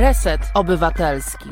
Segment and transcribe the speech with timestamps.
[0.00, 1.48] Reset Obywatelski.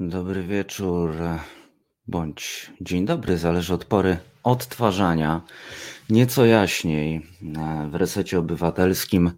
[0.00, 1.10] Dobry wieczór,
[2.06, 5.40] bądź dzień dobry, zależy od pory odtwarzania.
[6.10, 7.26] Nieco jaśniej
[7.90, 9.30] w resecie obywatelskim.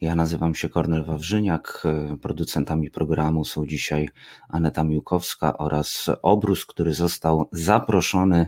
[0.00, 1.82] Ja nazywam się Kornel Wawrzyniak.
[2.22, 4.08] Producentami programu są dzisiaj
[4.48, 8.46] Aneta Miłkowska oraz Obrus, który został zaproszony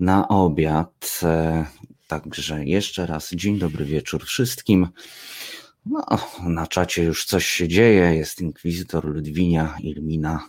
[0.00, 1.20] na obiad.
[2.08, 4.88] Także jeszcze raz dzień dobry wieczór wszystkim.
[5.86, 6.04] No,
[6.42, 8.14] na czacie już coś się dzieje.
[8.14, 10.48] Jest inkwizytor Ludwinia, Ilmina,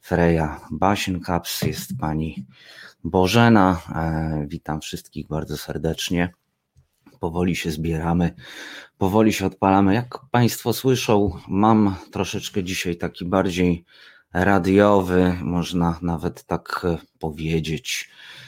[0.00, 2.46] Freja, Basienkaps, jest pani
[3.04, 3.80] Bożena.
[3.94, 6.32] E, witam wszystkich bardzo serdecznie.
[7.20, 8.34] Powoli się zbieramy,
[8.98, 9.94] powoli się odpalamy.
[9.94, 13.84] Jak Państwo słyszą, mam troszeczkę dzisiaj taki bardziej
[14.32, 16.86] radiowy, można nawet tak
[17.18, 18.43] powiedzieć, E,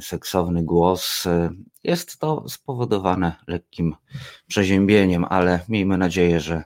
[0.00, 1.26] seksowny głos.
[1.26, 1.50] E,
[1.84, 3.96] jest to spowodowane lekkim
[4.46, 6.64] przeziębieniem, ale miejmy nadzieję, że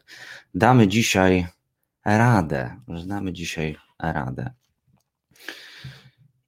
[0.54, 1.46] damy dzisiaj
[2.04, 4.52] radę, że damy dzisiaj radę.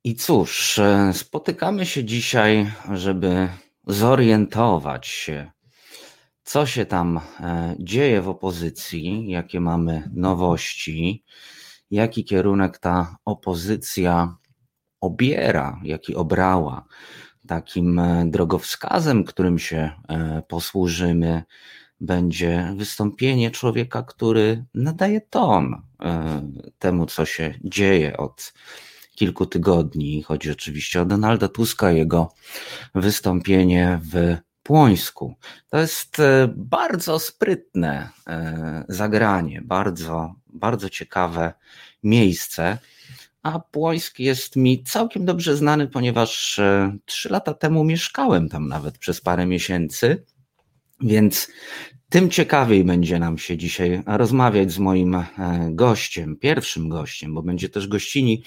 [0.04, 3.48] I cóż, e, spotykamy się dzisiaj, żeby
[3.86, 5.50] zorientować się,
[6.42, 7.20] co się tam
[7.78, 11.24] dzieje w opozycji, jakie mamy nowości,
[11.90, 14.36] jaki kierunek ta opozycja
[15.00, 16.84] obiera, jaki obrała,
[17.50, 21.42] takim e, drogowskazem, którym się e, posłużymy,
[22.00, 26.42] będzie wystąpienie człowieka, który nadaje ton e,
[26.78, 28.52] temu, co się dzieje od
[29.14, 30.22] kilku tygodni.
[30.22, 32.32] Chodzi oczywiście o Donalda Tuska, jego
[32.94, 35.34] wystąpienie w Płońsku.
[35.70, 36.16] To jest
[36.56, 38.10] bardzo sprytne
[38.88, 41.52] zagranie, bardzo, bardzo ciekawe
[42.02, 42.78] miejsce.
[43.42, 48.98] A Płońsk jest mi całkiem dobrze znany, ponieważ e, trzy lata temu mieszkałem tam nawet
[48.98, 50.24] przez parę miesięcy,
[51.00, 51.48] więc
[52.08, 55.26] tym ciekawiej będzie nam się dzisiaj rozmawiać z moim e,
[55.70, 58.42] gościem, pierwszym gościem, bo będzie też gościni.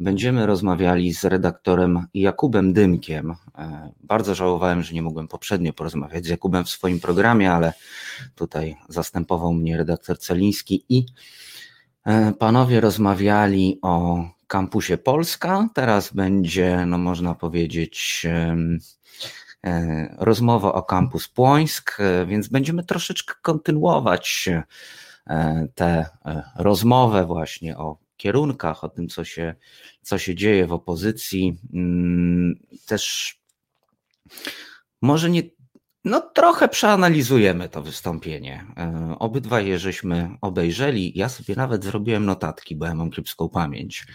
[0.00, 3.34] Będziemy rozmawiali z redaktorem Jakubem Dymkiem.
[3.58, 7.72] E, bardzo żałowałem, że nie mogłem poprzednio porozmawiać z Jakubem w swoim programie, ale
[8.34, 11.06] tutaj zastępował mnie redaktor Celiński i
[12.38, 15.68] panowie rozmawiali o kampusie Polska.
[15.74, 18.26] Teraz będzie, no można powiedzieć,
[19.64, 24.48] e, rozmowa o kampus Płońsk, e, więc będziemy troszeczkę kontynuować
[25.74, 26.06] tę
[26.56, 29.54] rozmowę właśnie o kierunkach, o tym, co się,
[30.02, 31.58] co się dzieje w opozycji.
[31.74, 33.34] Mm, też
[35.02, 35.42] może nie
[36.08, 38.64] no, trochę przeanalizujemy to wystąpienie.
[38.76, 41.12] E, obydwaj je żeśmy obejrzeli.
[41.14, 44.06] Ja sobie nawet zrobiłem notatki, bo ja mam kiepską pamięć.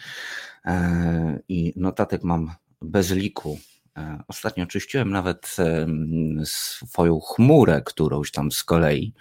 [0.65, 3.59] E, I notatek mam bez liku.
[3.97, 5.55] E, ostatnio czyściłem nawet
[6.43, 9.13] swoją chmurę, którąś tam z kolei.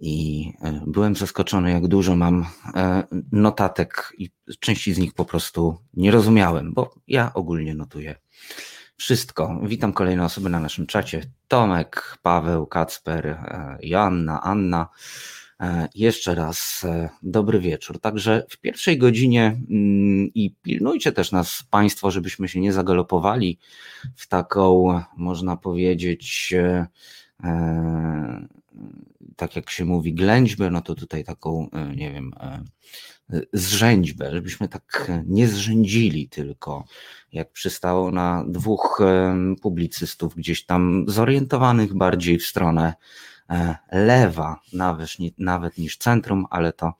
[0.00, 0.52] I
[0.86, 2.46] byłem zaskoczony, jak dużo mam
[3.32, 4.30] notatek, i
[4.60, 8.14] części z nich po prostu nie rozumiałem, bo ja ogólnie notuję
[8.96, 9.60] wszystko.
[9.62, 11.22] Witam kolejne osoby na naszym czacie.
[11.48, 14.88] Tomek, Paweł, Kacper, e, Joanna, Anna.
[15.60, 18.00] E, jeszcze raz e, dobry wieczór.
[18.00, 23.58] Także w pierwszej godzinie mm, i pilnujcie też nas Państwo, żebyśmy się nie zagalopowali
[24.16, 26.54] w taką, można powiedzieć,
[29.36, 32.32] tak jak się mówi, ględźbę, no to tutaj taką, nie wiem,
[33.52, 36.84] zrzędźbę, żebyśmy tak nie zrzędzili tylko,
[37.32, 39.00] jak przystało na dwóch
[39.62, 42.94] publicystów gdzieś tam zorientowanych bardziej w stronę
[43.50, 46.92] e, lewa, nawet, nawet niż centrum, ale to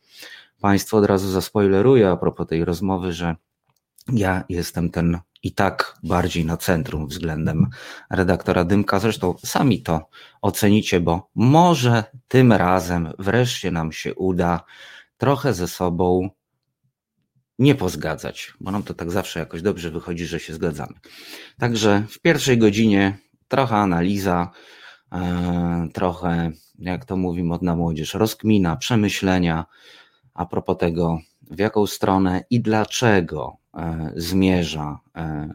[0.60, 3.36] Państwo od razu zaspoileruję a propos tej rozmowy, że
[4.12, 7.66] ja jestem ten i tak bardziej na centrum względem
[8.10, 8.98] redaktora Dymka.
[8.98, 10.08] Zresztą sami to
[10.42, 14.64] ocenicie, bo może tym razem wreszcie nam się uda
[15.16, 16.30] trochę ze sobą
[17.58, 20.94] nie pozgadzać, bo nam to tak zawsze jakoś dobrze wychodzi, że się zgadzamy.
[21.58, 24.50] Także w pierwszej godzinie trochę analiza,
[25.12, 29.64] e, trochę, jak to mówi modna młodzież, rozkmina, przemyślenia
[30.34, 31.18] a propos tego,
[31.50, 35.48] w jaką stronę i dlaczego e, zmierza e,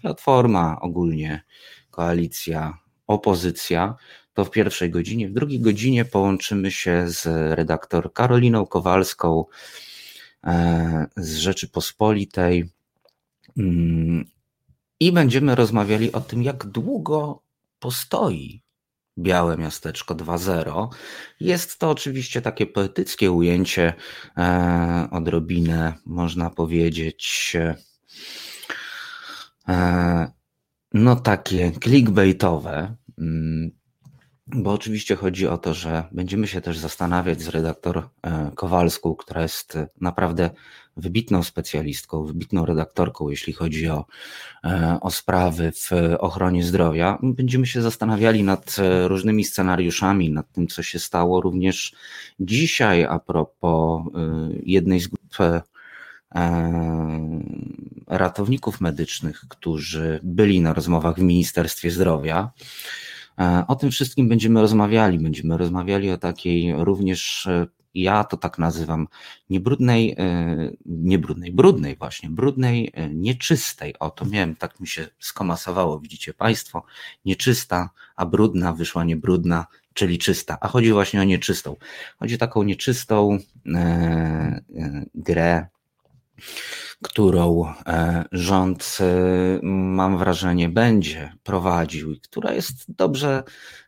[0.00, 1.42] platforma, ogólnie
[1.90, 3.94] koalicja, opozycja
[4.34, 5.28] to w pierwszej godzinie.
[5.28, 7.26] W drugiej godzinie połączymy się z
[7.56, 9.44] redaktor Karoliną Kowalską
[10.44, 12.70] e, z Rzeczypospolitej
[13.58, 14.24] mm,
[15.00, 17.42] i będziemy rozmawiali o tym, jak długo
[17.78, 18.62] postoi
[19.18, 20.88] Białe Miasteczko 2.0.
[21.40, 23.94] Jest to oczywiście takie poetyckie ujęcie,
[24.36, 27.52] e, odrobinę można powiedzieć,
[29.68, 30.32] e,
[30.94, 32.96] no takie clickbaitowe.
[34.46, 39.42] Bo oczywiście chodzi o to, że będziemy się też zastanawiać z redaktor e, Kowalską, która
[39.42, 40.50] jest naprawdę
[40.96, 44.04] wybitną specjalistką, wybitną redaktorką, jeśli chodzi o,
[44.64, 47.18] e, o sprawy w ochronie zdrowia.
[47.22, 51.94] Będziemy się zastanawiali nad e, różnymi scenariuszami, nad tym, co się stało również
[52.40, 54.02] dzisiaj a propos
[54.62, 55.36] jednej z grup
[58.06, 62.50] ratowników medycznych, którzy byli na rozmowach w Ministerstwie Zdrowia.
[63.38, 65.18] E, o tym wszystkim będziemy rozmawiali.
[65.18, 69.08] Będziemy rozmawiali o takiej również, e, ja to tak nazywam,
[69.50, 73.98] niebrudnej, e, niebrudnej, brudnej właśnie, brudnej, nieczystej.
[73.98, 76.84] O, to miałem, tak mi się skomasowało, widzicie Państwo.
[77.24, 80.58] Nieczysta, a brudna wyszła niebrudna, czyli czysta.
[80.60, 81.76] A chodzi właśnie o nieczystą.
[82.18, 83.38] Chodzi o taką nieczystą
[83.74, 84.60] e,
[85.14, 85.66] grę
[87.04, 93.42] którą e, rząd, e, mam wrażenie, będzie prowadził i która jest dobrze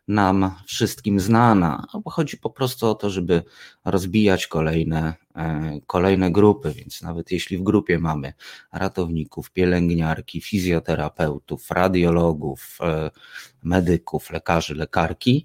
[0.08, 1.86] nam wszystkim znana.
[2.04, 3.42] Chodzi po prostu o to, żeby
[3.84, 8.32] rozbijać kolejne, e, kolejne grupy, więc nawet jeśli w grupie mamy
[8.72, 12.78] ratowników, pielęgniarki, fizjoterapeutów, radiologów,
[13.62, 15.44] medyków, lekarzy, lekarki,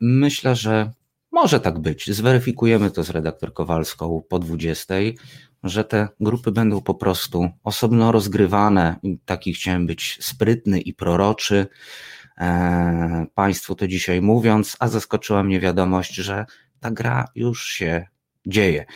[0.00, 0.92] myślę, że
[1.30, 2.10] może tak być.
[2.10, 4.94] Zweryfikujemy to z redaktor Kowalską po 20
[5.62, 8.96] że te grupy będą po prostu osobno rozgrywane.
[9.24, 11.66] Taki chciałem być sprytny i proroczy.
[12.38, 16.46] E, państwu to dzisiaj mówiąc, a zaskoczyła mnie wiadomość, że
[16.80, 18.06] ta gra już się
[18.46, 18.86] dzieje.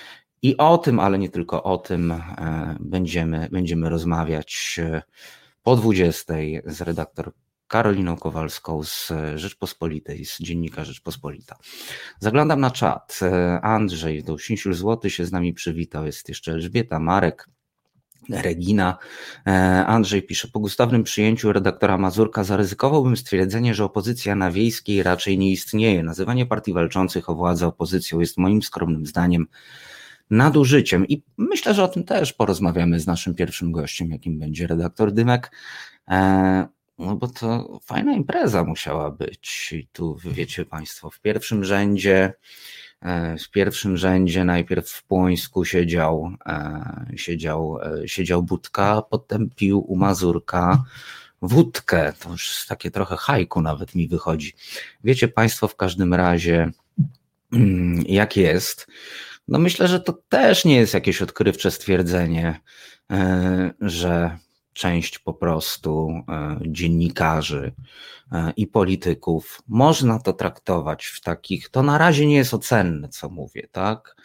[0.43, 5.03] I o tym, ale nie tylko o tym, e, będziemy, będziemy rozmawiać e,
[5.63, 6.35] po 20
[6.65, 7.33] z redaktor
[7.69, 11.57] Karoliną Kowalską z Rzeczpospolitej, z Dziennika Rzeczpospolita.
[12.21, 13.21] Zaglądam na czat.
[13.63, 16.07] Andrzej Dousinsiul Złoty się z nami przywitał.
[16.07, 17.49] Jest jeszcze Elżbieta, Marek,
[18.31, 18.99] Regina.
[19.87, 25.53] Andrzej pisze, po gustawnym przyjęciu redaktora Mazurka zaryzykowałbym stwierdzenie, że opozycja na wiejskiej raczej nie
[25.53, 26.03] istnieje.
[26.03, 29.47] Nazywanie partii walczących o władzę opozycją jest moim skromnym zdaniem
[30.31, 31.07] nadużyciem.
[31.07, 35.51] I myślę, że o tym też porozmawiamy z naszym pierwszym gościem, jakim będzie redaktor Dymek.
[36.99, 39.73] No bo to fajna impreza musiała być.
[39.73, 42.33] I tu wiecie Państwo, w pierwszym rzędzie,
[43.01, 49.81] e, w pierwszym rzędzie najpierw w Płońsku siedział, e, siedział, e, siedział Budka, potem pił
[49.81, 50.85] u Mazurka
[51.43, 52.13] wódkę.
[52.19, 54.53] To już takie trochę hajku nawet mi wychodzi.
[55.05, 56.71] Wiecie Państwo w każdym razie,
[57.53, 58.87] mm, jak jest.
[59.49, 62.61] No myślę, że to też nie jest jakieś odkrywcze stwierdzenie,
[63.81, 64.39] że
[64.77, 67.73] część po prostu e, dziennikarzy
[68.33, 69.63] e, i polityków.
[69.69, 74.17] Można to traktować w takich, to na razie nie jest ocenne, co mówię, tak?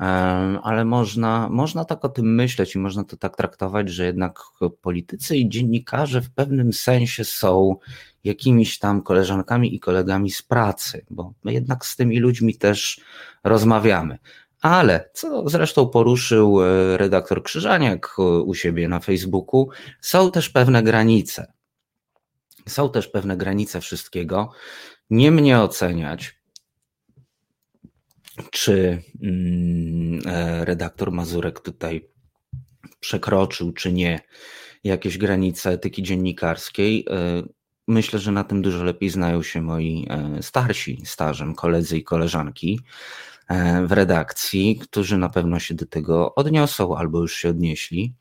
[0.00, 0.04] E,
[0.62, 4.38] ale można, można tak o tym myśleć i można to tak traktować, że jednak
[4.82, 7.76] politycy i dziennikarze w pewnym sensie są
[8.24, 13.00] jakimiś tam koleżankami i kolegami z pracy, bo my jednak z tymi ludźmi też
[13.44, 14.18] rozmawiamy.
[14.62, 19.68] Ale, co zresztą poruszył e, redaktor Krzyżaniak e, u siebie na Facebooku,
[20.00, 21.52] są też pewne granice.
[22.68, 24.50] Są też pewne granice wszystkiego.
[25.10, 26.38] Nie mnie oceniać,
[28.50, 32.08] czy mm, e, redaktor Mazurek tutaj
[33.00, 34.20] przekroczył, czy nie,
[34.84, 37.06] jakieś granice etyki dziennikarskiej.
[37.88, 40.08] Myślę, że na tym dużo lepiej znają się moi
[40.40, 42.80] starsi, starzem koledzy i koleżanki.
[43.48, 48.14] E, w redakcji, którzy na pewno się do tego odniosą albo już się odnieśli.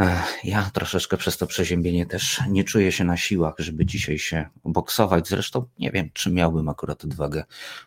[0.00, 4.48] E, ja troszeczkę przez to przeziębienie też nie czuję się na siłach, żeby dzisiaj się
[4.64, 5.28] boksować.
[5.28, 7.44] Zresztą nie wiem, czy miałbym akurat odwagę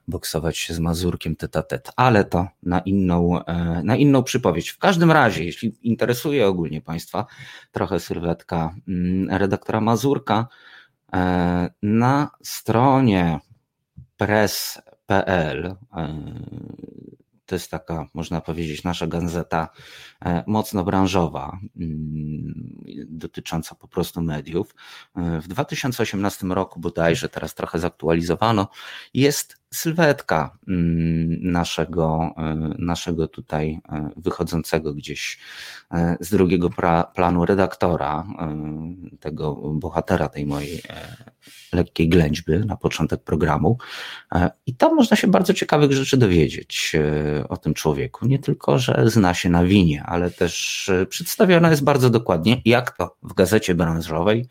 [0.07, 4.69] boksować się z Mazurkiem tet tet, ale to na inną, e, na inną przypowiedź.
[4.69, 7.25] W każdym razie, jeśli interesuje ogólnie Państwa
[7.71, 10.47] trochę sylwetka mm, redaktora Mazurka,
[11.81, 13.39] na stronie
[14.17, 14.81] press
[15.13, 15.75] PL.
[15.97, 19.69] E, to jest taka, można powiedzieć, nasza gazeta
[20.25, 24.75] e, mocno branżowa, mm, dotycząca po prostu mediów.
[25.15, 28.67] E, w 2018 roku bodajże, teraz trochę zaktualizowano,
[29.13, 32.35] jest sylwetka mm, naszego,
[32.79, 33.79] naszego tutaj
[34.17, 35.39] wychodzącego gdzieś
[36.19, 36.69] z drugiego
[37.15, 38.27] planu redaktora,
[39.19, 40.81] tego bohatera tej mojej
[41.73, 43.77] lekkiej ględźby na początek programu.
[44.35, 48.25] E, I tam można się bardzo ciekawych rzeczy dowiedzieć e, o tym człowieku.
[48.25, 52.97] Nie tylko, że zna się na winie, ale też e, przedstawiona jest bardzo dokładnie, jak
[52.97, 54.47] to w gazecie branżowej.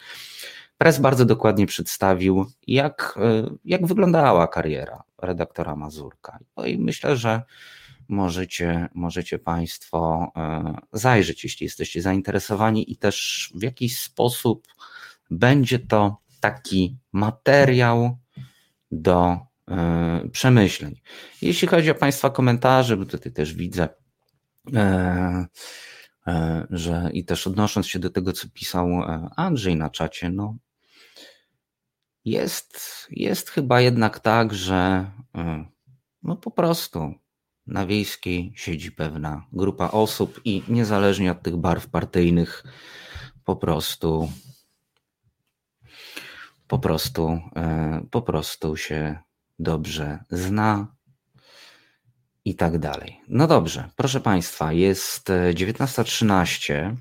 [0.78, 3.18] Press bardzo dokładnie przedstawił, jak,
[3.64, 6.38] jak wyglądała kariera redaktora Mazurka.
[6.56, 7.42] No i myślę, że
[8.08, 10.32] możecie, możecie Państwo
[10.92, 14.66] zajrzeć, jeśli jesteście zainteresowani, i też w jakiś sposób
[15.30, 18.18] będzie to taki materiał
[18.90, 19.38] do
[19.68, 21.00] e, przemyśleń.
[21.42, 23.88] Jeśli chodzi o Państwa komentarze, bo tutaj też widzę,
[24.74, 25.46] e, e,
[26.70, 28.88] że i też odnosząc się do tego, co pisał
[29.36, 30.56] Andrzej na czacie, no
[32.24, 32.78] jest,
[33.10, 35.10] jest chyba jednak tak, że
[36.22, 37.14] no po prostu
[37.66, 42.64] na wiejskiej siedzi pewna grupa osób i niezależnie od tych barw partyjnych
[43.44, 44.28] po prostu
[46.72, 49.18] po prostu, e, po prostu się
[49.58, 50.94] dobrze zna
[52.44, 53.20] i tak dalej.
[53.28, 56.96] No dobrze, proszę Państwa, jest 19.13, e,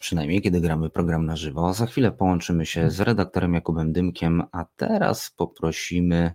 [0.00, 1.74] przynajmniej kiedy gramy program na żywo.
[1.74, 6.32] Za chwilę połączymy się z redaktorem Jakubem Dymkiem, a teraz poprosimy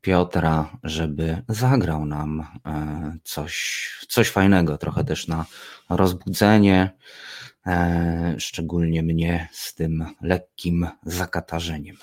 [0.00, 5.46] Piotra, żeby zagrał nam e, coś, coś fajnego, trochę też na
[5.90, 6.90] rozbudzenie.
[7.66, 11.96] E, szczególnie mnie z tym lekkim zakatarzeniem.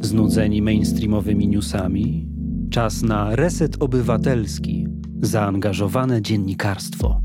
[0.00, 2.26] Znudzeni mainstreamowymi newsami?
[2.72, 4.86] Czas na reset obywatelski,
[5.22, 7.20] zaangażowane dziennikarstwo.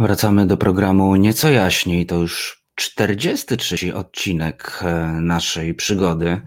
[0.00, 2.06] Wracamy do programu Nieco Jaśniej.
[2.06, 6.40] To już 43 odcinek e, naszej przygody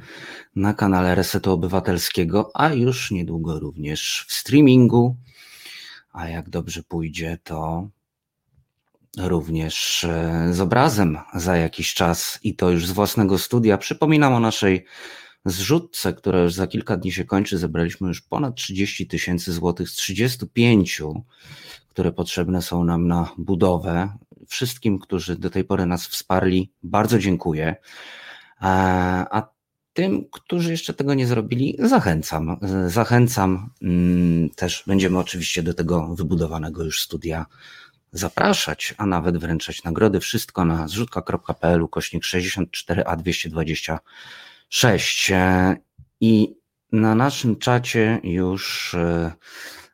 [0.55, 5.15] na kanale Resetu Obywatelskiego, a już niedługo również w streamingu.
[6.11, 7.89] A jak dobrze pójdzie, to
[9.17, 13.77] również e, z obrazem za jakiś czas i to już z własnego studia.
[13.77, 14.85] Przypominam o naszej
[15.45, 17.57] zrzutce, która już za kilka dni się kończy.
[17.57, 21.01] Zebraliśmy już ponad 30 tysięcy złotych z 35,
[21.89, 24.17] które potrzebne są nam na budowę.
[24.47, 27.75] Wszystkim, którzy do tej pory nas wsparli, bardzo dziękuję.
[28.59, 29.47] A
[29.93, 32.57] tym, którzy jeszcze tego nie zrobili, zachęcam.
[32.87, 33.69] Zachęcam.
[33.81, 37.45] Mm, też będziemy oczywiście do tego wybudowanego już studia
[38.11, 40.19] zapraszać, a nawet wręczać nagrody.
[40.19, 43.03] Wszystko na zrzutka.pl kośnik 64
[44.83, 45.75] a
[46.21, 46.55] I
[46.91, 49.31] na naszym czacie już, e,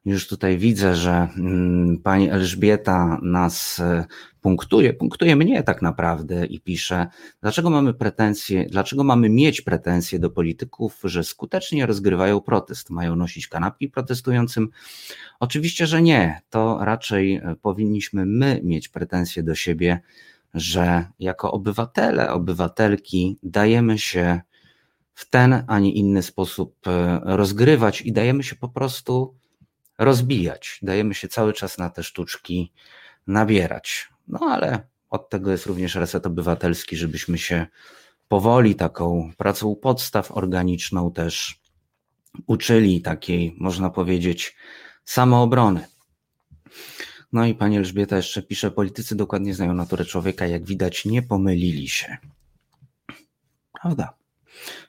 [0.05, 4.05] już tutaj widzę, że mm, pani Elżbieta nas e,
[4.41, 7.07] punktuje, punktuje mnie tak naprawdę i pisze,
[7.41, 13.47] dlaczego mamy pretensje, dlaczego mamy mieć pretensje do polityków, że skutecznie rozgrywają protest, mają nosić
[13.47, 14.69] kanapki protestującym?
[15.39, 16.41] Oczywiście, że nie.
[16.49, 19.99] To raczej e, powinniśmy my mieć pretensje do siebie,
[20.53, 24.41] że jako obywatele, obywatelki dajemy się
[25.15, 29.35] w ten, a nie inny sposób e, rozgrywać i dajemy się po prostu
[29.97, 30.79] rozbijać.
[30.81, 32.71] Dajemy się cały czas na te sztuczki
[33.27, 34.09] nabierać.
[34.27, 37.65] No ale od tego jest również reset obywatelski, żebyśmy się
[38.27, 41.59] powoli taką pracą podstaw organiczną też
[42.47, 44.55] uczyli takiej, można powiedzieć,
[45.05, 45.87] samoobrony.
[47.33, 51.89] No i pani Elżbieta jeszcze pisze, politycy dokładnie znają naturę człowieka, jak widać nie pomylili
[51.89, 52.17] się.
[53.81, 54.24] Prawda.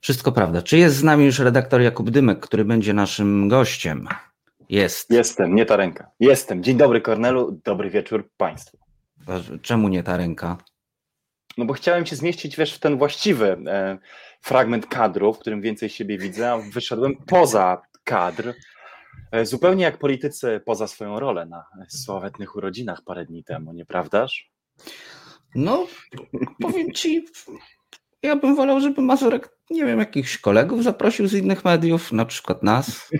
[0.01, 0.63] Wszystko prawda.
[0.63, 4.09] Czy jest z nami już redaktor Jakub Dymek, który będzie naszym gościem?
[4.69, 5.11] Jest.
[5.11, 6.11] Jestem, nie ta ręka.
[6.21, 6.63] Jestem.
[6.63, 8.79] Dzień dobry Kornelu, dobry wieczór Państwu.
[9.63, 10.59] Czemu nie ta ręka?
[11.59, 13.99] No bo chciałem się zmieścić wiesz, w ten właściwy e,
[14.43, 18.55] fragment kadru, w którym więcej siebie widzę, a wyszedłem poza kadr.
[19.33, 24.51] E, zupełnie jak politycy poza swoją rolę na sławetnych urodzinach parę dni temu, nieprawdaż?
[25.55, 25.87] No,
[26.63, 27.25] powiem ci,
[28.27, 32.63] ja bym wolał, żeby Mazurek, nie wiem, jakichś kolegów zaprosił z innych mediów, na przykład
[32.63, 33.11] nas.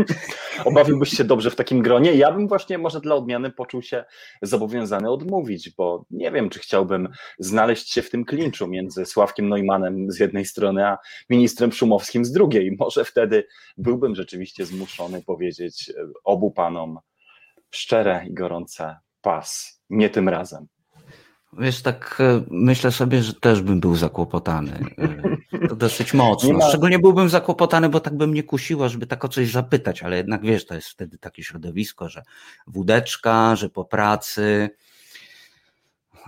[0.64, 2.14] Obawiłbyś się dobrze w takim gronie?
[2.14, 4.04] Ja bym właśnie może dla odmiany poczuł się
[4.42, 10.10] zobowiązany odmówić, bo nie wiem, czy chciałbym znaleźć się w tym klinczu między Sławkiem Neumannem
[10.10, 10.98] z jednej strony, a
[11.30, 12.76] ministrem Szumowskim z drugiej.
[12.78, 15.92] Może wtedy byłbym rzeczywiście zmuszony powiedzieć
[16.24, 16.98] obu panom
[17.70, 19.80] szczere i gorące pas.
[19.90, 20.66] Nie tym razem.
[21.58, 24.84] Wiesz, tak e, myślę sobie, że też bym był zakłopotany.
[25.52, 26.52] E, to dosyć mocno.
[26.52, 26.68] Ma...
[26.68, 30.42] Szczególnie byłbym zakłopotany, bo tak bym nie kusiła, żeby tak o coś zapytać, ale jednak
[30.42, 32.22] wiesz, to jest wtedy takie środowisko, że
[32.66, 34.70] wódeczka, że po pracy,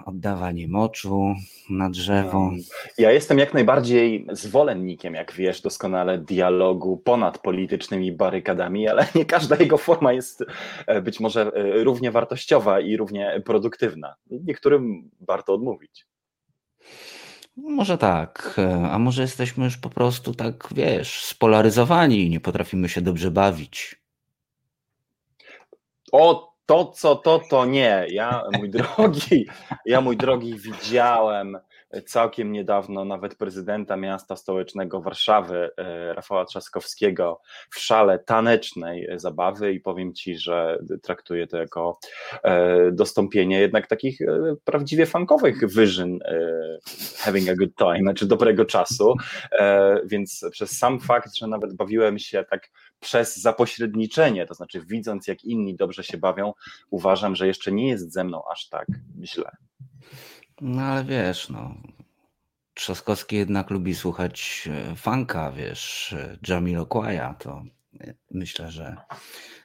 [0.05, 1.35] oddawanie moczu
[1.71, 2.51] na drzewo.
[2.99, 9.57] Ja jestem jak najbardziej zwolennikiem, jak wiesz doskonale, dialogu ponad politycznymi barykadami, ale nie każda
[9.57, 10.45] jego forma jest
[10.87, 14.15] e, być może e, równie wartościowa i równie produktywna.
[14.31, 16.07] Niektórym warto odmówić.
[17.57, 22.89] Może tak, e, a może jesteśmy już po prostu tak, wiesz, spolaryzowani i nie potrafimy
[22.89, 24.03] się dobrze bawić.
[26.13, 28.07] O, to, co to, to nie.
[28.09, 29.47] Ja, mój drogi,
[29.87, 31.59] ja, mój drogi, widziałem
[32.07, 39.81] całkiem niedawno nawet prezydenta miasta stołecznego Warszawy, e, Rafała Trzaskowskiego, w szale tanecznej zabawy i
[39.81, 41.99] powiem Ci, że traktuję to jako
[42.43, 44.26] e, dostąpienie jednak takich e,
[44.64, 46.19] prawdziwie funkowych wyżyn
[47.19, 49.14] having a good time, znaczy dobrego czasu,
[50.05, 52.69] więc przez sam fakt, że nawet bawiłem się tak
[53.02, 56.52] przez zapośredniczenie, to znaczy widząc jak inni dobrze się bawią,
[56.90, 58.87] uważam, że jeszcze nie jest ze mną aż tak
[59.23, 59.50] źle.
[60.61, 61.75] No ale wiesz, no.
[62.75, 67.62] Trzaskowski jednak lubi słuchać e, funka, wiesz, e, Jamiroquai'a, to
[68.00, 68.97] e, myślę, że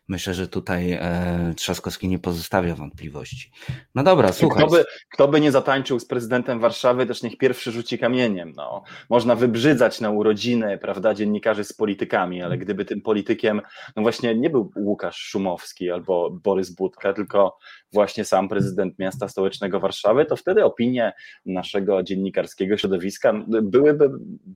[0.08, 3.52] myślę, że tutaj e, Trzaskowski nie pozostawia wątpliwości.
[3.96, 4.64] No dobra, słuchaj.
[4.64, 4.84] Kto by,
[5.14, 8.54] kto by nie zatańczył z prezydentem Warszawy, też niech pierwszy rzuci kamieniem.
[8.56, 8.84] No.
[9.10, 13.62] Można wybrzydzać na urodziny, prawda, dziennikarzy z politykami, ale gdyby tym politykiem,
[13.96, 17.58] no właśnie nie był Łukasz Szumowski albo Borys Budka, tylko
[17.94, 21.14] właśnie sam prezydent miasta stołecznego Warszawy, to wtedy opinie
[21.46, 24.10] naszego dziennikarskiego środowiska byłyby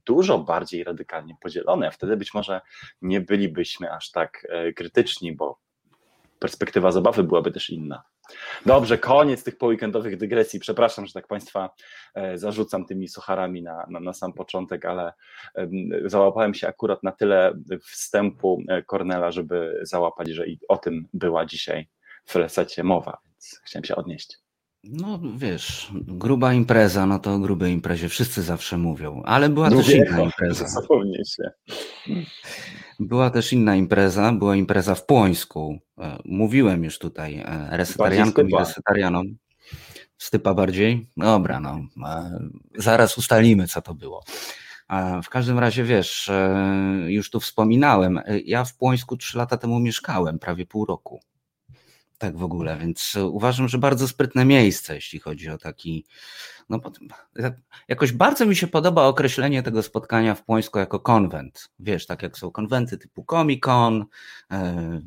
[0.06, 2.60] dużo bardziej radykalnie podzielone, wtedy być może
[3.02, 5.58] nie bylibyśmy aż tak e, krytyczni, bo
[6.38, 8.02] perspektywa zabawy byłaby też inna.
[8.66, 10.60] Dobrze, koniec tych poweekendowych dygresji.
[10.60, 11.70] Przepraszam, że tak Państwa
[12.14, 15.12] e, zarzucam tymi sucharami na, na, na sam początek, ale
[16.04, 21.46] załapałem się akurat na tyle wstępu e, Kornela, żeby załapać, że i o tym była
[21.46, 21.88] dzisiaj
[22.24, 24.42] w resecie mowa, więc chciałem się odnieść.
[24.84, 29.88] No wiesz, gruba impreza, no to o grubej imprezie wszyscy zawsze mówią, ale była też
[29.88, 30.66] inna impreza.
[31.36, 31.50] się.
[33.00, 35.78] Była też inna impreza, była impreza w Płońsku.
[35.98, 39.26] E, mówiłem już tutaj e, resetariankom i resetarianom.
[40.18, 41.10] Stypa bardziej?
[41.16, 41.80] Dobra, no.
[42.06, 42.38] E,
[42.78, 44.24] zaraz ustalimy, co to było.
[45.24, 46.30] W każdym razie wiesz,
[47.06, 51.20] już tu wspominałem, ja w Płońsku trzy lata temu mieszkałem, prawie pół roku
[52.22, 56.04] tak w ogóle, więc uważam, że bardzo sprytne miejsce, jeśli chodzi o taki.
[56.68, 56.80] No,
[57.88, 61.68] jakoś bardzo mi się podoba określenie tego spotkania w Płońsku jako konwent.
[61.78, 64.04] Wiesz, tak jak są konwenty typu Comic-Con,
[64.50, 65.00] e,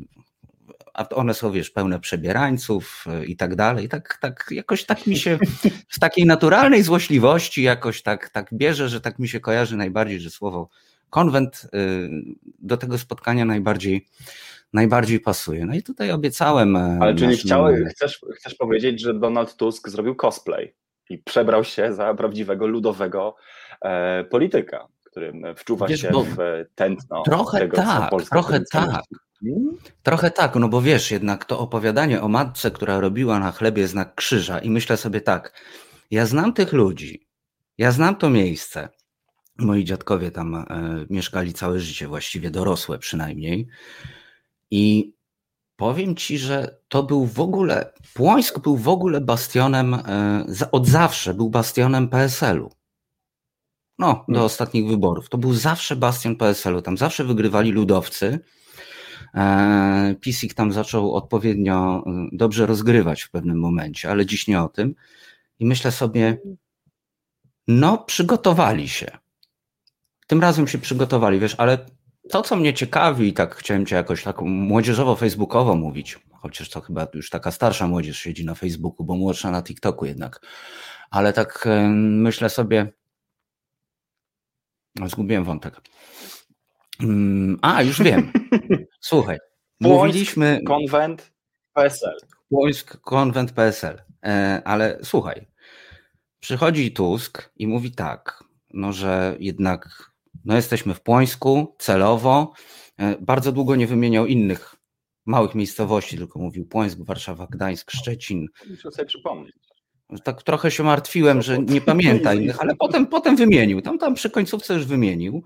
[0.93, 3.89] a one są, wiesz, pełne przebierańców e, i tak dalej.
[3.89, 5.39] Tak, tak, jakoś tak mi się
[5.95, 10.29] z takiej naturalnej złośliwości jakoś tak, tak bierze, że tak mi się kojarzy najbardziej, że
[10.29, 10.69] słowo
[11.09, 11.67] konwent e,
[12.59, 14.05] do tego spotkania najbardziej
[14.73, 15.65] najbardziej pasuje.
[15.65, 16.75] No i tutaj obiecałem.
[16.75, 20.75] E, Ale czyli chciałeś, chcesz, chcesz powiedzieć, że Donald Tusk zrobił cosplay
[21.09, 23.35] i przebrał się za prawdziwego ludowego
[23.81, 27.23] e, polityka, który wczuwa wiesz, się w tętno.
[27.23, 29.03] Trochę tego, tak, trochę tak.
[29.43, 29.77] Hmm?
[30.03, 34.15] Trochę tak, no bo wiesz, jednak to opowiadanie o matce, która robiła na chlebie znak
[34.15, 35.61] krzyża i myślę sobie tak,
[36.11, 37.27] ja znam tych ludzi,
[37.77, 38.89] ja znam to miejsce,
[39.57, 40.65] moi dziadkowie tam e,
[41.09, 43.67] mieszkali całe życie, właściwie dorosłe przynajmniej
[44.71, 45.13] i
[45.75, 51.33] powiem ci, że to był w ogóle, Płońsk był w ogóle bastionem, e, od zawsze
[51.33, 52.71] był bastionem PSL-u.
[53.99, 54.45] No, do hmm.
[54.45, 55.29] ostatnich wyborów.
[55.29, 56.81] To był zawsze bastion PSL-u.
[56.81, 58.39] Tam zawsze wygrywali ludowcy.
[59.35, 64.61] E, PiS ich tam zaczął odpowiednio e, dobrze rozgrywać w pewnym momencie, ale dziś nie
[64.61, 64.95] o tym.
[65.59, 66.37] I myślę sobie,
[67.67, 69.17] no, przygotowali się.
[70.27, 71.85] Tym razem się przygotowali, wiesz, ale
[72.29, 77.07] to, co mnie ciekawi, i tak chciałem cię jakoś tak młodzieżowo-facebookowo mówić, chociaż to chyba
[77.13, 80.41] już taka starsza młodzież siedzi na Facebooku, bo młodsza na TikToku jednak,
[81.11, 82.93] ale tak myślę sobie,
[85.05, 85.81] zgubiłem wątek.
[86.99, 88.31] Mm, a, już wiem.
[88.99, 89.37] Słuchaj,
[89.79, 90.61] mówiliśmy...
[90.67, 91.31] Konwent
[91.73, 92.17] PSL.
[92.49, 94.01] Płońsk, konwent PSL.
[94.23, 95.47] E, ale słuchaj,
[96.39, 100.11] przychodzi Tusk i mówi tak, no że jednak
[100.45, 102.53] no jesteśmy w Płońsku celowo.
[102.97, 104.75] E, bardzo długo nie wymieniał innych
[105.25, 108.47] małych miejscowości, tylko mówił Płońsk, Warszawa, Gdańsk, Szczecin.
[108.69, 109.55] Muszę sobie przypomnieć.
[110.23, 113.81] Tak trochę się martwiłem, że nie pamięta innych, ale potem, potem wymienił.
[113.81, 115.43] Tam, tam przy końcówce już wymienił.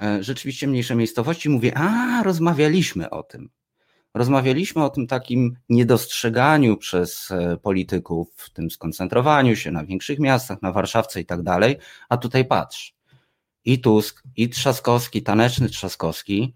[0.00, 1.48] E, rzeczywiście mniejsze miejscowości.
[1.48, 3.48] Mówię, a rozmawialiśmy o tym.
[4.14, 10.62] Rozmawialiśmy o tym takim niedostrzeganiu przez e, polityków, w tym skoncentrowaniu się na większych miastach,
[10.62, 11.76] na Warszawce i tak dalej.
[12.08, 12.94] A tutaj patrz,
[13.64, 16.54] i Tusk, i Trzaskowski, taneczny Trzaskowski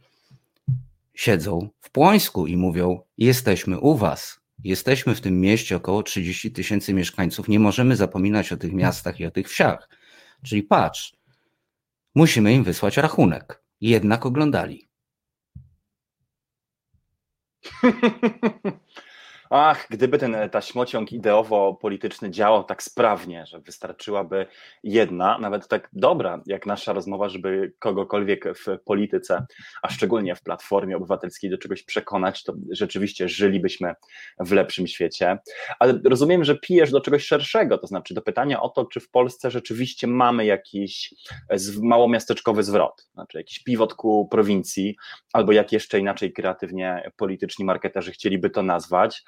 [1.15, 6.95] siedzą w Płońsku i mówią: Jesteśmy u Was, jesteśmy w tym mieście około 30 tysięcy
[6.95, 9.89] mieszkańców, nie możemy zapominać o tych miastach i o tych wsiach.
[10.45, 11.17] Czyli patrz,
[12.15, 13.63] musimy im wysłać rachunek.
[13.81, 14.89] Jednak oglądali.
[19.51, 24.47] Ach, gdyby ten taśmociąg ideowo-polityczny działał tak sprawnie, że wystarczyłaby
[24.83, 29.47] jedna, nawet tak dobra, jak nasza rozmowa, żeby kogokolwiek w polityce,
[29.83, 33.95] a szczególnie w Platformie Obywatelskiej do czegoś przekonać, to rzeczywiście żylibyśmy
[34.41, 35.39] w lepszym świecie.
[35.79, 39.11] Ale rozumiem, że pijesz do czegoś szerszego, to znaczy do pytania o to, czy w
[39.11, 41.15] Polsce rzeczywiście mamy jakiś
[41.83, 44.97] małomiasteczkowy zwrot, znaczy jakiś pivot ku prowincji,
[45.33, 49.23] albo jak jeszcze inaczej kreatywnie polityczni marketerzy chcieliby to nazwać.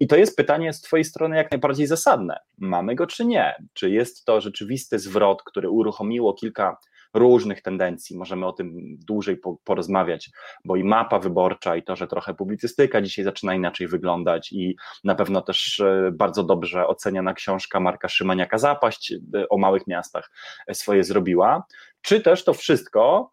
[0.00, 2.38] I to jest pytanie z Twojej strony jak najbardziej zasadne.
[2.58, 3.54] Mamy go czy nie?
[3.72, 6.76] Czy jest to rzeczywisty zwrot, który uruchomiło kilka
[7.14, 8.16] różnych tendencji.
[8.16, 10.30] Możemy o tym dłużej porozmawiać,
[10.64, 15.14] bo i mapa wyborcza, i to, że trochę publicystyka dzisiaj zaczyna inaczej wyglądać, i na
[15.14, 20.30] pewno też e, bardzo dobrze oceniana książka Marka Szymaniaka Zapaść e, o małych miastach
[20.72, 21.64] swoje zrobiła.
[22.02, 23.32] Czy też to wszystko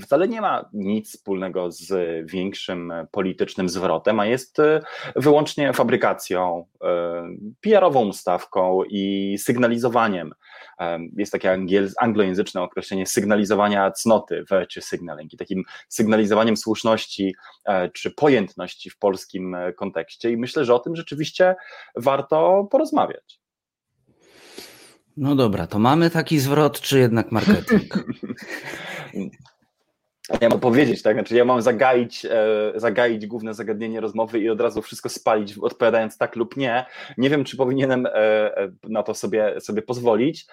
[0.00, 1.90] wcale nie ma nic wspólnego z
[2.30, 4.80] większym politycznym zwrotem, a jest e,
[5.16, 7.22] wyłącznie fabrykacją, e,
[7.60, 10.32] PR-ową ustawką i sygnalizowaniem.
[10.80, 11.58] E, jest takie
[12.00, 17.34] anglojęzyczne określenie sygnalizowania cnoty, virtue signaling, i takim sygnalizowaniem słuszności
[17.92, 20.30] czy pojętności w polskim kontekście.
[20.30, 21.56] I myślę, że o tym rzeczywiście
[21.96, 23.40] warto porozmawiać.
[25.16, 27.94] No dobra, to mamy taki zwrot, czy jednak marketing?
[30.40, 31.16] Ja mam powiedzieć, tak?
[31.16, 36.18] Znaczy, ja mam zagaić, e, zagaić główne zagadnienie rozmowy i od razu wszystko spalić, odpowiadając
[36.18, 36.86] tak lub nie.
[37.18, 40.46] Nie wiem, czy powinienem e, e, na to sobie, sobie pozwolić.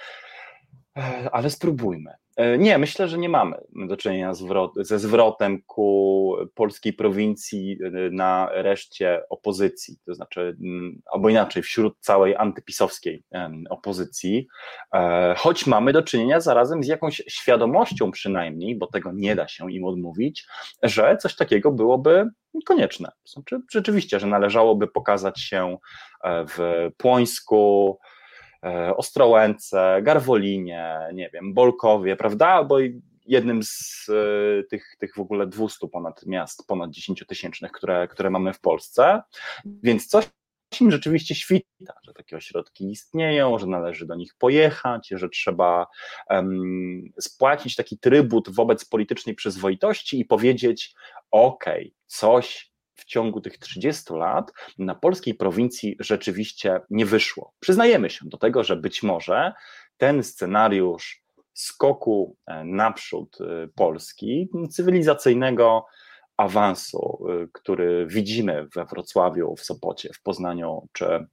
[0.98, 2.12] E, ale spróbujmy.
[2.36, 4.34] E, nie, myślę, że nie mamy do czynienia
[4.76, 11.98] ze zwrotem ku polskiej prowincji e, na reszcie opozycji, to znaczy, mm, albo inaczej, wśród
[12.00, 13.24] całej antypisowskiej
[13.70, 14.48] opozycji,
[15.38, 19.86] choć mamy do czynienia zarazem z jakąś świadomością przynajmniej, bo tego nie da się im
[19.86, 20.48] odmówić,
[20.84, 22.30] że coś takiego byłoby
[22.66, 23.12] konieczne.
[23.26, 25.78] Znaczy, rzeczywiście, że należałoby pokazać się
[26.24, 28.17] w Płońsku, E,
[28.96, 32.48] Ostrołęce, Garwolinie, nie wiem, Bolkowie, prawda?
[32.48, 32.78] Albo
[33.28, 38.30] jednym z e, tych, tych w ogóle 200 ponad miast, ponad 10 tysięcznych, które, które
[38.30, 39.22] mamy w Polsce.
[39.66, 40.26] Więc coś
[40.82, 45.88] im rzeczywiście świta, że takie ośrodki istnieją, że należy do nich pojechać, że trzeba
[46.30, 50.96] um, spłacić taki trybut wobec politycznej przyzwoitości i powiedzieć:
[51.32, 51.66] OK,
[52.06, 57.54] coś w ciągu tych 30 lat na polskiej prowincji rzeczywiście nie wyszło.
[57.60, 59.54] Przyznajemy się do tego, że być może
[59.98, 61.24] ten scenariusz
[61.58, 65.86] skoku e, naprzód e, Polski, cywilizacyjnego
[66.38, 71.26] awansu, e, który widzimy we Wrocławiu, w Sopocie, w Poznaniu czy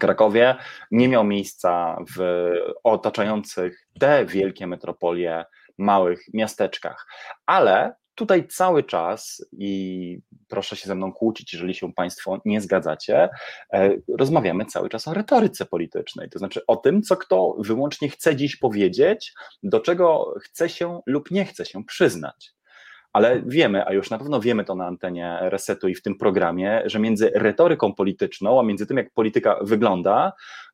[0.00, 0.56] Krakowie,
[0.90, 2.50] nie miał miejsca w
[2.84, 5.44] otaczających te wielkie metropolie
[5.78, 7.06] małych miasteczkach.
[7.46, 13.28] Ale tutaj cały czas, i proszę się ze mną kłócić, jeżeli się Państwo nie zgadzacie,
[13.72, 18.36] e, rozmawiamy cały czas o retoryce politycznej, to znaczy o tym, co kto wyłącznie chce
[18.36, 22.56] dziś powiedzieć, do czego chce się lub nie chce się przyznać.
[23.12, 26.82] Ale wiemy, a już na pewno wiemy to na antenie Resetu i w tym programie,
[26.84, 30.32] że między retoryką polityczną, a między tym, jak polityka wygląda,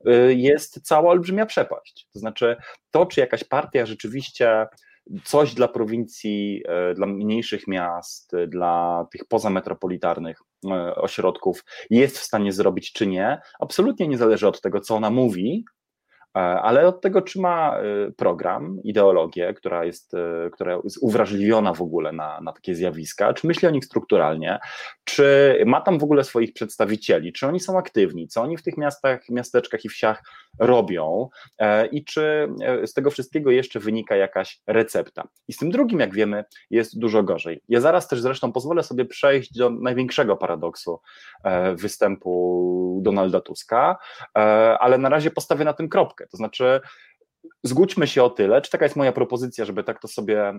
[0.09, 2.09] y, jest cała olbrzymia przepaść.
[2.13, 2.57] To znaczy,
[2.91, 4.67] to, czy jakaś partia rzeczywiście
[5.25, 12.53] coś dla prowincji, e, dla mniejszych miast, dla tych pozametropolitarnych e, ośrodków jest w stanie
[12.53, 15.65] zrobić czy nie, absolutnie nie zależy od tego, co ona mówi,
[16.37, 17.77] E, ale od tego, czy ma
[18.17, 20.13] program, ideologię, która jest,
[20.53, 24.59] która jest uwrażliwiona w ogóle na, na takie zjawiska, czy myśli o nich strukturalnie,
[25.05, 28.77] czy ma tam w ogóle swoich przedstawicieli, czy oni są aktywni, co oni w tych
[28.77, 30.23] miastach, miasteczkach i wsiach
[30.59, 31.29] robią
[31.93, 32.49] i czy
[32.87, 35.29] z tego wszystkiego jeszcze wynika jakaś recepta.
[35.49, 37.63] I z tym drugim, jak wiemy, jest dużo gorzej.
[37.69, 41.01] Ja zaraz też zresztą pozwolę sobie przejść do największego paradoksu
[41.75, 43.99] występu Donalda Tuska,
[44.79, 46.81] ale na razie postawię na tym kropkę to znaczy,
[47.65, 50.59] zgódźmy się o tyle, czy taka jest moja propozycja, żeby tak to sobie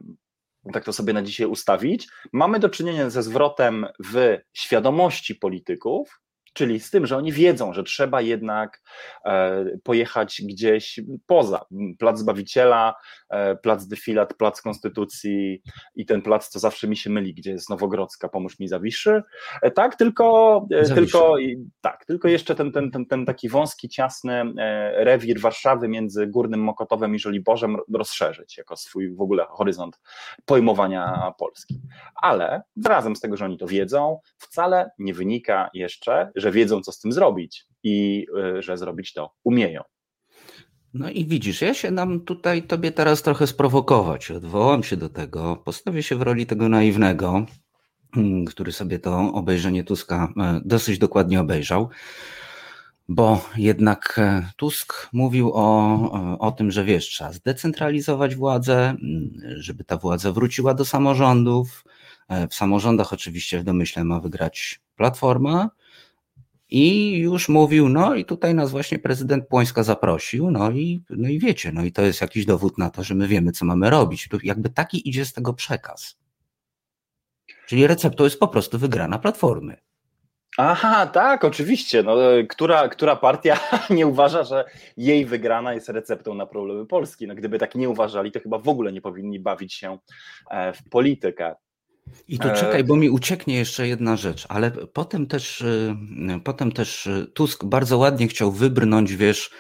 [0.74, 2.08] tak to sobie na dzisiaj ustawić.
[2.34, 6.22] Mamy do czynienia ze zwrotem w świadomości polityków,
[6.54, 8.82] czyli z tym, że oni wiedzą, że trzeba jednak
[9.26, 11.66] e, pojechać gdzieś poza.
[12.00, 12.96] Plac Zbawiciela,
[13.30, 15.62] e, Plac Defilat, Plac Konstytucji
[15.96, 19.24] i ten plac, co zawsze mi się myli, gdzie jest Nowogrodzka, pomóż mi Zawiszy,
[19.62, 21.36] e, tak, tylko, tylko
[21.82, 24.44] tak, tylko jeszcze ten, ten, ten, ten taki wąski, ciasny
[24.94, 30.00] rewir Warszawy między Górnym Mokotowem i Żoliborzem rozszerzyć jako swój w ogóle horyzont
[30.46, 31.82] pojmowania Polski.
[32.16, 36.92] Ale razem z tego, że oni to wiedzą, wcale nie wynika jeszcze, że wiedzą, co
[36.92, 38.26] z tym zrobić i
[38.58, 39.82] y, że zrobić to umieją.
[40.94, 44.32] No i widzisz, ja się nam tutaj tobie teraz trochę sprowokować.
[44.32, 47.46] Odwołam się do tego, postawię się w roli tego naiwnego
[48.18, 50.34] mm, który sobie to obejrzenie Tuska
[50.66, 51.90] dosyć dokładnie obejrzał
[53.10, 54.20] bo jednak
[54.58, 60.74] Tusk mówił o, o tym, że wiesz, trzeba zdecentralizować władzę, mm, żeby ta władza wróciła
[60.74, 61.84] do samorządów.
[62.50, 65.70] W samorządach oczywiście w domyśle ma wygrać Platforma,
[66.74, 71.40] i już mówił, no i tutaj nas właśnie prezydent Płońska zaprosił, no i, no i
[71.40, 74.30] wiecie, no i to jest jakiś dowód na to, że my wiemy, co mamy robić.
[74.44, 76.18] Jakby taki idzie z tego przekaz.
[77.68, 79.78] Czyli receptą jest po prostu wygrana platformy.
[80.58, 82.04] Aha, tak, oczywiście.
[82.04, 82.16] No,
[82.50, 83.60] która, która partia
[83.90, 84.66] nie uważa, że
[84.98, 87.28] jej wygrana jest receptą na problemy Polski?
[87.28, 89.98] No, gdyby tak nie uważali, to chyba w ogóle nie powinni bawić się
[90.52, 91.56] e, w politykę.
[92.28, 95.96] I tu czekaj, e, bo mi ucieknie jeszcze jedna rzecz, ale potem też, y,
[96.44, 99.52] potem też y, Tusk bardzo ładnie chciał wybrnąć, wiesz,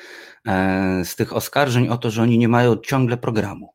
[0.48, 3.74] e, z tych oskarżeń o to, że oni nie mają ciągle programu.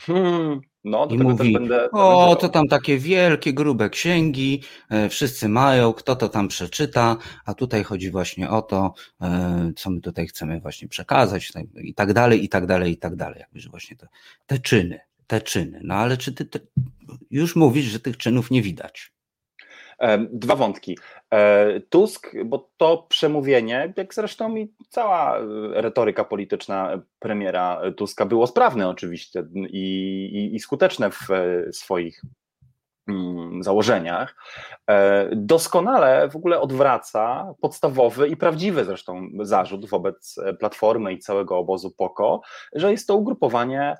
[0.00, 5.92] Hmm, no, I mówi, będę, o, to tam takie wielkie, grube księgi, e, wszyscy mają,
[5.92, 8.94] kto to tam przeczyta, a tutaj chodzi właśnie o to,
[9.76, 13.40] co my tutaj chcemy właśnie przekazać i tak dalej, i tak dalej, i tak dalej.
[13.40, 14.08] Jakby, że właśnie te,
[14.46, 15.80] te czyny, te czyny.
[15.84, 16.58] No ale czy ty te,
[17.30, 19.12] już mówisz, że tych czynów nie widać?
[20.32, 20.98] Dwa wątki.
[21.30, 25.38] E, Tusk, bo to przemówienie, jak zresztą i cała
[25.72, 31.28] retoryka polityczna premiera Tuska było sprawne oczywiście i, i, i skuteczne w
[31.72, 32.22] swoich
[33.08, 34.36] mm, założeniach,
[34.86, 41.90] e, doskonale w ogóle odwraca podstawowy i prawdziwy zresztą zarzut wobec Platformy i całego obozu
[41.90, 42.40] POKO,
[42.72, 43.96] że jest to ugrupowanie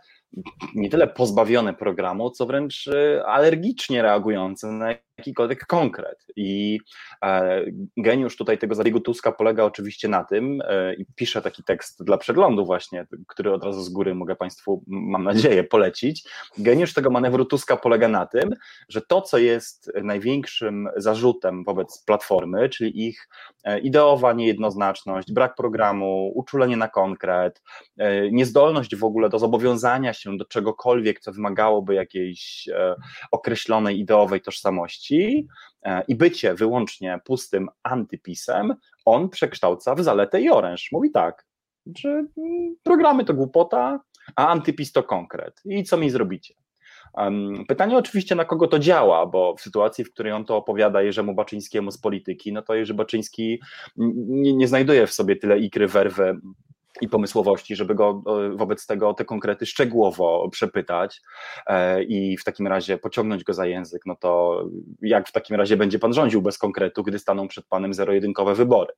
[0.74, 6.26] nie tyle pozbawione programu, co wręcz e, alergicznie reagujące na jakikolwiek konkret.
[6.36, 6.78] I
[7.24, 7.62] e,
[7.96, 12.18] geniusz tutaj tego zabiegu Tuska polega oczywiście na tym, e, i piszę taki tekst dla
[12.18, 16.28] przeglądu właśnie, który od razu z góry mogę Państwu, mam nadzieję, polecić.
[16.58, 18.50] Geniusz tego manewru Tuska polega na tym,
[18.88, 23.28] że to, co jest największym zarzutem wobec Platformy, czyli ich
[23.64, 27.62] e, ideowa niejednoznaczność, brak programu, uczulenie na konkret,
[28.32, 32.68] niezdolność w ogóle do zobowiązania się do czegokolwiek, co wymagałoby jakiejś
[33.30, 35.09] określonej ideowej tożsamości,
[35.82, 40.88] E, i bycie wyłącznie pustym antypisem, on przekształca w zaletę i oręż.
[40.92, 41.46] Mówi tak,
[41.98, 44.00] że mm, programy to głupota,
[44.36, 45.60] a antypis to konkret.
[45.64, 46.54] I co mi zrobicie?
[47.68, 51.34] Pytanie oczywiście, na kogo to działa, bo w sytuacji, w której on to opowiada Jerzemu
[51.34, 53.60] Baczyńskiemu z polityki, no to Jerzy Baczyński
[53.96, 56.40] nie, nie znajduje w sobie tyle ikry, werwy
[57.00, 58.22] i pomysłowości, żeby go
[58.56, 61.20] wobec tego te konkrety szczegółowo przepytać
[61.66, 64.62] e, i w takim razie pociągnąć go za język, no to
[65.02, 68.92] jak w takim razie będzie pan rządził bez konkretu, gdy staną przed panem zero-jedynkowe wybory?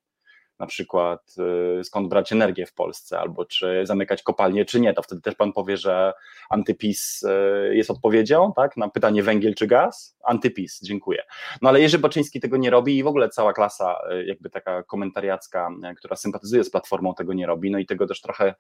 [0.59, 1.35] Na przykład
[1.81, 5.35] y, skąd brać energię w Polsce, albo czy zamykać kopalnie, czy nie, to wtedy też
[5.35, 6.13] pan powie, że
[6.51, 10.17] antypis y, jest odpowiedzią, tak, na pytanie węgiel czy gaz?
[10.25, 11.23] Antypis, dziękuję.
[11.63, 14.83] No ale Jerzy Baczyński tego nie robi i w ogóle cała klasa y, jakby taka
[14.83, 18.55] komentariacka, która sympatyzuje z Platformą tego nie robi, no i tego też trochę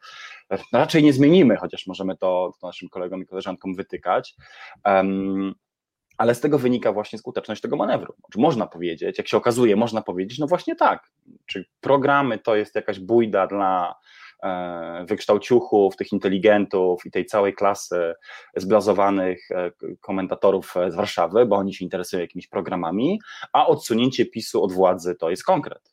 [0.72, 4.35] raczej nie zmienimy, chociaż możemy to, to naszym kolegom i koleżankom wytykać.
[6.18, 8.14] Ale z tego wynika właśnie skuteczność tego manewru.
[8.33, 11.11] Czy można powiedzieć, jak się okazuje, można powiedzieć, no właśnie tak,
[11.46, 13.94] czy programy to jest jakaś bójda dla
[14.42, 18.14] e, wykształciuchów, tych inteligentów i tej całej klasy
[18.57, 19.70] zblazowanych e,
[20.01, 23.20] komentatorów z Warszawy, bo oni się interesują jakimiś programami,
[23.53, 25.92] a odsunięcie PiSu od władzy to jest konkret.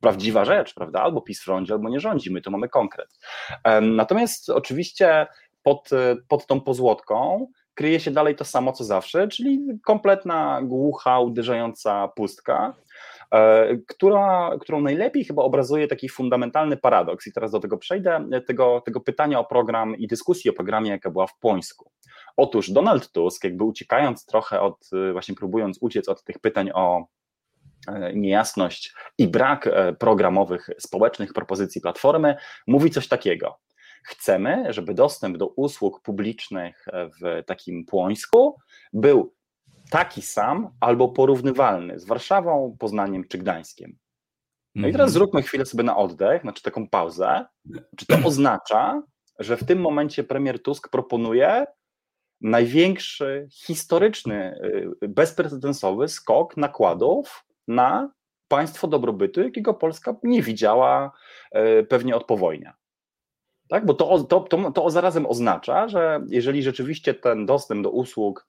[0.00, 1.02] Prawdziwa rzecz, prawda?
[1.02, 3.18] Albo PiS rządzi, albo nie rządzi, my tu mamy konkret.
[3.82, 5.26] Natomiast oczywiście
[5.62, 5.90] pod,
[6.28, 7.46] pod tą pozłotką
[7.80, 12.74] kryje się dalej to samo co zawsze, czyli kompletna, głucha, uderzająca pustka,
[13.30, 17.26] e, która, którą najlepiej chyba obrazuje taki fundamentalny paradoks.
[17.26, 21.10] I teraz do tego przejdę, tego, tego pytania o program i dyskusji o programie, jaka
[21.10, 21.90] była w Pońsku.
[22.36, 27.06] Otóż Donald Tusk, jakby uciekając trochę od, właśnie próbując uciec od tych pytań o
[27.88, 33.58] e, niejasność i brak e, programowych, społecznych propozycji Platformy, mówi coś takiego.
[34.02, 38.56] Chcemy, żeby dostęp do usług publicznych w takim Płońsku
[38.92, 39.34] był
[39.90, 43.96] taki sam albo porównywalny z Warszawą, Poznaniem czy Gdańskiem.
[44.74, 45.10] No i teraz mhm.
[45.10, 47.46] zróbmy chwilę sobie na oddech, znaczy taką pauzę.
[47.96, 49.02] Czy to oznacza,
[49.38, 51.66] że w tym momencie premier Tusk proponuje
[52.40, 54.60] największy historyczny,
[55.02, 58.12] y, bezprecedensowy skok nakładów na
[58.48, 61.12] państwo dobrobytu, jakiego Polska nie widziała
[61.80, 62.74] y, pewnie od powojnia?
[63.70, 63.86] Tak?
[63.86, 68.46] Bo to, to, to, to zarazem oznacza, że jeżeli rzeczywiście ten dostęp do usług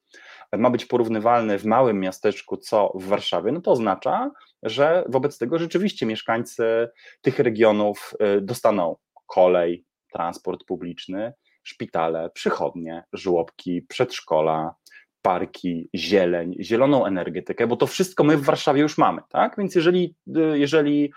[0.58, 4.32] ma być porównywalny w małym miasteczku co w Warszawie, no to oznacza,
[4.64, 6.90] że wobec tego rzeczywiście mieszkańcy
[7.22, 14.76] tych regionów y, dostaną kolej, transport publiczny, szpitale, przychodnie, żłobki, przedszkola,
[15.22, 19.56] parki, zieleń, zieloną energetykę, bo to wszystko my w Warszawie już mamy, tak?
[19.58, 20.16] Więc jeżeli,
[20.54, 21.14] jeżeli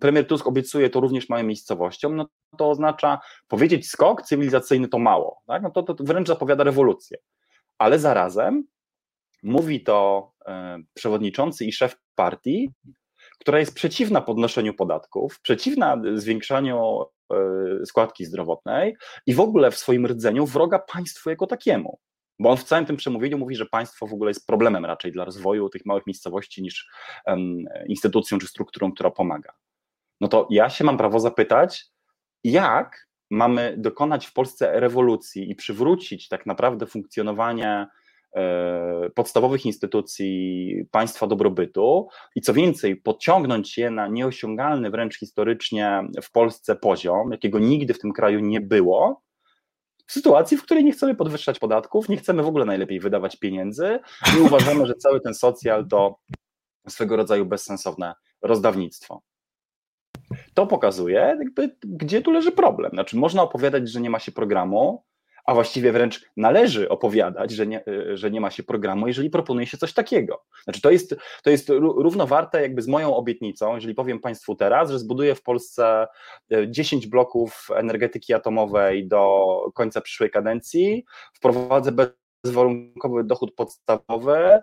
[0.00, 2.28] premier Tusk obiecuje to również małym miejscowościom, no
[2.58, 5.62] to oznacza powiedzieć skok cywilizacyjny to mało, tak?
[5.62, 7.18] No to, to wręcz zapowiada rewolucję.
[7.78, 8.64] Ale zarazem
[9.42, 12.70] mówi to e, przewodniczący i szef partii,
[13.38, 17.04] która jest przeciwna podnoszeniu podatków, przeciwna zwiększaniu
[17.84, 21.98] składki zdrowotnej i w ogóle w swoim rdzeniu wroga państwu jako takiemu.
[22.38, 25.24] Bo on w całym tym przemówieniu mówi, że państwo w ogóle jest problemem raczej dla
[25.24, 26.88] rozwoju tych małych miejscowości niż
[27.26, 29.52] um, instytucją czy strukturą, która pomaga.
[30.20, 31.84] No to ja się mam prawo zapytać,
[32.44, 37.86] jak mamy dokonać w Polsce rewolucji i przywrócić tak naprawdę funkcjonowanie
[38.36, 46.32] e, podstawowych instytucji państwa dobrobytu i co więcej, podciągnąć je na nieosiągalny wręcz historycznie w
[46.32, 49.23] Polsce poziom, jakiego nigdy w tym kraju nie było,
[50.06, 53.98] w sytuacji, w której nie chcemy podwyższać podatków, nie chcemy w ogóle najlepiej wydawać pieniędzy
[54.38, 56.18] i uważamy, że cały ten socjal to
[56.88, 59.22] swego rodzaju bezsensowne rozdawnictwo.
[60.54, 62.90] To pokazuje, jakby, gdzie tu leży problem.
[62.90, 65.04] Znaczy, można opowiadać, że nie ma się programu,
[65.44, 69.78] a właściwie wręcz należy opowiadać, że nie, że nie ma się programu, jeżeli proponuje się
[69.78, 70.44] coś takiego.
[70.64, 74.98] Znaczy to jest, to jest równowarte jakby z moją obietnicą, jeżeli powiem Państwu teraz, że
[74.98, 76.06] zbuduję w Polsce
[76.68, 81.92] 10 e, bloków energetyki atomowej do końca przyszłej kadencji, wprowadzę
[82.44, 84.60] bezwarunkowy dochód podstawowy,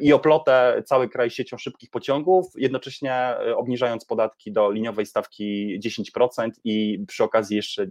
[0.00, 6.50] i oplotę cały kraj siecią szybkich pociągów, jednocześnie e, obniżając podatki do liniowej stawki 10%
[6.64, 7.86] i przy okazji jeszcze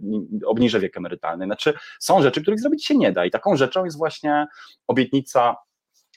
[0.46, 1.44] obniżę wiek emerytalny.
[1.44, 4.46] Znaczy, są rzeczy, których zrobić się nie da i taką rzeczą jest właśnie
[4.86, 5.56] obietnica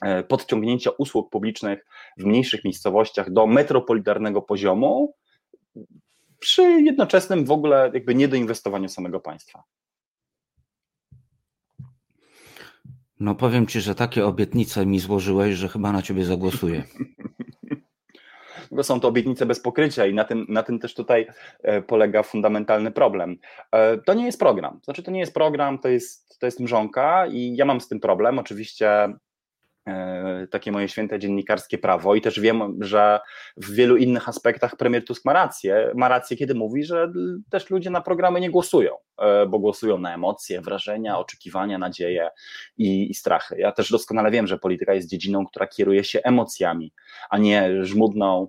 [0.02, 1.86] e, podciągnięcia usług publicznych
[2.18, 5.16] w mniejszych miejscowościach do metropolitarnego poziomu
[6.40, 9.64] przy jednoczesnym w ogóle jakby niedoinwestowaniu samego państwa.
[13.24, 16.84] No powiem ci, że takie obietnice mi złożyłeś, że chyba na ciebie zagłosuję.
[18.82, 21.28] Są to obietnice bez pokrycia i na tym, na tym też tutaj
[21.64, 23.38] e, polega fundamentalny problem.
[23.72, 24.80] E, to nie jest program.
[24.84, 28.00] Znaczy, to nie jest program, to jest, to jest mrzonka i ja mam z tym
[28.00, 28.40] problem.
[28.40, 29.14] Oczywiście
[30.52, 33.20] takie moje święte dziennikarskie prawo i też wiem, że
[33.58, 37.12] w wielu innych aspektach premier Tusk ma rację, ma rację, kiedy mówi, że
[37.50, 42.30] też ludzie na programy nie głosują, e, bo głosują na emocje, wrażenia, oczekiwania, nadzieje
[42.78, 43.56] i, i strachy.
[43.58, 46.94] Ja też doskonale wiem, że polityka jest dziedziną, która kieruje się emocjami,
[47.30, 48.48] a nie żmudną,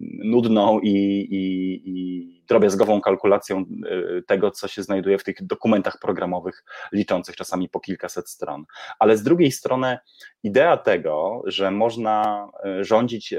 [0.00, 0.88] nudną i,
[1.30, 7.68] i, i drobiazgową kalkulacją e, tego, co się znajduje w tych dokumentach programowych, liczących czasami
[7.68, 8.64] po kilkaset stron.
[8.98, 9.98] Ale z drugiej strony,
[10.42, 13.34] idea tego, że można e, rządzić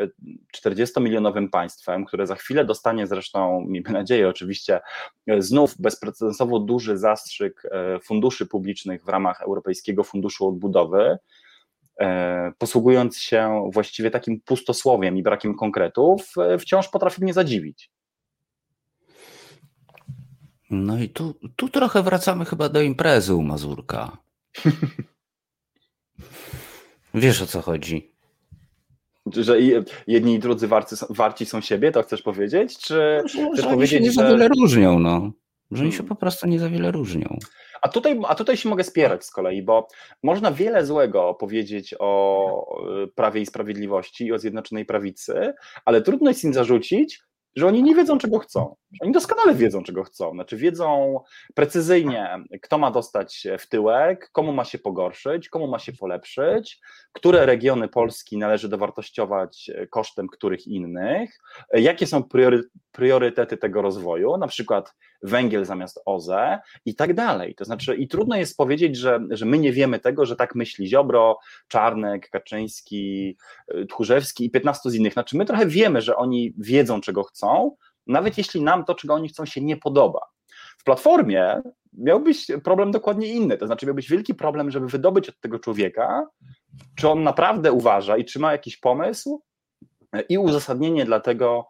[0.58, 4.80] 40-milionowym e, państwem, które za chwilę dostanie zresztą, miejmy nadzieję, oczywiście,
[5.38, 7.64] znów bezprecedensowo duży zastrzyk
[8.04, 11.43] funduszy publicznych w ramach Europejskiego Funduszu Odbudowy, E,
[12.58, 17.92] posługując się właściwie takim pustosłowiem i brakiem konkretów, e, wciąż potrafi mnie zadziwić.
[20.70, 24.18] No i tu, tu trochę wracamy chyba do imprezy u Mazurka.
[27.14, 28.14] Wiesz o co chodzi.
[29.34, 29.58] Że
[30.08, 32.78] jedni i drudzy warci, warci są siebie, to chcesz powiedzieć?
[32.78, 34.22] Czy no, chcesz powiedzieć, się nie że...
[34.22, 35.32] za wiele różnią, no.
[35.78, 36.10] Że oni się hmm.
[36.10, 37.38] po prostu nie za wiele różnią.
[37.82, 39.88] A tutaj, a tutaj się mogę spierać z kolei, bo
[40.24, 42.78] można wiele złego powiedzieć o
[43.16, 45.54] Prawie i Sprawiedliwości i o Zjednoczonej Prawicy,
[45.86, 47.24] ale trudno jest im zarzucić,
[47.56, 48.76] że oni nie wiedzą, czego chcą.
[49.02, 50.32] Oni doskonale wiedzą, czego chcą.
[50.32, 51.20] Znaczy, wiedzą
[51.56, 56.80] precyzyjnie, kto ma dostać w tyłek, komu ma się pogorszyć, komu ma się polepszyć,
[57.14, 61.40] które regiony Polski należy dowartościować kosztem których innych,
[61.74, 67.56] jakie są priory, priorytety tego rozwoju, na przykład węgiel zamiast OZE i tak dalej.
[67.56, 70.88] To znaczy, i trudno jest powiedzieć, że, że my nie wiemy tego, że tak myśli
[70.88, 73.38] Ziobro, Czarnek, Kaczyński,
[73.90, 75.14] Tchórzewski i 15 z innych.
[75.14, 77.76] Znaczy, my trochę wiemy, że oni wiedzą, czego chcą,
[78.08, 80.20] nawet jeśli nam to, czego oni chcą, się nie podoba.
[80.78, 81.62] W platformie
[81.94, 83.58] miał być problem dokładnie inny.
[83.58, 86.28] To znaczy, miał być wielki problem, żeby wydobyć od tego człowieka,
[86.96, 89.44] czy on naprawdę uważa i czy ma jakiś pomysł
[90.30, 91.70] i uzasadnienie dla tego,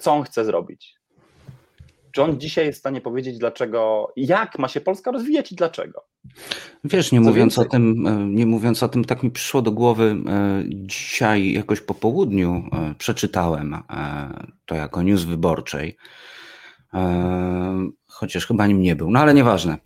[0.00, 0.97] co on chce zrobić.
[2.18, 6.04] Czy on dzisiaj jest w stanie powiedzieć, dlaczego, jak ma się Polska rozwijać i dlaczego?
[6.84, 10.16] Wiesz, nie mówiąc o tym, e, nie mówiąc o tym, tak mi przyszło do głowy
[10.26, 13.76] e, dzisiaj jakoś po południu e, przeczytałem
[14.66, 15.96] to jako news wyborczej,
[18.06, 19.78] chociaż chyba nim nie był, no ale nieważne.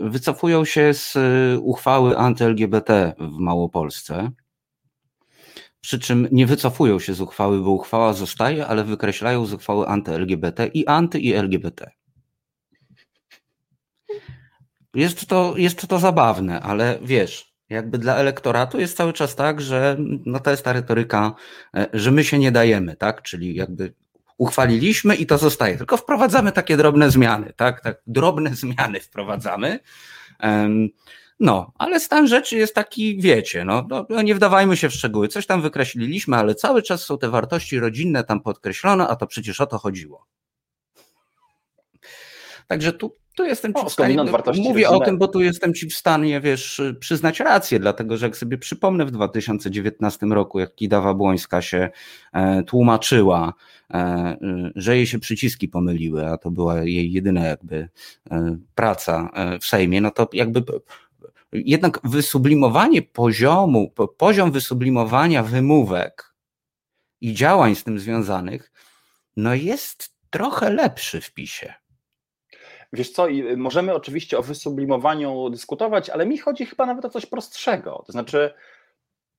[0.00, 1.14] Wycofują się z
[1.60, 4.30] uchwały anty-LGBT w Małopolsce.
[5.84, 10.66] Przy czym nie wycofują się z uchwały, bo uchwała zostaje, ale wykreślają z uchwały anty-LGBT
[10.66, 11.90] i anty i LGBT.
[14.94, 19.96] Jest to, jest to zabawne, ale wiesz, jakby dla elektoratu jest cały czas tak, że
[20.26, 21.34] no to jest ta retoryka,
[21.76, 23.22] e, że my się nie dajemy, tak?
[23.22, 23.94] Czyli jakby
[24.38, 27.80] uchwaliliśmy i to zostaje, tylko wprowadzamy takie drobne zmiany, tak?
[27.80, 29.78] tak drobne zmiany wprowadzamy.
[31.40, 35.28] No, ale stan rzeczy jest taki, wiecie, no, no, no, nie wdawajmy się w szczegóły,
[35.28, 39.60] coś tam wykreśliliśmy, ale cały czas są te wartości rodzinne tam podkreślone, a to przecież
[39.60, 40.26] o to chodziło.
[42.66, 44.16] Także tu, tu jestem ci w stanie,
[44.56, 48.36] mówię o tym, bo tu jestem ci w stanie, wiesz, przyznać rację, dlatego że jak
[48.36, 51.90] sobie przypomnę w 2019 roku, jak Kidawa Błońska się
[52.32, 53.52] e, tłumaczyła,
[53.94, 54.36] e,
[54.76, 57.88] że jej się przyciski pomyliły, a to była jej jedyna jakby
[58.30, 60.62] e, praca e, w Sejmie, no to jakby
[61.54, 66.34] jednak wysublimowanie poziomu, poziom wysublimowania wymówek
[67.20, 68.72] i działań z tym związanych,
[69.36, 71.74] no jest trochę lepszy w PiSie.
[72.92, 73.26] Wiesz co,
[73.56, 78.02] możemy oczywiście o wysublimowaniu dyskutować, ale mi chodzi chyba nawet o coś prostszego.
[78.06, 78.54] To znaczy,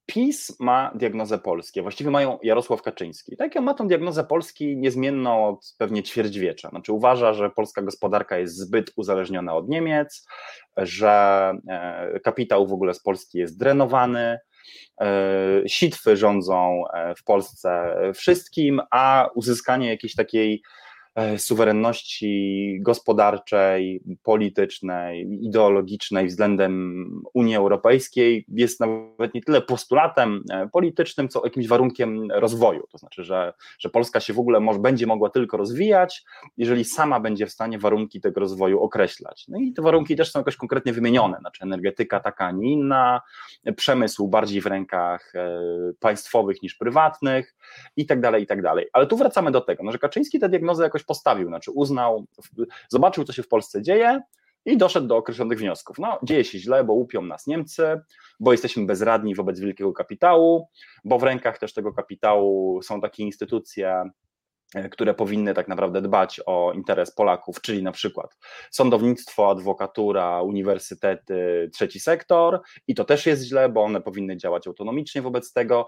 [0.05, 3.37] PiS ma diagnozę Polski, właściwie mają Jarosław Kaczyński.
[3.37, 6.69] Tak, on ma tą diagnozę Polski niezmienną od pewnie ćwierćwiecza.
[6.69, 10.27] Znaczy uważa, że polska gospodarka jest zbyt uzależniona od Niemiec,
[10.77, 14.37] że e, kapitał w ogóle z Polski jest drenowany,
[15.01, 15.07] e,
[15.67, 20.61] sitwy rządzą e, w Polsce wszystkim, a uzyskanie jakiejś takiej
[21.37, 31.41] suwerenności gospodarczej, politycznej, ideologicznej względem Unii Europejskiej jest nawet nie tyle postulatem e, politycznym, co
[31.43, 32.87] jakimś warunkiem rozwoju.
[32.91, 36.23] To znaczy, że, że Polska się w ogóle może, będzie mogła tylko rozwijać,
[36.57, 39.45] jeżeli sama będzie w stanie warunki tego rozwoju określać.
[39.47, 43.21] No i te warunki też są jakoś konkretnie wymienione, znaczy energetyka taka, a nie inna,
[43.77, 45.59] przemysł bardziej w rękach e,
[45.99, 47.55] państwowych niż prywatnych
[47.95, 48.85] i tak dalej, i tak dalej.
[48.93, 52.25] Ale tu wracamy do tego, no, że Kaczyński tę diagnozę jakoś postawił, znaczy uznał,
[52.89, 54.21] zobaczył, co się w Polsce dzieje
[54.65, 55.99] i doszedł do określonych wniosków.
[55.99, 58.01] No, dzieje się źle, bo łupią nas Niemcy,
[58.39, 60.67] bo jesteśmy bezradni wobec wielkiego kapitału,
[61.03, 64.09] bo w rękach też tego kapitału są takie instytucje,
[64.91, 68.37] które powinny tak naprawdę dbać o interes Polaków, czyli na przykład
[68.71, 75.21] sądownictwo, adwokatura, uniwersytety, trzeci sektor, i to też jest źle, bo one powinny działać autonomicznie
[75.21, 75.87] wobec tego.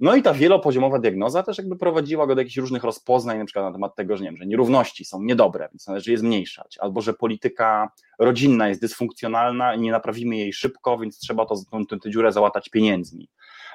[0.00, 3.64] No i ta wielopoziomowa diagnoza też jakby prowadziła go do jakichś różnych rozpoznań, na przykład
[3.64, 7.00] na temat tego, że nie wiem, że nierówności są niedobre, więc należy je zmniejszać, albo
[7.00, 11.54] że polityka rodzinna jest dysfunkcjonalna i nie naprawimy jej szybko, więc trzeba to,
[11.90, 13.28] tę, tę dziurę załatać pieniędzmi.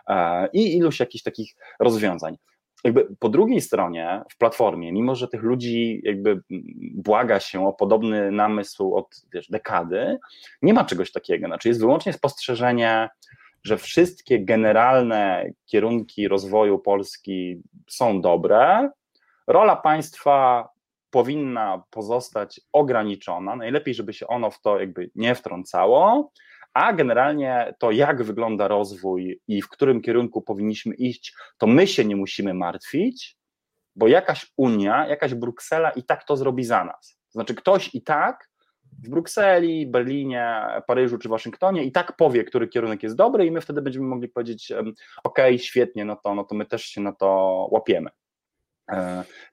[0.08, 2.38] E, I iluś jakichś takich rozwiązań
[2.84, 6.42] jakby po drugiej stronie w platformie, mimo że tych ludzi jakby
[6.94, 10.18] błaga się o podobny namysł od wiesz, dekady,
[10.62, 11.48] nie ma czegoś takiego.
[11.48, 13.10] Znaczy jest wyłącznie spostrzeżenie
[13.64, 18.90] że wszystkie generalne kierunki rozwoju Polski są dobre.
[19.48, 20.70] Rola państwa
[21.10, 23.56] powinna pozostać ograniczona.
[23.56, 26.32] Najlepiej, żeby się ono w to jakby nie wtrącało,
[26.78, 32.06] a generalnie to, jak wygląda rozwój i w którym kierunku powinniśmy iść, to my się
[32.06, 33.38] nie musimy martwić,
[33.96, 37.20] bo jakaś Unia, jakaś Bruksela i tak to zrobi za nas.
[37.30, 38.50] Znaczy, ktoś i tak
[39.04, 43.62] w Brukseli, Berlinie, Paryżu czy Waszyngtonie i tak powie, który kierunek jest dobry i my
[43.62, 44.72] wtedy będziemy mogli powiedzieć,
[45.24, 47.28] ok, świetnie, no to, no to my też się na to
[47.72, 48.10] łapiemy.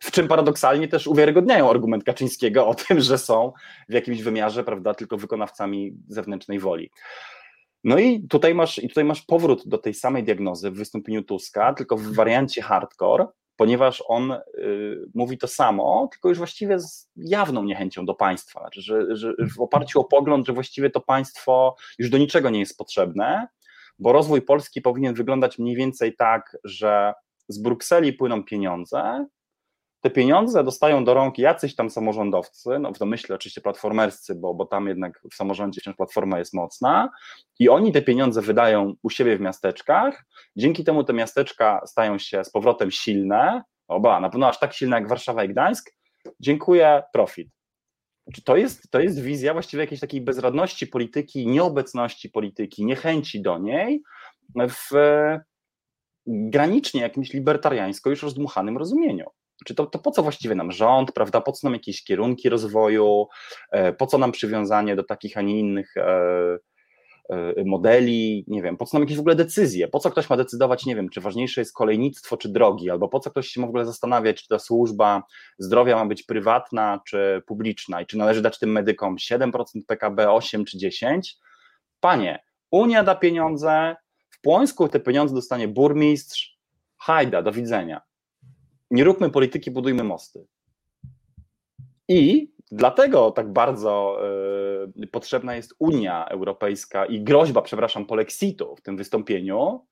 [0.01, 3.53] W czym paradoksalnie też uwiarygodniają argument Kaczyńskiego o tym, że są
[3.89, 6.91] w jakimś wymiarze, prawda, tylko wykonawcami zewnętrznej woli.
[7.85, 11.75] No i tutaj masz, i tutaj masz powrót do tej samej diagnozy w wystąpieniu Tuska,
[11.75, 13.27] tylko w wariancie hardcore,
[13.57, 14.41] ponieważ on y,
[15.15, 19.61] mówi to samo, tylko już właściwie z jawną niechęcią do państwa, znaczy, że, że w
[19.61, 23.49] oparciu o pogląd, że właściwie to państwo już do niczego nie jest potrzebne,
[23.99, 27.15] bo rozwój Polski powinien wyglądać mniej więcej tak, że
[27.49, 29.27] z Brukseli płyną pieniądze,
[30.05, 34.67] te pieniądze dostają do rąk jacyś tam samorządowcy, no w domyśle oczywiście platformerscy, bo, bo
[34.67, 37.11] tam jednak w samorządzie platforma jest mocna.
[37.59, 40.25] I oni te pieniądze wydają u siebie w miasteczkach,
[40.57, 44.97] dzięki temu te miasteczka stają się z powrotem silne, oba, na pewno aż tak silne
[44.97, 45.93] jak Warszawa i Gdańsk,
[46.41, 47.49] dziękuję, profit.
[48.45, 54.03] To jest, to jest wizja właściwie jakiejś takiej bezradności polityki, nieobecności polityki, niechęci do niej
[54.69, 54.91] w
[56.27, 59.27] granicznie jakimś libertariańsko już rozdmuchanym rozumieniu.
[59.65, 61.41] Czy to, to po co właściwie nam rząd, prawda?
[61.41, 63.27] Po co nam jakieś kierunki rozwoju,
[63.71, 66.59] e, po co nam przywiązanie do takich, a nie innych e,
[67.31, 70.37] e, modeli, nie wiem, po co nam jakieś w ogóle decyzje, po co ktoś ma
[70.37, 73.67] decydować, nie wiem, czy ważniejsze jest kolejnictwo, czy drogi, albo po co ktoś się ma
[73.67, 75.23] w ogóle zastanawiać, czy ta służba
[75.59, 79.51] zdrowia ma być prywatna, czy publiczna i czy należy dać tym medykom 7%
[79.87, 81.37] PKB, 8 czy 10.
[82.01, 82.39] Panie,
[82.75, 83.97] Unia da pieniądze,
[84.45, 86.59] Płońsku te pieniądze dostanie burmistrz,
[86.97, 88.01] hajda, do widzenia
[88.91, 90.47] nie róbmy polityki, budujmy mosty.
[92.09, 94.19] I dlatego tak bardzo
[95.13, 99.87] potrzebna jest Unia Europejska i groźba, przepraszam, polexitu w tym wystąpieniu,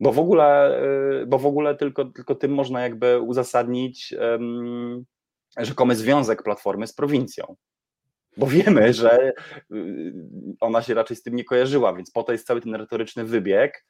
[0.00, 0.80] bo w ogóle,
[1.22, 5.04] y, bo w ogóle tylko, tylko tym można jakby uzasadnić um,
[5.58, 7.56] rzekomy związek Platformy z prowincją.
[8.36, 9.32] Bo wiemy, że
[9.72, 10.12] y,
[10.60, 13.86] ona się raczej z tym nie kojarzyła, więc po to jest cały ten retoryczny wybieg.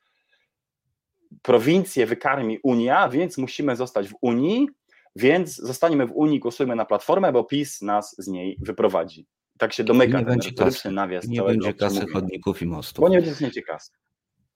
[1.43, 4.69] Prowincję wykarmi Unia, więc musimy zostać w Unii,
[5.17, 9.27] więc zostaniemy w Unii, głosujmy na Platformę, bo PiS nas z niej wyprowadzi.
[9.59, 10.95] Tak się domyka nie ten będzie retoryczny kasy.
[10.95, 11.29] nawias.
[11.29, 13.03] Nie będzie kasy chodników i mostów.
[13.03, 13.91] Bo nie będzie kasy.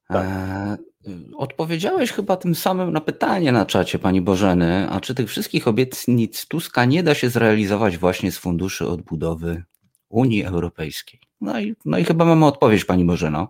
[0.08, 0.26] Tak.
[0.26, 0.76] E,
[1.36, 6.46] odpowiedziałeś chyba tym samym na pytanie na czacie pani Bożeny, a czy tych wszystkich obietnic
[6.46, 9.64] Tuska nie da się zrealizować właśnie z funduszy odbudowy
[10.14, 11.20] Unii Europejskiej?
[11.40, 13.48] No i, no i chyba mamy odpowiedź pani Bożeno.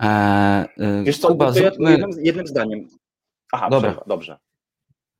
[0.00, 0.04] E,
[0.78, 2.88] e, Wiesz co, Kuba, to ja jednym, jednym zdaniem.
[3.52, 3.90] Aha, Dobra.
[3.90, 4.38] przerwa, dobrze.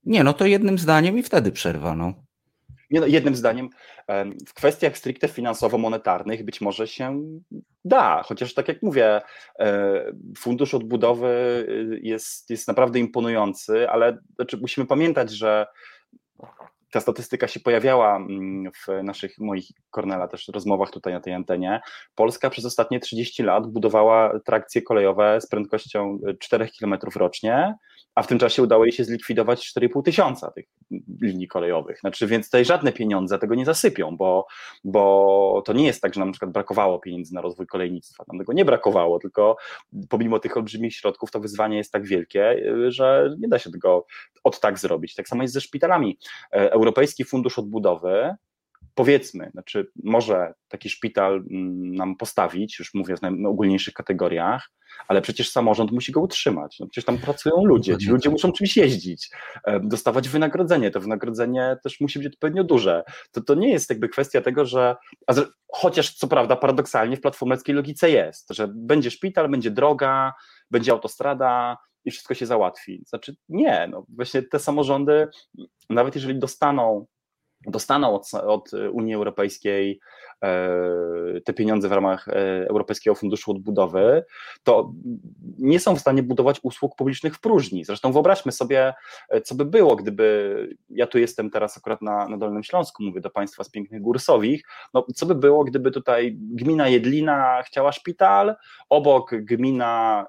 [0.04, 1.96] Nie, no to jednym zdaniem i wtedy przerwa.
[1.96, 2.14] No.
[2.90, 3.68] Nie, no, jednym zdaniem,
[4.06, 7.22] em, w kwestiach stricte finansowo-monetarnych być może się
[7.84, 9.20] da, chociaż tak jak mówię,
[9.58, 10.04] e,
[10.38, 11.28] fundusz odbudowy
[11.68, 15.66] y, jest, jest naprawdę imponujący, ale znaczy musimy pamiętać, że
[16.90, 21.80] ta statystyka się pojawiała mm, w naszych, moich Kornela też rozmowach tutaj na tej antenie.
[22.14, 27.74] Polska przez ostatnie 30 lat budowała trakcje kolejowe z prędkością 4 km rocznie,
[28.14, 30.66] a w tym czasie udało jej się zlikwidować 4,5 tysiąca tych
[31.22, 32.00] linii kolejowych.
[32.00, 34.46] Znaczy, więc tutaj żadne pieniądze tego nie zasypią, bo,
[34.84, 38.24] bo to nie jest tak, że nam na przykład brakowało pieniędzy na rozwój kolejnictwa.
[38.28, 39.56] Nam tego nie brakowało, tylko
[40.08, 42.56] pomimo tych olbrzymich środków to wyzwanie jest tak wielkie,
[42.88, 44.06] że nie da się tego
[44.44, 45.14] od tak zrobić.
[45.14, 46.18] Tak samo jest ze szpitalami.
[46.52, 48.34] E, Europejski Fundusz Odbudowy
[48.94, 54.70] powiedzmy, znaczy może taki szpital mm, nam postawić, już mówię w najogólniejszych kategoriach,
[55.08, 56.76] ale przecież samorząd musi go utrzymać.
[56.80, 59.30] No przecież tam pracują ludzie, ci ludzie muszą czymś jeździć,
[59.64, 60.90] e, dostawać wynagrodzenie.
[60.90, 63.04] To wynagrodzenie też musi być odpowiednio duże.
[63.32, 64.96] To, to nie jest jakby kwestia tego, że.
[65.72, 70.32] Chociaż co prawda, paradoksalnie w platformerskiej logice jest, że będzie szpital, będzie droga,
[70.70, 73.04] będzie autostrada i wszystko się załatwi.
[73.06, 75.28] Znaczy, nie, no właśnie te samorządy,
[75.90, 77.06] nawet jeżeli dostaną
[77.66, 80.00] dostaną od, od, Unii Europejskiej
[81.44, 82.28] te pieniądze w ramach
[82.68, 84.24] Europejskiego Funduszu Odbudowy,
[84.64, 84.92] to
[85.58, 87.84] nie są w stanie budować usług publicznych w próżni.
[87.84, 88.94] Zresztą wyobraźmy sobie,
[89.44, 93.30] co by było, gdyby ja tu jestem teraz akurat na, na Dolnym Śląsku, mówię do
[93.30, 94.64] Państwa z pięknych Górsowich,
[94.94, 98.56] no co by było, gdyby tutaj gmina Jedlina chciała szpital,
[98.88, 100.26] obok gmina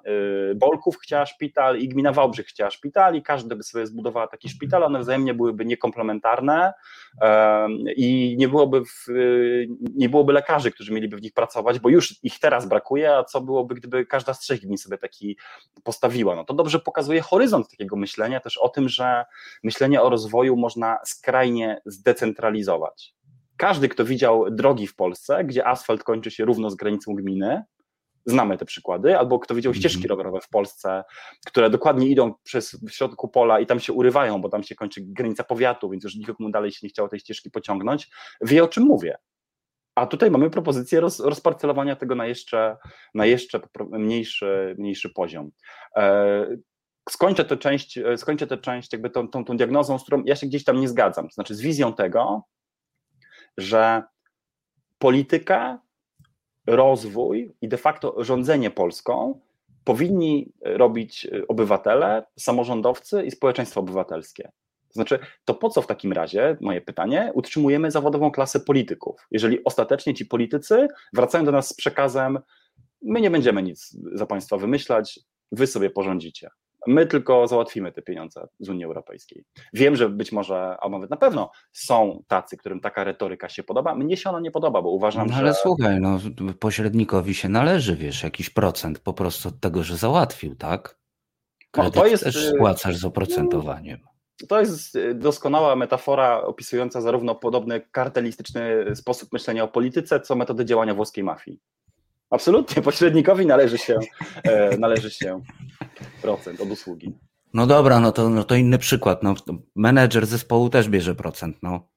[0.56, 4.84] Bolków chciała szpital i gmina Wałbrzych chciała szpital i każdy by sobie zbudowała taki szpital,
[4.84, 6.74] one wzajemnie byłyby niekomplementarne,
[7.96, 9.06] i nie byłoby, w,
[10.02, 13.42] nie byłoby lekarzy, którzy mieliby w nich pracować, bo już ich teraz brakuje, a co
[13.42, 15.38] byłoby, gdyby każda z trzech gmin sobie taki
[15.84, 16.36] postawiła.
[16.36, 19.26] No to dobrze pokazuje horyzont takiego myślenia, też o tym, że
[19.64, 23.16] myślenie o rozwoju można skrajnie zdecentralizować.
[23.58, 27.64] Każdy, kto widział drogi w Polsce, gdzie asfalt kończy się równo z granicą gminy,
[28.26, 31.04] Znamy te przykłady, albo kto widział ścieżki rowerowe w Polsce,
[31.46, 35.02] które dokładnie idą przez w środku pola i tam się urywają, bo tam się kończy
[35.02, 38.10] granica powiatu, więc już nikomu dalej się nie chciało tej ścieżki pociągnąć,
[38.42, 39.18] wie o czym mówię.
[39.96, 42.78] A tutaj mamy propozycję roz, rozparcelowania tego na jeszcze,
[43.14, 43.60] na jeszcze
[43.92, 45.52] mniejszy, mniejszy poziom.
[45.98, 46.48] E,
[47.10, 50.48] skończę tę część, skończę tę część jakby tą, tą, tą diagnozą, z którą ja się
[50.48, 52.44] gdzieś tam nie zgadzam, to znaczy z wizją tego,
[53.58, 54.04] że
[54.98, 55.82] polityka
[56.68, 59.42] rozwój i de facto rządzenie Polską
[59.84, 64.52] powinni robić obywatele, samorządowcy i społeczeństwo obywatelskie.
[64.92, 69.64] To znaczy, to po co w takim razie, moje pytanie, utrzymujemy zawodową klasę polityków, jeżeli
[69.64, 72.40] ostatecznie ci politycy wracają do nas z przekazem,
[73.02, 75.20] my nie będziemy nic za państwa wymyślać,
[75.52, 76.50] wy sobie porządzicie.
[76.88, 79.46] My tylko załatwimy te pieniądze z Unii Europejskiej.
[79.74, 83.96] Wiem, że być może, albo nawet na pewno są tacy, którym taka retoryka się podoba.
[83.96, 85.60] Mnie się ona nie podoba, bo uważam, no, ale że.
[85.62, 86.20] słuchaj, no,
[86.60, 91.00] pośrednikowi się należy, wiesz, jakiś procent po prostu od tego, że załatwił, tak?
[91.72, 94.00] Kredyt no, to jest, też spłacasz z oprocentowaniem.
[94.50, 100.94] To jest doskonała metafora opisująca zarówno podobny kartelistyczny sposób myślenia o polityce, co metody działania
[100.94, 101.60] włoskiej mafii.
[102.30, 104.00] Absolutnie, pośrednikowi należy się,
[104.44, 105.42] e, należy się
[106.22, 107.14] procent od usługi.
[107.54, 109.24] No dobra, no to, no to inny przykład.
[109.24, 109.36] No,
[109.76, 111.58] menedżer zespołu też bierze procent.
[111.64, 111.88] No,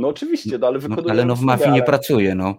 [0.00, 1.06] no oczywiście, no, ale wykonuje.
[1.06, 1.76] No, ale no w mafii ale...
[1.76, 2.54] nie pracuje, no.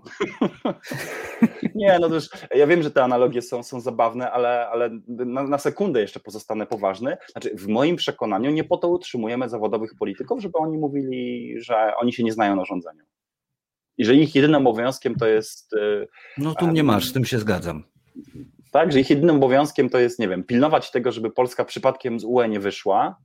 [1.76, 5.44] nie, no to już, ja wiem, że te analogie są, są zabawne, ale, ale na,
[5.44, 7.18] na, sekundę jeszcze pozostanę poważny.
[7.32, 12.14] Znaczy, w moim przekonaniu nie po to utrzymujemy zawodowych polityków, żeby oni mówili, że oni
[12.14, 13.04] się nie znają na rządzeniu.
[13.98, 15.76] I że ich jedynym obowiązkiem to jest.
[16.38, 17.84] No tu mnie masz, z tym się zgadzam.
[18.72, 22.24] Tak, że ich jedynym obowiązkiem to jest, nie wiem, pilnować tego, żeby Polska przypadkiem z
[22.24, 23.16] UE nie wyszła,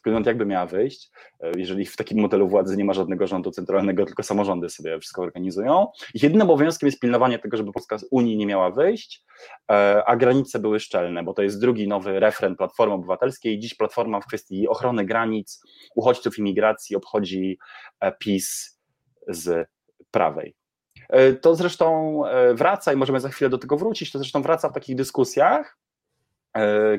[0.00, 4.06] Skąd jakby miała wyjść, e, jeżeli w takim modelu władzy nie ma żadnego rządu centralnego,
[4.06, 5.86] tylko samorządy sobie wszystko organizują.
[6.14, 9.24] Ich jedynym obowiązkiem jest pilnowanie tego, żeby Polska z Unii nie miała wyjść,
[9.70, 13.58] e, a granice były szczelne, bo to jest drugi nowy refren Platformy Obywatelskiej.
[13.58, 15.62] Dziś Platforma w kwestii ochrony granic,
[15.94, 17.58] uchodźców, imigracji obchodzi
[18.00, 18.78] e, PiS
[19.28, 19.68] z
[20.10, 20.54] prawej.
[21.40, 22.22] To zresztą
[22.54, 25.78] wraca i możemy za chwilę do tego wrócić, to zresztą wraca w takich dyskusjach,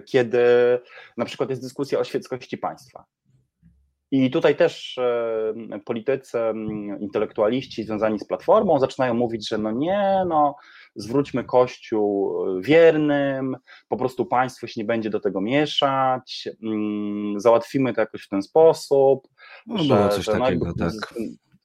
[0.06, 0.44] kiedy
[1.18, 3.06] na przykład jest dyskusja o świeckości państwa.
[4.14, 6.38] I tutaj też e, politycy,
[7.00, 10.56] intelektualiści związani z Platformą zaczynają mówić, że no nie, no
[10.96, 16.50] zwróćmy Kościół wiernym, po prostu państwo się nie będzie do tego mieszać,
[17.38, 19.28] załatwimy to jakoś w ten sposób.
[19.68, 20.92] No, że, coś że, no, takiego, tak.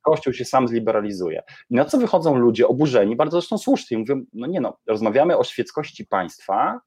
[0.03, 1.43] Kościół się sam zliberalizuje.
[1.71, 5.45] I na co wychodzą ludzie oburzeni, bardzo zresztą słusznie, mówią, no nie no, rozmawiamy o
[5.45, 6.81] świeckości państwa,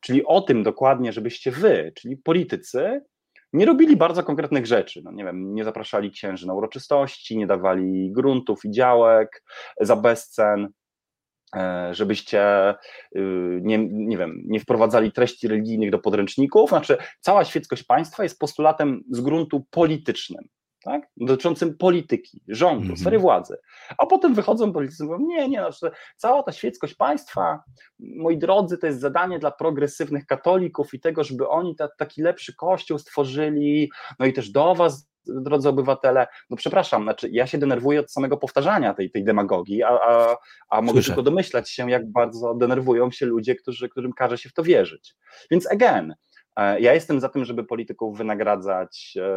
[0.00, 3.00] czyli o tym dokładnie, żebyście wy, czyli politycy,
[3.52, 5.00] nie robili bardzo konkretnych rzeczy.
[5.04, 9.44] No nie wiem, nie zapraszali księży na uroczystości, nie dawali gruntów i działek
[9.80, 10.68] za bezcen,
[11.56, 13.20] e, żebyście y,
[13.62, 16.70] nie, nie wiem, nie wprowadzali treści religijnych do podręczników.
[16.70, 20.48] Znaczy, cała świeckość państwa jest postulatem z gruntu politycznym
[20.82, 21.02] tak?
[21.16, 23.00] dotyczącym polityki, rządu, mm -hmm.
[23.00, 23.56] sfery władzy.
[23.98, 27.62] A potem wychodzą politycy i mówią, nie, nie, znaczy, cała ta świeckość państwa,
[27.98, 32.54] moi drodzy, to jest zadanie dla progresywnych katolików i tego, żeby oni ta, taki lepszy
[32.54, 38.00] kościół stworzyli, no i też do was, drodzy obywatele, no przepraszam, znaczy ja się denerwuję
[38.00, 40.36] od samego powtarzania tej, tej demagogii, a, a,
[40.70, 44.52] a mogę tylko domyślać się, jak bardzo denerwują się ludzie, którzy, którym każe się w
[44.52, 45.14] to wierzyć.
[45.50, 46.14] Więc again,
[46.80, 49.30] ja jestem za tym, żeby polityków wynagradzać e,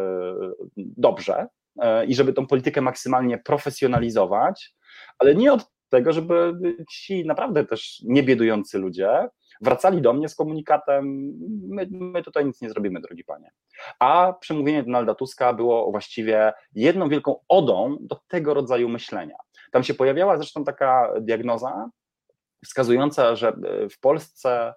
[0.76, 1.46] dobrze
[1.80, 4.74] e, i żeby tą politykę maksymalnie profesjonalizować,
[5.18, 6.54] ale nie od tego, żeby
[6.90, 9.28] ci naprawdę też niebiedujący ludzie
[9.60, 11.32] wracali do mnie z komunikatem:
[11.68, 13.50] my, my, tutaj nic nie zrobimy, drogi panie.
[13.98, 19.36] A przemówienie Donalda Tuska było właściwie jedną wielką odą do tego rodzaju myślenia.
[19.72, 21.90] Tam się pojawiała zresztą taka diagnoza
[22.64, 23.52] wskazująca, że
[23.90, 24.74] w Polsce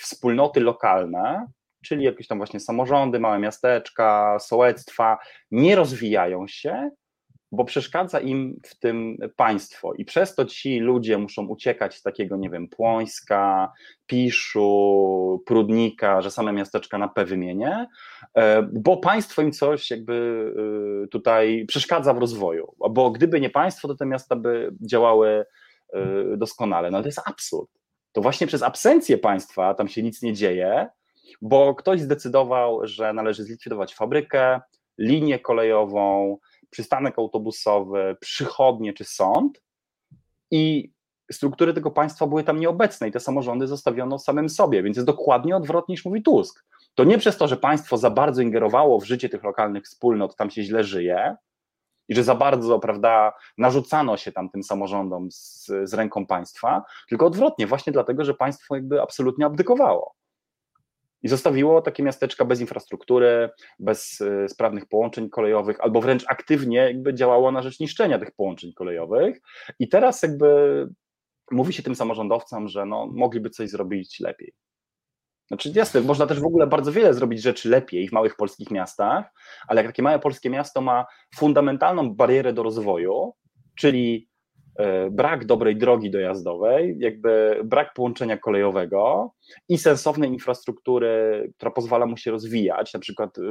[0.00, 1.46] wspólnoty lokalne
[1.82, 5.18] czyli jakieś tam właśnie samorządy, małe miasteczka, sołectwa,
[5.50, 6.90] nie rozwijają się,
[7.52, 9.94] bo przeszkadza im w tym państwo.
[9.94, 13.72] I przez to ci ludzie muszą uciekać z takiego, nie wiem, Płońska,
[14.06, 17.86] Piszu, Prudnika, że same miasteczka na P wymienię,
[18.34, 20.46] e, bo państwo im coś jakby
[21.04, 25.44] e, tutaj przeszkadza w rozwoju, bo gdyby nie państwo, to te miasta by działały
[25.92, 27.70] e, doskonale, no ale to jest absurd.
[28.12, 30.88] To właśnie przez absencję państwa tam się nic nie dzieje,
[31.42, 34.60] bo ktoś zdecydował, że należy zlikwidować fabrykę,
[34.98, 36.38] linię kolejową,
[36.70, 39.62] przystanek autobusowy, przychodnie czy sąd
[40.50, 40.92] i
[41.32, 45.56] struktury tego państwa były tam nieobecne i te samorządy zostawiono samym sobie, więc jest dokładnie
[45.56, 46.64] odwrotnie niż mówi Tusk.
[46.94, 50.50] To nie przez to, że państwo za bardzo ingerowało w życie tych lokalnych wspólnot, tam
[50.50, 51.36] się źle żyje
[52.08, 57.26] i że za bardzo, prawda, narzucano się tam tym samorządom z, z ręką państwa, tylko
[57.26, 60.15] odwrotnie, właśnie dlatego, że państwo jakby absolutnie abdykowało
[61.22, 67.14] i zostawiło takie miasteczka bez infrastruktury, bez y, sprawnych połączeń kolejowych, albo wręcz aktywnie jakby
[67.14, 69.40] działało na rzecz niszczenia tych połączeń kolejowych.
[69.78, 70.48] I teraz jakby
[71.50, 74.52] mówi się tym samorządowcom, że no, mogliby coś zrobić lepiej.
[75.48, 79.32] Znaczy jasne, można też w ogóle bardzo wiele zrobić rzeczy lepiej w małych polskich miastach,
[79.68, 81.06] ale jak takie małe polskie miasto ma
[81.36, 83.32] fundamentalną barierę do rozwoju,
[83.78, 84.28] czyli
[85.10, 89.30] brak dobrej drogi dojazdowej, jakby brak połączenia kolejowego
[89.68, 93.42] i sensownej infrastruktury, która pozwala mu się rozwijać, na przykład y,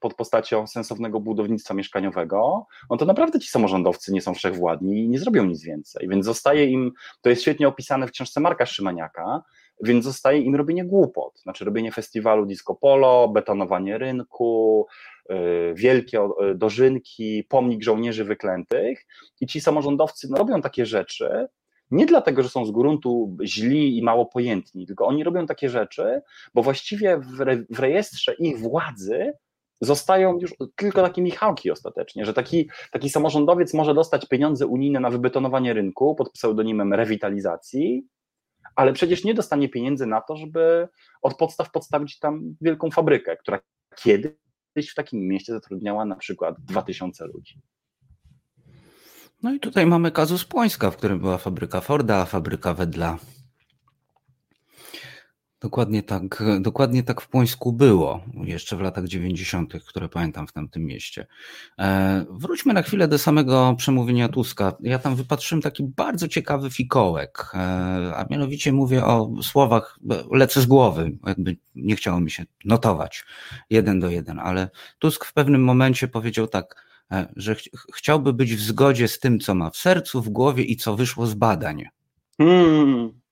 [0.00, 5.18] pod postacią sensownego budownictwa mieszkaniowego, no to naprawdę ci samorządowcy nie są wszechwładni i nie
[5.18, 6.08] zrobią nic więcej.
[6.08, 9.42] Więc zostaje im, to jest świetnie opisane w książce Marka Szymaniaka,
[9.82, 14.86] więc zostaje im robienie głupot, znaczy robienie festiwalu disco polo, betonowanie rynku,
[15.74, 16.20] wielkie
[16.50, 19.06] y, dożynki, pomnik żołnierzy wyklętych.
[19.40, 21.48] I ci samorządowcy no, robią takie rzeczy,
[21.90, 26.22] nie dlatego, że są z gruntu źli i mało pojętni, tylko oni robią takie rzeczy,
[26.54, 29.32] bo właściwie w, re, w rejestrze ich władzy
[29.80, 35.10] zostają już tylko takie Michałki ostatecznie, że taki, taki samorządowiec może dostać pieniądze unijne na
[35.10, 38.06] wybetonowanie rynku pod pseudonimem rewitalizacji,
[38.76, 40.88] ale przecież nie dostanie pieniędzy na to, żeby
[41.22, 43.60] od podstaw podstawić tam wielką fabrykę, która
[43.96, 44.36] kiedy
[44.76, 47.60] kiedyś w takim mieście zatrudniała na przykład 2000 ludzi.
[49.42, 53.18] No i tutaj mamy kazus Płońska, w którym była fabryka Forda, fabryka Wedla.
[55.66, 60.84] Dokładnie tak, dokładnie tak w Płońsku było, jeszcze w latach 90., które pamiętam w tamtym
[60.84, 61.26] mieście.
[61.78, 64.76] E, wróćmy na chwilę do samego przemówienia Tuska.
[64.80, 67.58] Ja tam wypatrzyłem taki bardzo ciekawy fikołek, e,
[68.16, 69.98] a mianowicie mówię o słowach,
[70.30, 73.24] lecę z głowy, jakby nie chciało mi się notować
[73.70, 78.54] jeden do jeden, ale Tusk w pewnym momencie powiedział tak, e, że ch chciałby być
[78.54, 81.84] w zgodzie z tym, co ma w sercu, w głowie i co wyszło z badań.
[82.38, 83.25] Hmm.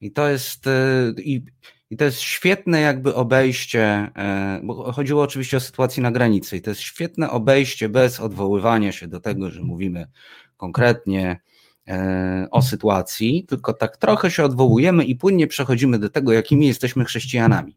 [0.00, 1.42] I to jest, e, i,
[1.90, 3.82] i to jest świetne jakby obejście,
[4.16, 8.92] e, bo chodziło oczywiście o sytuację na granicy i to jest świetne obejście bez odwoływania
[8.92, 10.06] się do tego, że mówimy
[10.56, 11.40] konkretnie
[11.88, 17.04] e, o sytuacji, tylko tak trochę się odwołujemy i płynnie przechodzimy do tego, jakimi jesteśmy
[17.04, 17.76] chrześcijanami.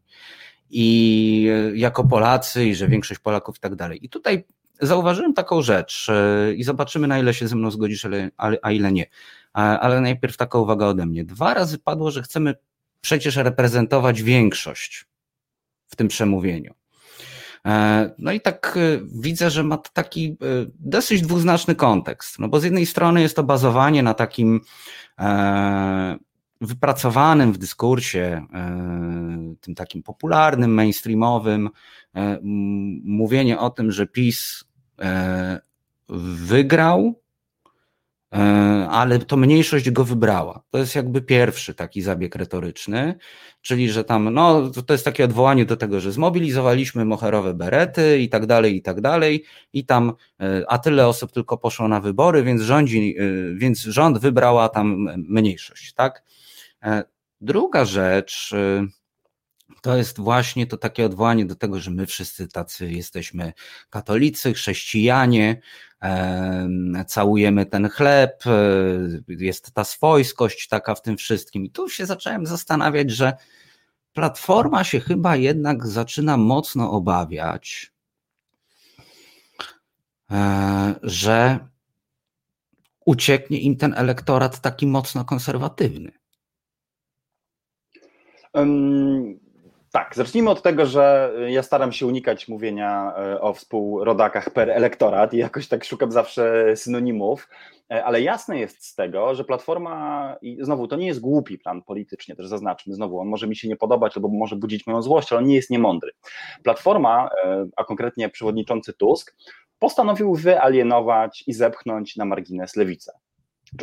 [0.72, 4.04] I jako Polacy, i że większość Polaków i tak dalej.
[4.04, 4.44] I tutaj
[4.82, 6.06] zauważyłem taką rzecz
[6.56, 8.06] i zobaczymy, na ile się ze mną zgodzisz,
[8.62, 9.06] a ile nie
[9.52, 11.24] ale najpierw taka uwaga ode mnie.
[11.24, 12.54] Dwa razy padło, że chcemy
[13.00, 15.06] przecież reprezentować większość
[15.86, 16.74] w tym przemówieniu.
[17.66, 20.36] E, no i tak e, widzę, że ma taki e,
[20.78, 22.38] dosyć dwuznaczny kontekst.
[22.38, 24.60] No bo z jednej strony jest to bazowanie na takim
[26.60, 28.46] wypracowanym w dyskursie,
[29.60, 31.70] tym takim popularnym, mainstreamowym,
[33.04, 34.64] mówienie o tym, że PiS
[36.08, 37.20] wygrał
[38.34, 38.38] E,
[38.90, 40.62] ale to mniejszość go wybrała.
[40.70, 43.14] To jest jakby pierwszy taki zabieg retoryczny,
[43.62, 48.28] czyli że tam, no to jest takie odwołanie do tego, że zmobilizowaliśmy moherowe berety i
[48.28, 52.42] tak dalej, i tak dalej, i tam, e, a tyle osób tylko poszło na wybory,
[52.42, 53.24] więc rządzi, e,
[53.54, 56.22] więc rząd wybrała tam mniejszość, tak?
[57.40, 58.54] Druga rzecz,
[59.82, 63.52] to jest właśnie to takie odwołanie do tego, że my wszyscy tacy jesteśmy
[63.90, 65.60] katolicy, chrześcijanie,
[67.06, 68.52] całujemy ten chleb, e,
[69.28, 71.64] jest ta swojskość taka w tym wszystkim.
[71.64, 73.32] I tu się zacząłem zastanawiać, że
[74.12, 77.92] Platforma się chyba jednak zaczyna mocno obawiać,
[80.30, 81.58] e, że
[83.06, 86.12] ucieknie im ten elektorat taki mocno konserwatywny.
[88.52, 89.49] Um
[89.92, 95.34] tak, zacznijmy od tego, że ja staram się unikać mówienia e, o współrodakach per elektorat
[95.34, 97.48] i jakoś tak szukam zawsze synonimów,
[97.90, 101.82] e, ale jasne jest z tego, że Platforma, i znowu to nie jest głupi plan
[101.82, 105.32] politycznie, też zaznaczmy, znowu on może mi się nie podobać albo może budzić moją złość,
[105.32, 106.10] ale on nie jest niemądry.
[106.62, 107.28] Platforma,
[107.76, 109.36] a konkretnie przewodniczący Tusk,
[109.78, 113.12] postanowił wyalienować i zepchnąć na margines lewicę.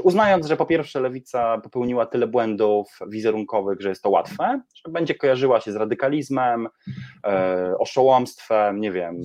[0.04, 5.16] Uznając, że po pierwsze lewica popełniła tyle błędów wizerunkowych, że jest to łatwe, że będzie
[5.16, 6.68] kojarzyła się z radykalizmem,
[7.28, 9.22] e, oszołomstwem, nie wiem,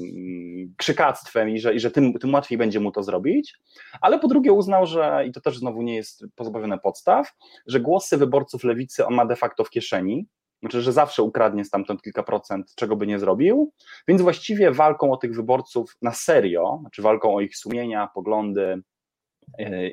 [0.76, 3.54] krzykactwem i że, i że tym, tym łatwiej będzie mu to zrobić,
[4.00, 7.32] ale po drugie uznał, że, i to też znowu nie jest pozbawione podstaw,
[7.66, 10.26] że głosy wyborców lewicy on ma de facto w kieszeni,
[10.60, 13.72] znaczy, że zawsze ukradnie stamtąd kilka procent, czego by nie zrobił,
[14.08, 18.82] więc właściwie walką o tych wyborców na serio, znaczy walką o ich sumienia, poglądy,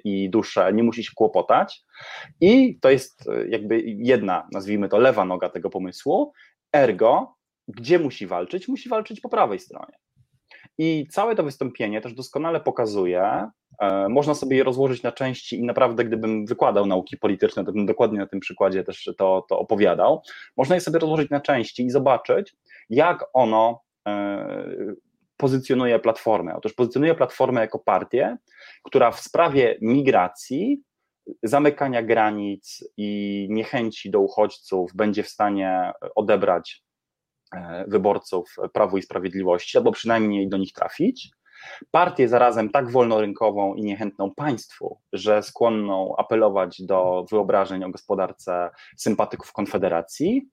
[0.04, 1.82] i duszę nie musi się kłopotać.
[2.42, 6.34] I to jest e, jakby jedna, nazwijmy to lewa noga tego pomysłu.
[6.76, 7.36] Ergo,
[7.68, 8.68] gdzie musi walczyć?
[8.68, 9.98] Musi walczyć po prawej stronie.
[10.78, 15.64] I całe to wystąpienie też doskonale pokazuje, e, można sobie je rozłożyć na części i
[15.64, 20.22] naprawdę, gdybym wykładał nauki polityczne, to bym dokładnie na tym przykładzie też to, to opowiadał.
[20.58, 22.56] Można je sobie rozłożyć na części i zobaczyć,
[22.90, 23.82] jak ono
[25.40, 26.56] pozycjonuje Platformę?
[26.56, 28.38] Otóż pozycjonuje Platformę jako partię,
[28.84, 30.84] która w sprawie migracji,
[31.44, 36.84] zamykania granic i niechęci do uchodźców będzie w stanie odebrać
[37.56, 41.30] e, wyborców Prawu i Sprawiedliwości, albo przynajmniej do nich trafić.
[41.92, 49.54] Partię zarazem tak wolnorynkową i niechętną państwu, że skłonną apelować do wyobrażeń o gospodarce sympatyków
[49.54, 50.50] Konfederacji,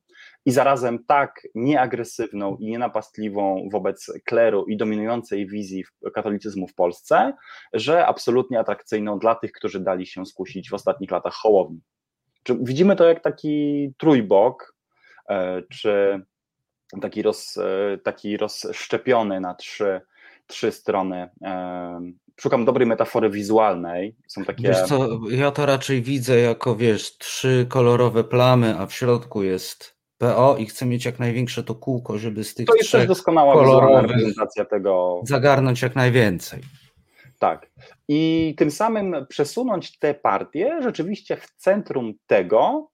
[0.47, 5.85] i zarazem tak nieagresywną i nienapastliwą wobec kleru i dominującej wizji
[6.15, 7.33] katolicyzmu w Polsce,
[7.73, 11.81] że absolutnie atrakcyjną dla tych, którzy dali się skusić w ostatnich latach Hołowni.
[12.43, 14.77] Czy widzimy to jak taki trójbok,
[15.29, 16.23] e, czy
[17.01, 20.01] taki, roz, e, taki rozszczepiony na trzy,
[20.47, 21.31] trzy strony.
[21.43, 22.01] E,
[22.41, 24.17] szukam dobrej metafory wizualnej.
[24.29, 24.69] Są takie...
[24.69, 29.96] Wiesz co, ja to raczej widzę jako, wiesz, trzy kolorowe plamy, a w środku jest
[30.19, 33.55] PO i chcę mieć jak największe to kółko, żeby z tych To jest też doskonała
[34.65, 35.21] tego.
[35.25, 36.61] Zagarnąć jak najwięcej.
[37.39, 37.71] Tak.
[38.09, 42.91] I tym samym przesunąć te partie rzeczywiście w centrum tego,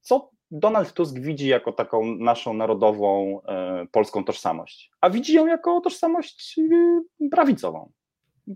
[0.00, 5.80] co Donald Tusk widzi jako taką naszą narodową e, polską tożsamość, a widzi ją jako
[5.80, 7.90] tożsamość e, prawicową.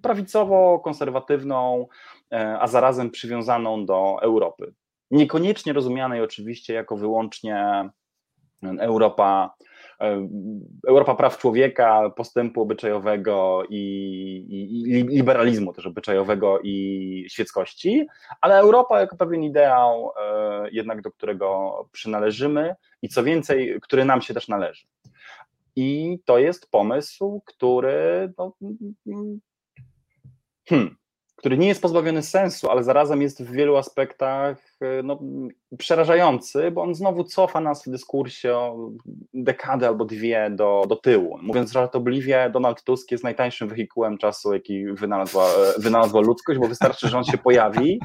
[0.03, 1.87] Prawicowo-konserwatywną,
[2.33, 4.75] e, a zarazem przywiązaną do Europy.
[5.11, 7.89] Niekoniecznie rozumianej oczywiście jako wyłącznie
[8.63, 9.55] Europa,
[10.89, 13.77] Europa praw człowieka, postępu obyczajowego i,
[14.49, 18.07] i, liberalizmu też obyczajowego i świeckości,
[18.41, 20.11] ale Europa jako pewien ideał
[20.73, 24.87] jednak do którego przynależymy i co więcej, który nam się też należy.
[25.77, 28.53] I to jest pomysł, który no,
[30.69, 30.97] hmm,
[31.39, 35.19] który nie jest pozbawiony sensu, ale zarazem jest w wielu aspektach e, no,
[35.79, 38.91] przerażający, bo on znowu cofa nas w dyskursie o
[39.35, 41.39] dekadę albo dwie do, do tyłu.
[41.43, 47.09] Mówiąc żartobliwie, Donald Tusk jest najtańszym wehikułem czasu, jaki wynalazła, e, wynalazła ludzkość, bo wystarczy,
[47.09, 48.01] że on się pojawi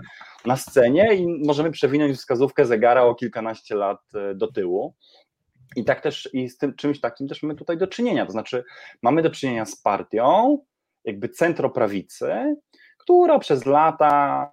[0.45, 4.93] na scenie i możemy przewinąć wskazówkę zegara o kilkanaście lat e, do tyłu.
[5.75, 8.25] I tak też i z tym czymś takim też mamy tutaj do czynienia.
[8.25, 8.63] To znaczy,
[9.01, 10.57] mamy do czynienia z partią,
[11.05, 12.55] jakby centroprawicy,
[13.03, 14.51] która przez lata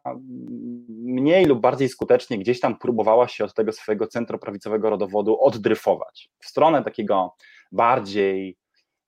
[0.88, 6.46] mniej lub bardziej skutecznie gdzieś tam próbowała się od tego swojego centroprawicowego rodowodu oddryfować w
[6.46, 7.34] stronę takiego
[7.72, 8.56] bardziej,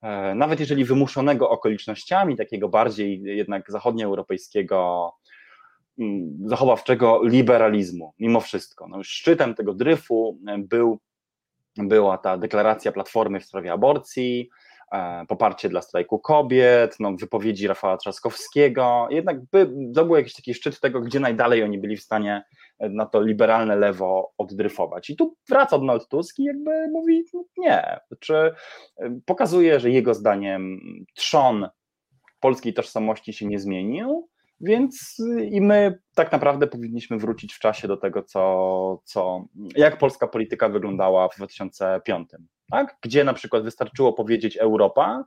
[0.02, 5.10] e, nawet jeżeli wymuszonego okolicznościami, takiego bardziej jednak zachodnioeuropejskiego,
[5.98, 8.88] mm, zachowawczego liberalizmu, mimo wszystko.
[8.88, 10.98] No, szczytem tego dryfu był,
[11.76, 14.50] była ta deklaracja Platformy w sprawie aborcji,
[15.28, 19.06] poparcie dla strajku kobiet, no, wypowiedzi Rafała Trzaskowskiego.
[19.10, 22.42] Jednak by, to był jakiś taki szczyt tego, gdzie najdalej oni byli w stanie
[22.78, 25.10] e, na to liberalne lewo oddryfować.
[25.10, 28.00] I tu wraca Donald Tusk i jakby mówi no, nie.
[28.20, 28.52] Czy e,
[29.26, 30.80] pokazuje, że jego zdaniem
[31.14, 31.68] trzon
[32.40, 34.28] polskiej tożsamości się nie zmienił,
[34.62, 35.16] więc
[35.50, 39.44] i my tak naprawdę powinniśmy wrócić w czasie do tego, co, co,
[39.76, 42.28] jak polska polityka wyglądała w 2005
[42.70, 42.96] tak?
[43.02, 45.24] gdzie na przykład wystarczyło powiedzieć Europa,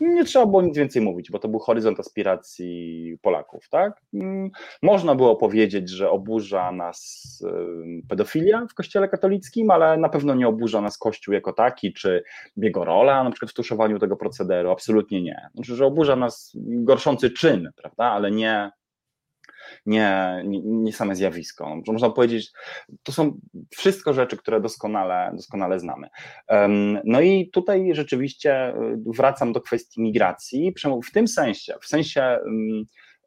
[0.00, 3.68] nie trzeba było nic więcej mówić, bo to był horyzont aspiracji Polaków.
[3.68, 4.00] Tak?
[4.14, 4.50] Mm,
[4.82, 7.26] można było powiedzieć, że oburza nas
[8.08, 12.22] pedofilia w kościele katolickim, ale na pewno nie oburza nas kościół jako taki, czy
[12.56, 14.70] jego rola na przykład w tuszowaniu tego procederu.
[14.70, 15.48] Absolutnie nie.
[15.54, 18.04] Znaczy, że oburza nas gorszący czyn, prawda?
[18.04, 18.70] ale nie
[19.86, 21.80] nie, nie, nie same zjawisko.
[21.86, 22.52] Można powiedzieć,
[23.02, 23.38] to są
[23.76, 26.08] wszystko rzeczy, które doskonale, doskonale znamy.
[27.04, 28.74] No i tutaj rzeczywiście y,
[29.06, 30.74] wracam do kwestii migracji,
[31.08, 32.38] w tym sensie, w sensie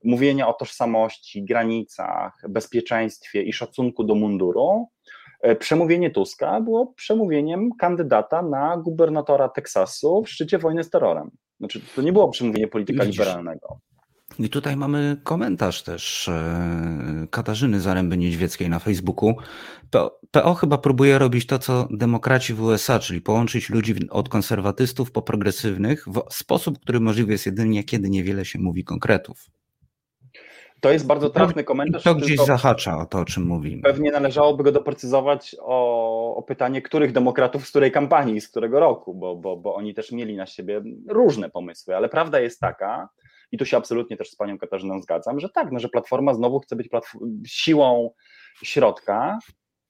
[0.03, 4.87] mówienia o tożsamości, granicach, bezpieczeństwie i szacunku do munduru,
[5.41, 11.31] e, Przemówienie Tuska było przemówieniem kandydata na gubernatora Teksasu w szczycie wojny z terrorem.
[11.59, 13.79] Znaczy, to nie było przemówienie polityka Widzisz, liberalnego.
[14.39, 19.35] I tutaj mamy komentarz też e, Katarzyny Zaręby-Niedźwieckiej na Facebooku.
[19.91, 25.11] PO, PO chyba próbuje robić to, co demokraci w USA, czyli połączyć ludzi od konserwatystów
[25.11, 29.45] po progresywnych w sposób, który możliwy jest jedynie, kiedy niewiele się mówi konkretów.
[30.81, 32.03] To jest bardzo trafny komentarz.
[32.03, 33.81] To gdzieś zahacza o to, o czym mówimy.
[33.81, 39.13] Pewnie należałoby go doprecyzować o, o pytanie, których demokratów z której kampanii, z którego roku,
[39.15, 43.09] bo, bo, bo oni też mieli na siebie różne pomysły, ale prawda jest taka,
[43.51, 46.59] i tu się absolutnie też z panią Katarzyną zgadzam, że tak, no, że Platforma znowu
[46.59, 46.89] chce być
[47.47, 48.11] siłą
[48.63, 49.39] środka,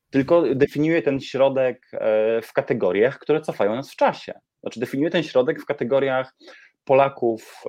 [0.09, 4.33] tylko definiuje ten środek e, w kategoriach, które cofają nas w czasie.
[4.61, 6.35] Znaczy definiuje ten środek w kategoriach
[6.83, 7.63] Polaków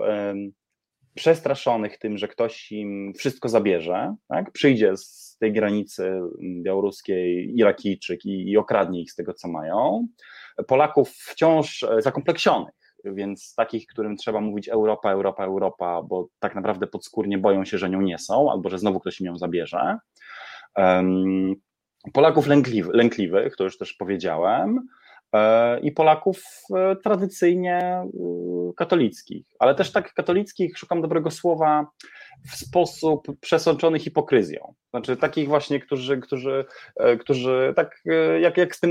[1.15, 4.53] przestraszonych tym, że ktoś im wszystko zabierze, tak?
[4.53, 6.21] przyjdzie z tej granicy
[6.63, 10.07] białoruskiej Irakijczyk i, i okradnie ich z tego, co mają.
[10.67, 12.75] Polaków wciąż zakompleksionych,
[13.05, 17.91] więc takich, którym trzeba mówić Europa, Europa, Europa, bo tak naprawdę podskórnie boją się, że
[17.91, 19.99] nią nie są, albo że znowu ktoś im ją zabierze.
[22.13, 24.87] Polaków lękliwy, lękliwych, to już też powiedziałem,
[25.83, 26.43] i Polaków
[26.77, 28.07] e, tradycyjnie e,
[28.77, 31.87] katolickich, ale też tak katolickich, szukam dobrego słowa,
[32.47, 34.75] w sposób przesączony hipokryzją.
[34.91, 36.65] Znaczy takich właśnie, którzy, którzy,
[36.97, 38.91] e, którzy tak e, jak, jak z tym,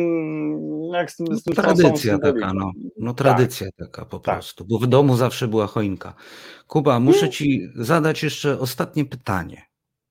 [0.94, 2.72] jak z tym, z tym Tradycja taka, no.
[2.98, 3.88] no tradycja tak.
[3.88, 4.36] taka po tak.
[4.36, 6.14] prostu, bo w domu zawsze była choinka.
[6.68, 7.32] Kuba, muszę no.
[7.32, 9.62] ci zadać jeszcze ostatnie pytanie.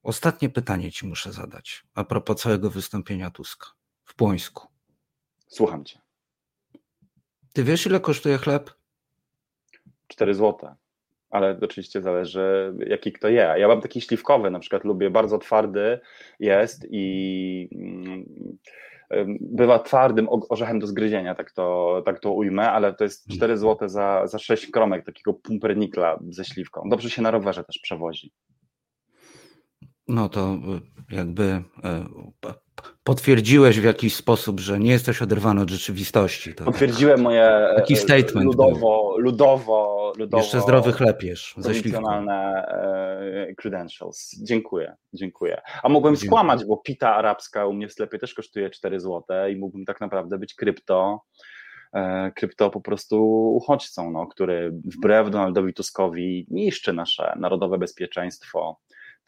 [0.03, 3.67] Ostatnie pytanie ci muszę zadać a propos całego wystąpienia Tuska
[4.05, 4.67] w Płońsku.
[5.47, 5.99] Słucham cię.
[7.59, 8.71] Ty wiesz, ile kosztuje chleb?
[10.07, 10.75] 4 złote
[11.29, 13.55] ale oczywiście zależy, jaki kto je.
[13.57, 15.99] Ja mam taki śliwkowy, na przykład lubię, bardzo twardy
[16.39, 18.25] jest i mm,
[19.41, 23.89] bywa twardym orzechem do zgryzienia, tak to, tak to ujmę, ale to jest 4 zł
[23.89, 26.89] za, za 6 kromek takiego pumpernikla ze śliwką.
[26.89, 28.31] Dobrze się na rowerze też przewozi.
[30.09, 30.57] No to
[31.11, 32.05] jakby e,
[33.03, 36.55] potwierdziłeś w jakiś sposób, że nie jesteś oderwany od rzeczywistości.
[36.55, 40.43] To Potwierdziłem moje taki statement ludowo, ludowo, ludowo.
[40.43, 42.65] Jeszcze zdrowy chleb jesz ze profesjonalne
[43.47, 44.35] e, credentials.
[44.43, 45.61] Dziękuję, dziękuję.
[45.83, 46.27] A mogłem dziękuję.
[46.27, 50.01] skłamać, bo pita arabska u mnie w sklepie też kosztuje 4 zł i mógłbym tak
[50.01, 51.21] naprawdę być krypto
[51.93, 53.23] e, krypto po prostu
[53.55, 58.79] uchodźcą, no, który wbrew Donaldowi Tuskowi niszczy nasze narodowe bezpieczeństwo,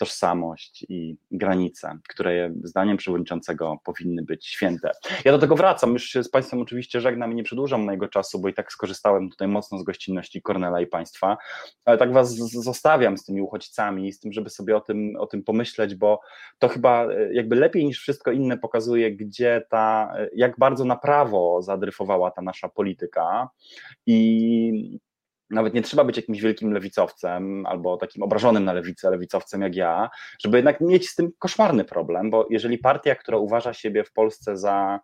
[0.01, 4.91] tożsamość i granice, które zdaniem przewodniczącego powinny być święte.
[5.25, 8.39] Ja do tego wracam, już się z Państwem oczywiście żegnam i nie przedłużam mojego czasu,
[8.39, 11.37] bo i tak skorzystałem tutaj mocno z gościnności Kornela i Państwa,
[11.85, 15.43] ale tak Was zostawiam z tymi uchodźcami, z tym, żeby sobie o tym, o tym
[15.43, 16.21] pomyśleć, bo
[16.59, 20.95] to chyba e, jakby lepiej niż wszystko inne pokazuje, gdzie ta, e, jak bardzo na
[20.95, 23.49] prawo zadryfowała ta nasza polityka.
[24.05, 24.99] I
[25.51, 30.09] nawet nie trzeba być jakimś wielkim lewicowcem albo takim obrażonym na lewicę lewicowcem jak ja,
[30.43, 34.57] żeby jednak mieć z tym koszmarny problem, bo jeżeli partia, która uważa siebie w Polsce
[34.57, 34.99] za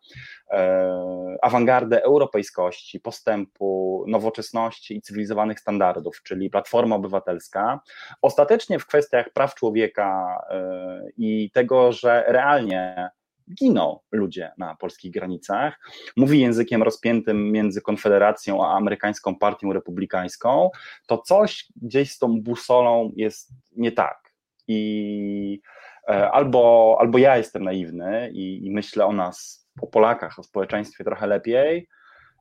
[0.52, 7.80] e, awangardę europejskości, postępu, nowoczesności i cywilizowanych standardów, czyli Platforma Obywatelska,
[8.22, 13.10] ostatecznie w kwestiach praw człowieka e, i tego, że realnie
[13.54, 15.80] giną ludzie na polskich granicach.
[16.18, 20.70] Mówi językiem rozpiętym między Konfederacją a amerykańską partią republikańską,
[21.08, 24.34] to coś gdzieś z tą busolą jest nie tak.
[24.68, 25.62] I
[26.10, 31.04] e, albo, albo ja jestem naiwny i, i myślę o nas, o Polakach, o społeczeństwie
[31.04, 31.88] trochę lepiej,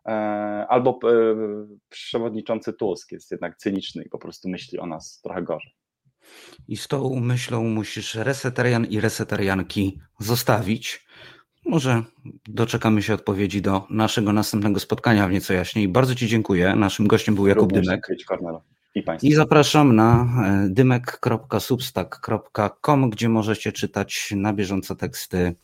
[0.07, 0.13] e,
[0.69, 1.17] albo e,
[1.89, 5.86] przewodniczący Tusk jest jednak cyniczny i po prostu myśli o nas trochę gorzej.
[6.69, 11.07] I z tą myślą musisz resetarian i resetarianki zostawić.
[11.65, 12.03] Może
[12.49, 15.89] doczekamy się odpowiedzi do naszego następnego spotkania w nieco jaśniej.
[15.89, 16.77] Bardzo Ci dziękuję.
[16.77, 18.09] Naszym gościem był Jakub Również Dymek.
[18.95, 25.55] I, I, zapraszam na e, dymek.substack.com, gdzie możecie czytać na bieżąco teksty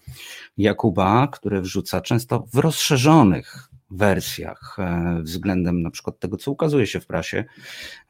[0.58, 7.00] Jakuba, które wrzuca często w rozszerzonych wersjach e, względem na przykład tego, co ukazuje się
[7.00, 7.44] w prasie,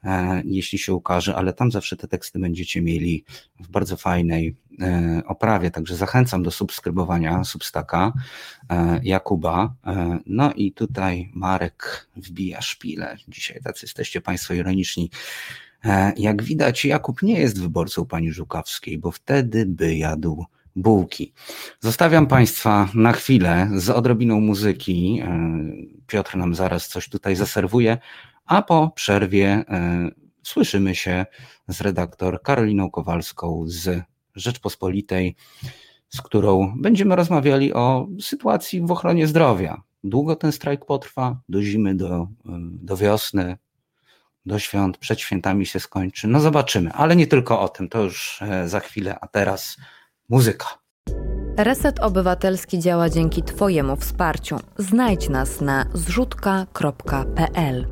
[0.03, 3.23] e, jeśli się ukaże, ale tam zawsze te teksty będziecie mieli
[3.59, 8.13] w bardzo fajnej e, oprawie, także zachęcam do subskrybowania Substaka
[9.03, 9.73] Jakuba.
[10.25, 13.17] No i tutaj Marek wbija szpilę.
[13.27, 15.09] Dzisiaj tacy jesteście Państwo ironiczni.
[16.17, 20.45] Jak widać, Jakub nie jest wyborcą pani Żukowskiej, bo wtedy by jadł
[20.75, 21.33] bułki.
[21.79, 25.21] Zostawiam Państwa na chwilę z odrobiną muzyki.
[25.23, 25.59] E,
[26.07, 27.97] Piotr nam zaraz coś tutaj zaserwuje,
[28.45, 30.09] a po przerwie e,
[30.43, 31.25] słyszymy się
[31.67, 34.03] z redaktor Karoliną Kowalską z
[34.35, 35.35] Rzeczpospolitej,
[36.09, 39.81] z którą będziemy rozmawiali o sytuacji w ochronie zdrowia.
[40.03, 42.27] Długo ten strajk potrwa, do zimy, do, e,
[42.71, 43.57] do wiosny,
[44.45, 46.27] do świąt, przed świętami się skończy.
[46.27, 49.77] No zobaczymy, ale nie tylko o tym, to już za chwilę, a teraz
[50.33, 50.67] Muzyka.
[51.57, 54.57] Reset Obywatelski działa dzięki Twojemu wsparciu.
[54.77, 57.87] Znajdź nas na zrzutka.pl.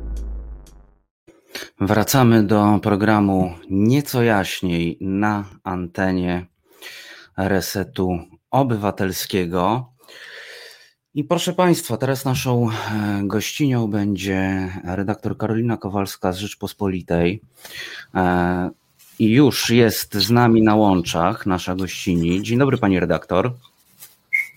[1.80, 6.46] Wracamy do programu Nieco jaśniej na antenie
[7.36, 8.18] Resetu
[8.50, 9.92] Obywatelskiego.
[11.14, 12.74] I proszę Państwa, teraz naszą e,
[13.24, 17.42] gościnią będzie redaktor Karolina Kowalska z Rzeczpospolitej.
[19.18, 22.42] I już jest z nami na łączach nasza gościni.
[22.42, 23.52] Dzień dobry, pani redaktor.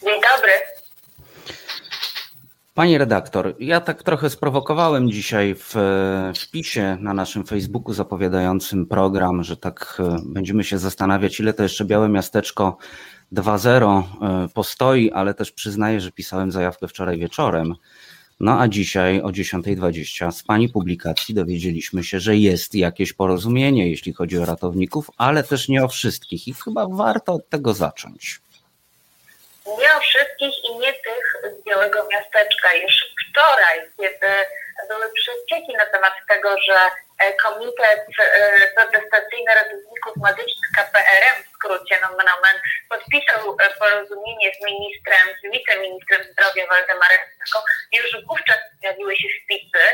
[0.03, 0.51] Dzień dobry.
[2.73, 5.73] Pani redaktor, ja tak trochę sprowokowałem dzisiaj w
[6.39, 11.85] wpisie na naszym Facebooku zapowiadającym program, że tak e, będziemy się zastanawiać, ile to jeszcze
[11.85, 12.77] Białe Miasteczko
[13.33, 17.75] 2.0 e, postoi, ale też przyznaję, że pisałem zajawkę wczoraj wieczorem
[18.39, 24.13] no a dzisiaj o 10.20 z Pani publikacji dowiedzieliśmy się, że jest jakieś porozumienie, jeśli
[24.13, 28.39] chodzi o ratowników, ale też nie o wszystkich i chyba warto od tego zacząć.
[29.67, 32.73] Nie o wszystkich i nie tych z Białego Miasteczka.
[32.73, 32.93] Już
[33.29, 34.33] wczoraj, kiedy
[34.87, 36.75] były przecieki na temat tego, że
[37.43, 42.57] Komitet e, Protestacyjny Ratowników Medycznych KPRM w skrócie nomen omen
[42.89, 47.19] podpisał e, porozumienie z ministrem, z wiceministrem zdrowia Waldemarem
[47.93, 49.85] już wówczas pojawiły się wpisy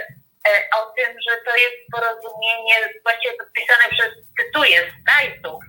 [0.78, 4.09] o tym, że to jest porozumienie właściwie podpisane przez,
[4.39, 5.63] cytuję, zdrajców,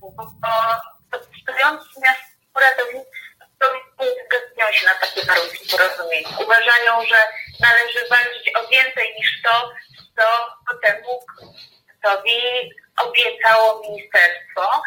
[0.00, 0.10] bo
[1.10, 3.06] podpisując miasto ratowników
[4.26, 6.28] zgadzają się na takie warunki porozumienia.
[6.44, 7.18] Uważają, że
[7.60, 9.72] należy walczyć o więcej niż to,
[10.16, 10.51] co
[10.82, 11.02] potem
[12.04, 12.40] sobie
[13.06, 14.82] obiecało ministerstwo.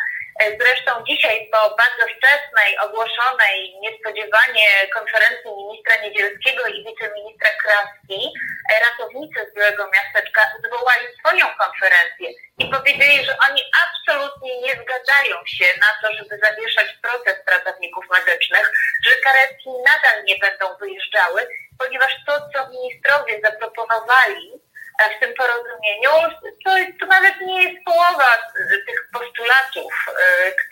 [0.60, 8.20] Zresztą dzisiaj po bardzo wczesnej, ogłoszonej niespodziewanie konferencji ministra Niedzielskiego i wiceministra Kraski,
[8.86, 15.66] ratownicy z Białego Miasteczka zwołali swoją konferencję i powiedzieli, że oni absolutnie nie zgadzają się
[15.84, 18.72] na to, żeby zawieszać proces pracowników medycznych,
[19.06, 21.48] że karetki nadal nie będą wyjeżdżały,
[21.80, 24.65] ponieważ to, co ministrowie zaproponowali
[25.04, 26.12] w tym porozumieniu,
[26.66, 28.38] to, to nawet nie jest połowa
[28.88, 29.94] tych postulatów,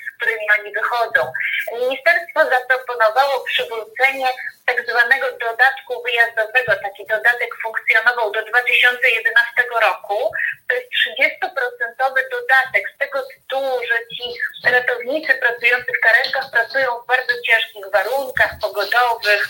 [0.07, 1.31] z którymi oni wychodzą.
[1.71, 4.29] Ministerstwo zaproponowało przywrócenie
[4.65, 6.71] tak zwanego dodatku wyjazdowego.
[6.83, 10.31] Taki dodatek funkcjonował do 2011 roku.
[10.69, 14.23] To jest 30% dodatek z tego tytułu, że ci
[14.65, 19.47] ratownicy pracujący w karetkach pracują w bardzo ciężkich warunkach pogodowych,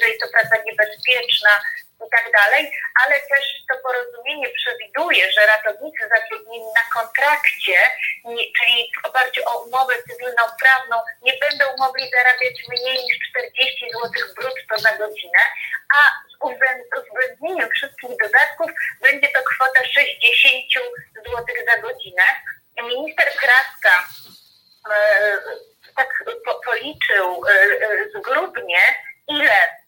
[0.00, 1.50] że jest to praca niebezpieczna,
[2.06, 2.72] i tak dalej,
[3.04, 7.78] ale też to porozumienie przewiduje, że ratownicy zatrudnieni na kontrakcie,
[8.24, 13.86] nie, czyli w oparciu o umowę cywilną prawną, nie będą mogli zarabiać mniej niż 40
[13.92, 15.42] zł brutto za godzinę,
[15.96, 16.00] a
[16.30, 16.34] z
[16.98, 18.70] uwzględnieniem wszystkich dodatków
[19.02, 22.22] będzie to kwota 60 zł za godzinę.
[22.82, 24.08] Minister Kraska
[24.90, 25.38] e,
[25.96, 28.80] tak po, policzył e, e, zgrubnie,
[29.28, 29.81] ile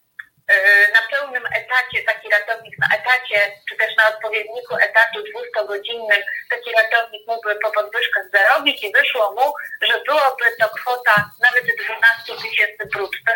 [0.93, 7.27] na pełnym etacie, taki ratownik na etacie, czy też na odpowiedniku etatu 200-godzinnym, taki ratownik
[7.27, 13.31] mógłby po podwyżkach zarobić i wyszło mu, że byłoby to kwota nawet 12 tysięcy brutto.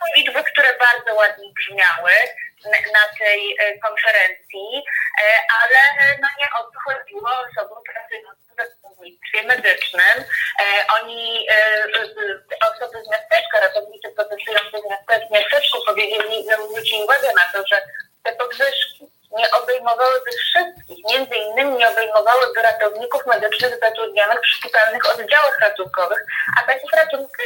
[0.00, 2.12] To liczby, które bardzo ładnie brzmiały
[2.68, 4.82] na tej e, konferencji,
[5.22, 5.24] e,
[5.62, 5.78] ale
[6.22, 10.16] no nie o to chodziło osobom pracującym w ratownictwie medycznym.
[11.00, 11.46] Oni,
[12.60, 14.76] osoby z miasteczka, ratownicy protestujący
[15.28, 17.82] w miasteczku powiedzieli, zwrócili uwagę na to, że
[18.22, 25.60] te podwyżki nie obejmowałyby wszystkich, między innymi nie obejmowałyby ratowników medycznych zatrudnionych w szpitalnych oddziałach
[25.60, 26.24] ratunkowych,
[26.58, 26.90] a takich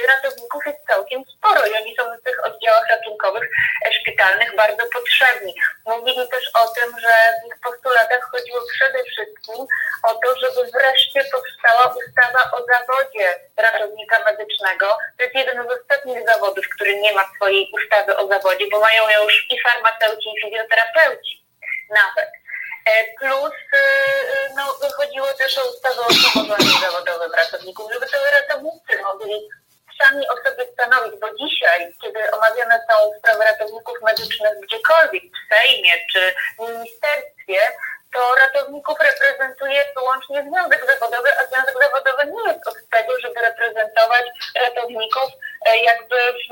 [0.09, 3.49] ratowników jest całkiem sporo i oni są w tych oddziałach ratunkowych
[3.87, 5.55] e, szpitalnych bardzo potrzebni.
[5.87, 9.66] Mówili też o tym, że w ich postulatach chodziło przede wszystkim
[10.09, 14.87] o to, żeby wreszcie powstała ustawa o zawodzie ratownika medycznego.
[15.18, 19.09] To jest jeden z ostatnich zawodów, który nie ma swojej ustawy o zawodzie, bo mają
[19.09, 21.44] ją już i farmaceuci, i fizjoterapeuci
[21.91, 22.30] nawet.
[22.87, 28.18] E, plus e, e, no, wychodziło też o ustawę o powołaniu zawodowym ratowników, żeby to
[28.41, 29.49] ratownicy mogli
[30.03, 35.93] sami o sobie stanowić, bo dzisiaj, kiedy omawiane są sprawy ratowników medycznych gdziekolwiek, w Sejmie
[36.12, 37.61] czy ministerstwie,
[38.14, 44.24] to ratowników reprezentuje wyłącznie związek zawodowy, a związek zawodowy nie jest od tego, żeby reprezentować
[44.57, 45.30] ratowników
[45.82, 46.49] jakby w,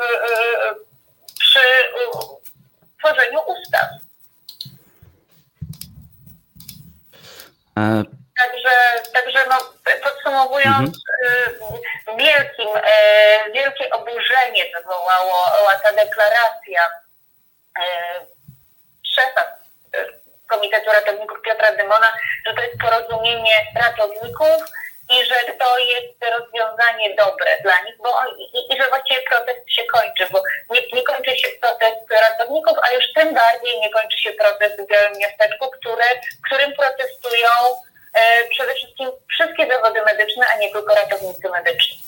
[1.39, 1.61] przy
[2.99, 3.89] tworzeniu ustaw.
[7.75, 8.71] Także,
[9.13, 9.59] także no,
[10.03, 12.19] podsumowując, mhm.
[12.19, 16.91] wielkim, e, wielkie oburzenie wywołała ta deklaracja
[17.79, 17.83] e,
[19.03, 19.45] szefa
[20.47, 22.13] Komitetu Ratowników Piotra Dymona,
[22.47, 24.65] że to jest porozumienie ratowników
[25.13, 29.83] i że to jest rozwiązanie dobre dla nich, bo i, i że właściwie protest się
[29.95, 30.39] kończy, bo
[30.75, 34.89] nie, nie, kończy się protest ratowników, a już tym bardziej nie kończy się protest w
[34.91, 36.09] Białym Miasteczku, które,
[36.47, 37.51] którym protestują
[38.15, 41.99] e, przede wszystkim wszystkie zawody medyczne, a nie tylko ratownicy medyczni.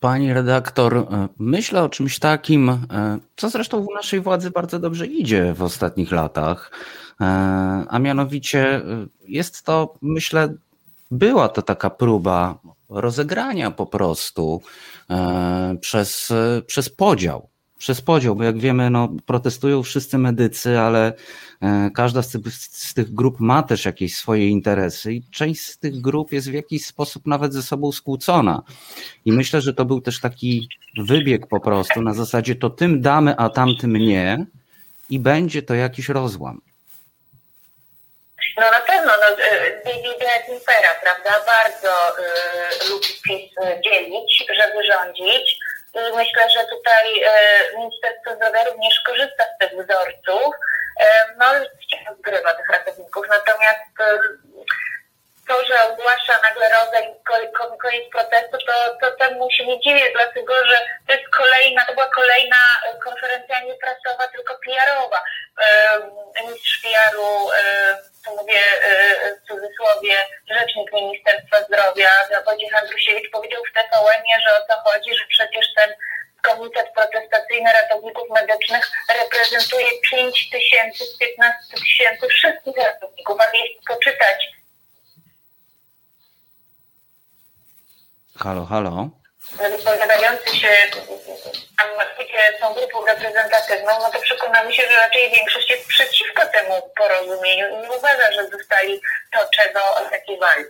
[0.00, 5.06] Pani redaktor, e, myślę o czymś takim, e, co zresztą w naszej władzy bardzo dobrze
[5.06, 6.70] idzie w ostatnich latach,
[7.20, 7.24] e,
[7.88, 8.80] a mianowicie
[9.28, 10.48] jest to, myślę,
[11.14, 12.58] była to taka próba
[12.88, 14.62] rozegrania po prostu
[15.10, 16.32] e, przez,
[16.66, 17.48] przez podział.
[17.78, 21.12] Przez podział, bo jak wiemy, no, protestują wszyscy medycy, ale
[21.60, 25.78] e, każda z tych, z tych grup ma też jakieś swoje interesy i część z
[25.78, 28.62] tych grup jest w jakiś sposób nawet ze sobą skłócona.
[29.24, 33.36] I myślę, że to był też taki wybieg po prostu na zasadzie to tym damy,
[33.36, 34.46] a tamtym nie
[35.10, 36.60] i będzie to jakiś rozłam.
[38.56, 39.36] No na pewno, no,
[39.84, 45.58] Divide et Impera, prawda, bardzo y, lubi PiS dzielić, żeby rządzić.
[45.94, 50.54] I myślę, że tutaj y, Ministerstwo Zdrowia również korzysta z tych wzorców.
[51.02, 51.04] Y,
[51.36, 54.38] no i zgrywa tych ratowników, natomiast y,
[55.48, 57.14] to, że ogłasza nagle rodzaj
[57.82, 60.76] koniec protestu, to, to temu się nie dziwię, dlatego że
[61.06, 62.56] to jest kolejna, to była kolejna
[63.04, 65.22] konferencja nie prasowa, tylko PR-owa.
[66.48, 67.50] Mistrz PR-u
[68.24, 70.14] tu mówię e, w cudzysłowie,
[70.50, 72.10] rzecznik Ministerstwa Zdrowia,
[72.44, 75.94] Wojciech Andrusiewicz powiedział w TVN-ie, że o co chodzi, że przecież ten
[76.42, 78.90] Komitet Protestacyjny Ratowników Medycznych
[79.22, 84.54] reprezentuje 5 tysięcy z 15 tysięcy wszystkich ratowników, a jeśli poczytać.
[88.36, 89.10] Halo, halo
[89.52, 90.68] wypowiadający się
[92.60, 97.82] są grupą reprezentatywną, no to przekonamy się, że raczej większość jest przeciwko temu porozumieniu i
[97.82, 99.00] nie uważa, że dostali
[99.32, 100.64] to, czego oczekiwali.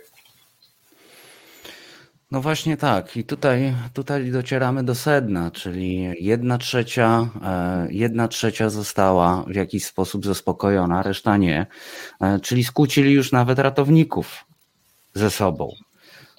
[2.31, 3.17] No właśnie tak.
[3.17, 9.85] I tutaj, tutaj docieramy do sedna, czyli jedna trzecia, e, jedna trzecia została w jakiś
[9.85, 11.65] sposób zaspokojona, reszta nie.
[12.21, 14.45] E, czyli skłócili już nawet ratowników
[15.13, 15.75] ze sobą.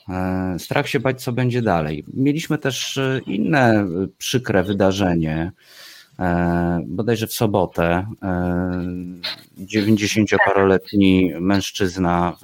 [0.08, 2.04] E, strach się bać, co będzie dalej.
[2.14, 3.86] Mieliśmy też inne
[4.18, 5.52] przykre wydarzenie,
[6.86, 8.06] bodajże w sobotę.
[9.58, 12.36] 90-paroletni mężczyzna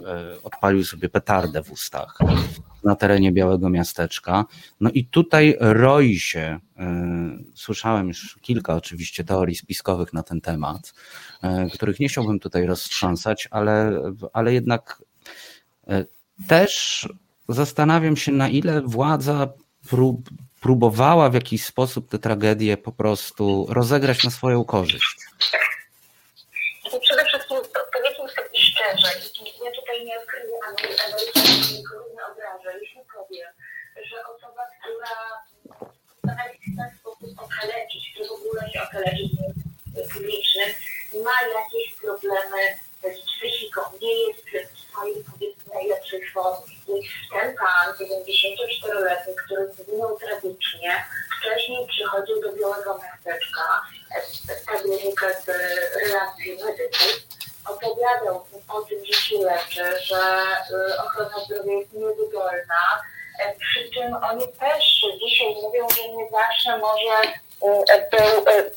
[0.42, 2.18] odpalił sobie petardę w ustach
[2.84, 4.44] na terenie Białego Miasteczka.
[4.80, 10.94] No i tutaj roi się, e, słyszałem już kilka oczywiście teorii spiskowych na ten temat,
[11.42, 14.00] e, których nie chciałbym tutaj roztrząsać, ale,
[14.32, 15.02] ale jednak
[15.88, 16.04] e,
[16.48, 17.08] też
[17.48, 19.48] zastanawiam się, na ile władza
[19.90, 20.28] prób,
[20.60, 25.16] próbowała w jakiś sposób tę tragedię po prostu rozegrać na swoją korzyść.
[27.02, 27.56] Przede wszystkim
[27.92, 29.08] powiedzmy sobie szczerze,
[29.64, 31.82] ja tutaj nie odkryję analizy
[32.32, 33.50] obraża, jeśli powiem,
[34.10, 35.14] że osoba, która
[36.18, 39.30] stara się w ten sposób okaleczyć, czy w ogóle się okaleczyć
[40.12, 40.70] publicznym,
[41.24, 42.62] ma jakieś problemy
[43.02, 44.44] z psychiką, nie jest
[44.92, 46.76] swojej powiedzmy najlepszej formie.
[47.32, 51.04] Ten pan, 94-letni, który zginął tragicznie,
[51.40, 53.82] wcześniej przychodził do Białego Miasteczka,
[54.66, 55.46] tak wynika z
[56.02, 57.32] relacji medyków,
[57.64, 63.02] opowiadał o tym, że się leczy, że y, ochrona zdrowia jest niewydolna,
[63.60, 64.84] przy czym oni też
[65.20, 68.72] dzisiaj mówią, że nie zawsze może y, był y,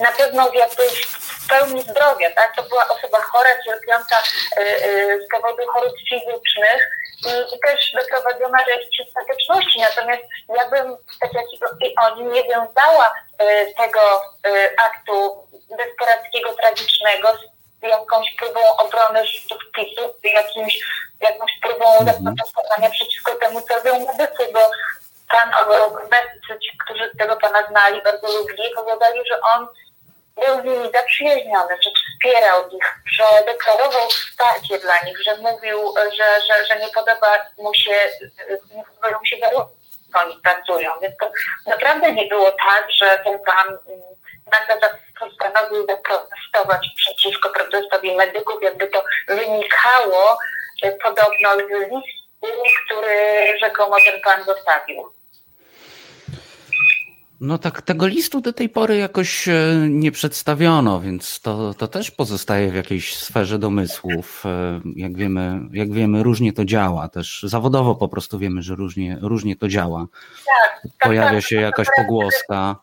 [0.00, 2.56] na pewno jakby w pełni zdrowia, tak?
[2.56, 4.22] To była osoba chora, cierpiąca
[5.26, 6.90] z powodu chorób fizycznych
[7.26, 9.80] i, też doprowadzona do jakiejś ostateczności.
[9.80, 13.14] Natomiast ja bym, tak jak i oni, nie wiązała
[13.76, 14.22] tego
[14.86, 19.20] aktu desperackiego, tragicznego z jakąś próbą obrony
[19.70, 20.78] wpisu, jakimś,
[21.20, 24.60] jakąś próbą mm zaprotestowania przeciwko temu, co robią medycy, bo
[25.28, 25.50] pan,
[26.10, 29.66] medycy, ci, którzy tego pana znali, bardzo lubili, powiadali, że on
[30.36, 36.40] był z nimi zaprzyjaźniony, że wspierał ich, że deklarował wsparcie dla nich, że mówił, że,
[36.46, 38.10] że, że nie podoba mu się,
[38.76, 39.70] nie podoba mu się warunki,
[40.14, 40.92] oni pracują.
[41.02, 41.32] Więc to
[41.66, 43.78] naprawdę nie było tak, że ten pan
[44.52, 50.38] nagle postanowił zaprotestować przeciwko protestowi medyków, jakby to wynikało
[50.82, 52.48] e, podobno z listu,
[52.86, 55.12] który rzekomo ten pan zostawił.
[57.40, 59.52] No tak, tego listu do tej pory jakoś e,
[59.88, 64.42] nie przedstawiono, więc to, to też pozostaje w jakiejś sferze domysłów.
[64.46, 67.08] E, jak wiemy, jak wiemy, różnie to działa.
[67.08, 70.06] Też zawodowo po prostu wiemy, że różnie, różnie to działa.
[70.46, 72.76] Tak, tak Pojawia tak, się jakaś pogłoska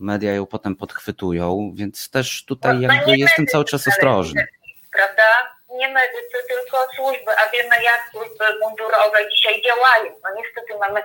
[0.00, 4.46] media ją potem podchwytują, więc też tutaj no, jakby jestem cały czas ostrożny.
[4.92, 5.22] Prawda?
[5.70, 10.14] Nie medycy, tylko służby, a wiemy jak służby mundurowe dzisiaj działają.
[10.24, 11.02] No niestety mamy,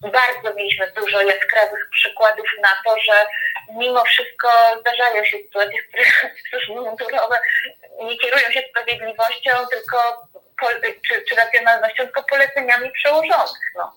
[0.00, 3.26] bardzo mieliśmy dużo jaskrawych przykładów na to, że
[3.78, 4.48] mimo wszystko
[4.80, 7.36] zdarzają się sytuacje, w których służby mundurowe
[8.04, 10.28] nie kierują się sprawiedliwością, tylko
[11.08, 13.72] czy, czy racjonalnością, tylko poleceniami przełożonych.
[13.76, 13.92] No.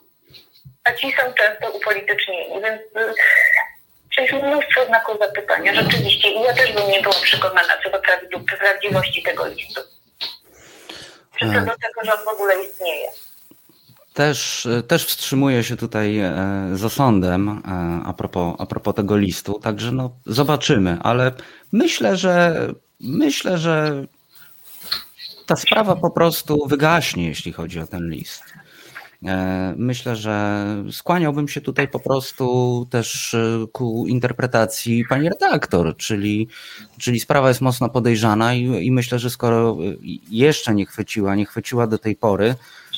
[0.84, 2.82] A ci są często upolitycznieni, więc
[4.18, 6.30] jest mnóstwo znaków zapytania, rzeczywiście.
[6.30, 8.00] I ja też bym nie była przekonana co do
[8.58, 9.82] prawdziwości tego listu.
[11.40, 13.08] Czy co do tego, że on w ogóle istnieje.
[14.14, 16.34] Też, też wstrzymuję się tutaj e,
[16.74, 21.32] z osądem e, a propos, a propos tego listu, także no zobaczymy, ale
[21.72, 22.56] myślę, że
[23.00, 24.04] myślę, że
[25.46, 28.44] ta sprawa po prostu wygaśnie, jeśli chodzi o ten list.
[29.26, 36.48] E, myślę, że skłaniałbym się tutaj po prostu też e, ku interpretacji pani redaktor, czyli,
[37.00, 39.78] czyli sprawa jest mocno podejrzana i, i myślę, że skoro
[40.30, 42.56] jeszcze nie chwyciła, nie chwyciła do tej pory,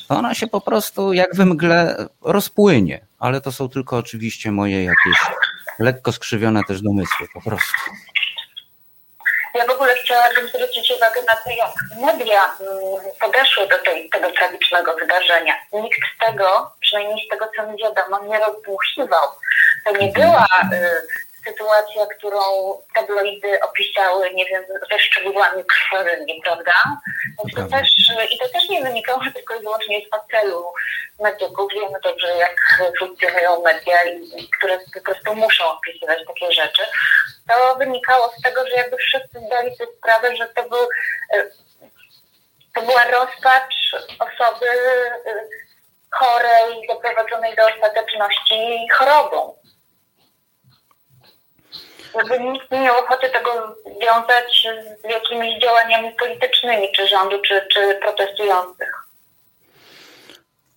[0.08, 3.06] to ona się po prostu jak we mgle rozpłynie.
[3.18, 5.18] Ale to są tylko oczywiście moje jakieś
[5.78, 7.80] lekko skrzywione też domysły po prostu.
[9.54, 11.70] Ja w ogóle chciałabym zwrócić uwagę na to, jak
[12.06, 15.54] media mm, podeszły do tej, tego tragicznego wydarzenia.
[15.72, 19.28] Nikt z tego, przynajmniej z tego co mi wiadomo, nie rozdmuchiwał.
[19.84, 21.02] To nie była y,
[21.44, 22.40] sytuacja, którą
[22.94, 26.72] tabloidy opisały, nie wiem, ze szczegółami krwawymi, prawda?
[27.38, 27.88] Więc to też,
[28.30, 30.72] I to też nie wynikało tylko i wyłącznie z apelu
[31.20, 31.72] medyków.
[31.74, 33.98] Wiemy dobrze, jak funkcjonują media,
[34.58, 36.82] które po prostu muszą opisywać takie rzeczy.
[37.48, 40.88] To wynikało z tego, że jakby wszyscy zdali sobie sprawę, że to był
[42.74, 43.74] to była rozpacz
[44.18, 44.66] osoby
[46.10, 49.61] chorej, doprowadzonej do ostateczności chorobą
[52.14, 54.68] jakby nikt nie miał ochoty tego wiązać
[55.00, 59.02] z jakimiś działaniami politycznymi, czy rządu, czy, czy protestujących.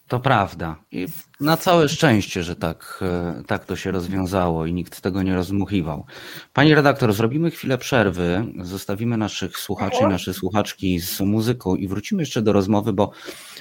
[0.07, 0.76] To prawda.
[0.91, 1.07] I
[1.40, 6.06] na całe szczęście, że tak, e, tak to się rozwiązało i nikt tego nie rozmuchiwał.
[6.53, 12.41] Pani redaktor, zrobimy chwilę przerwy, zostawimy naszych słuchaczy, nasze słuchaczki z muzyką i wrócimy jeszcze
[12.41, 13.11] do rozmowy, bo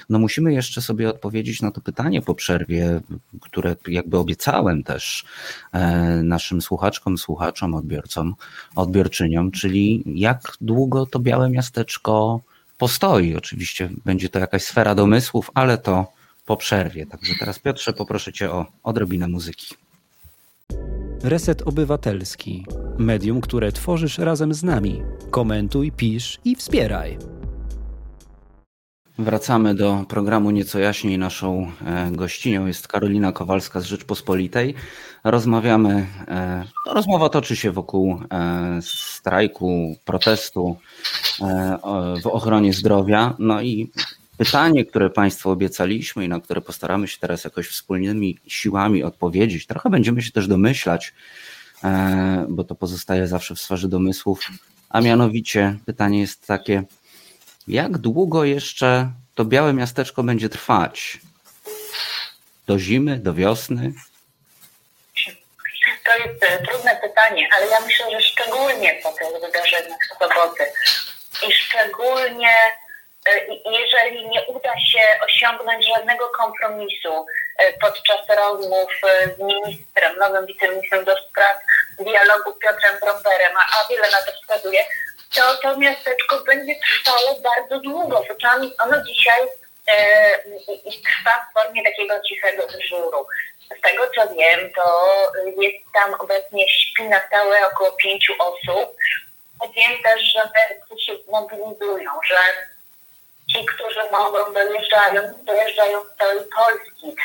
[0.09, 3.01] no musimy jeszcze sobie odpowiedzieć na to pytanie po przerwie,
[3.41, 5.25] które jakby obiecałem też
[5.71, 8.35] e, naszym słuchaczkom, słuchaczom, odbiorcom,
[8.75, 12.41] odbiorczyniom, czyli jak długo to białe miasteczko
[12.77, 13.35] postoi.
[13.35, 16.14] Oczywiście będzie to jakaś sfera domysłów, ale to
[16.45, 17.05] po przerwie.
[17.05, 19.75] Także teraz Piotrze poproszę Cię o odrobinę muzyki.
[21.23, 22.65] Reset Obywatelski.
[22.97, 25.01] Medium, które tworzysz razem z nami.
[25.31, 27.17] Komentuj, pisz i wspieraj.
[29.19, 31.17] Wracamy do programu Nieco Jaśniej.
[31.17, 34.75] Naszą e, gościnią jest Karolina Kowalska z Rzeczpospolitej.
[35.23, 40.77] Rozmawiamy, e, no, rozmowa toczy się wokół e, strajku, protestu
[42.23, 43.35] w ochronie zdrowia.
[43.39, 43.91] No i
[44.37, 49.67] pytanie, które Państwu obiecaliśmy i na które postaramy się teraz jakoś wspólnymi siłami odpowiedzieć.
[49.67, 51.13] Trochę będziemy się też domyślać,
[52.47, 54.39] bo to pozostaje zawsze w sferze domysłów.
[54.89, 56.83] A mianowicie pytanie jest takie,
[57.67, 61.19] jak długo jeszcze to białe miasteczko będzie trwać?
[62.67, 63.93] Do zimy, do wiosny?
[66.05, 70.63] To jest e, trudne pytanie, ale ja myślę, że szczególnie po tych wydarzeniach z soboty
[71.47, 72.84] i szczególnie e,
[73.65, 77.25] jeżeli nie uda się osiągnąć żadnego kompromisu
[77.57, 78.91] e, podczas rozmów
[79.37, 81.57] z ministrem, nowym wiceministrem do spraw
[81.99, 84.85] dialogu Piotrem Bromberem, a wiele na to wskazuje,
[85.35, 88.23] to to miasteczko będzie trwało bardzo długo.
[88.37, 89.41] Przynajmniej ono dzisiaj
[89.87, 90.37] e,
[90.83, 93.27] trwa w formie takiego cichego dyżuru.
[93.77, 95.11] Z tego co wiem, to
[95.61, 98.95] jest tam obecnie śpi na stałe około pięciu osób.
[99.75, 102.37] Wiem też, że medycy się mobilizują, że
[103.51, 107.15] ci, którzy mogą, dojeżdżają, dojeżdżają z całej Polski.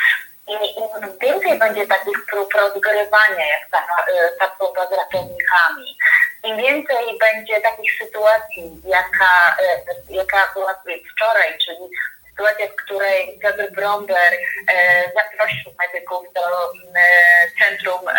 [0.48, 5.96] I im więcej będzie takich prób rozgrywania, jak ta, e, ta próba z ratownikami,
[6.44, 10.74] im więcej będzie takich sytuacji, jaka, e, jaka była
[11.14, 11.88] wczoraj, czyli
[12.40, 14.32] sytuacja, w której Piotr Bromber
[14.68, 17.04] e, zaprosił medyków do e,
[17.58, 18.14] Centrum e,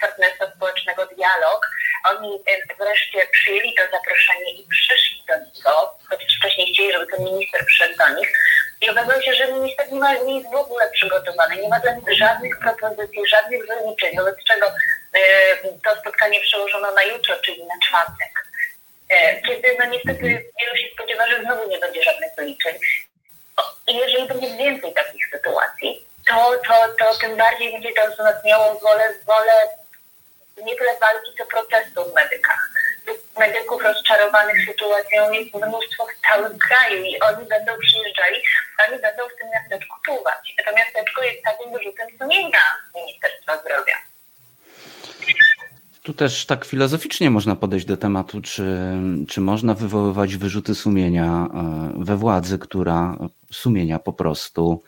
[0.00, 1.70] Partnerstwa Społecznego Dialog.
[2.10, 2.40] Oni
[2.78, 7.98] wreszcie przyjęli to zaproszenie i przyszli do niego, chociaż wcześniej chcieli, żeby ten minister przyszedł
[7.98, 8.28] do nich.
[8.80, 12.18] I okazało się, że minister nie, ma, jest w ogóle przygotowany, nie ma dla nich
[12.18, 14.66] żadnych propozycji, żadnych wyliczeń, wobec czego
[15.84, 18.44] to spotkanie przełożono na jutro, czyli na czwartek.
[19.46, 20.22] Kiedy no niestety
[20.60, 22.74] wielu się spodziewa, że znowu nie będzie żadnych wyliczeń.
[23.88, 29.52] Jeżeli będzie więcej takich sytuacji, to, to, to tym bardziej będzie to wzmacniało wolę, wolę
[30.62, 32.70] nie tyle walki, co protestu w medykach.
[33.38, 38.42] Medyków rozczarowanych sytuacją jest mnóstwo w całym kraju i oni będą przyjeżdżali,
[38.88, 40.54] oni będą w tym miasteczku czuwać.
[40.66, 42.64] To miasteczko jest takim wyrzutem sumienia
[42.96, 43.96] Ministerstwa Zdrowia.
[46.02, 48.62] Tu też tak filozoficznie można podejść do tematu, czy,
[49.28, 53.16] czy można wywoływać wyrzuty sumienia e, we władzy, która
[53.54, 54.82] sumienia po prostu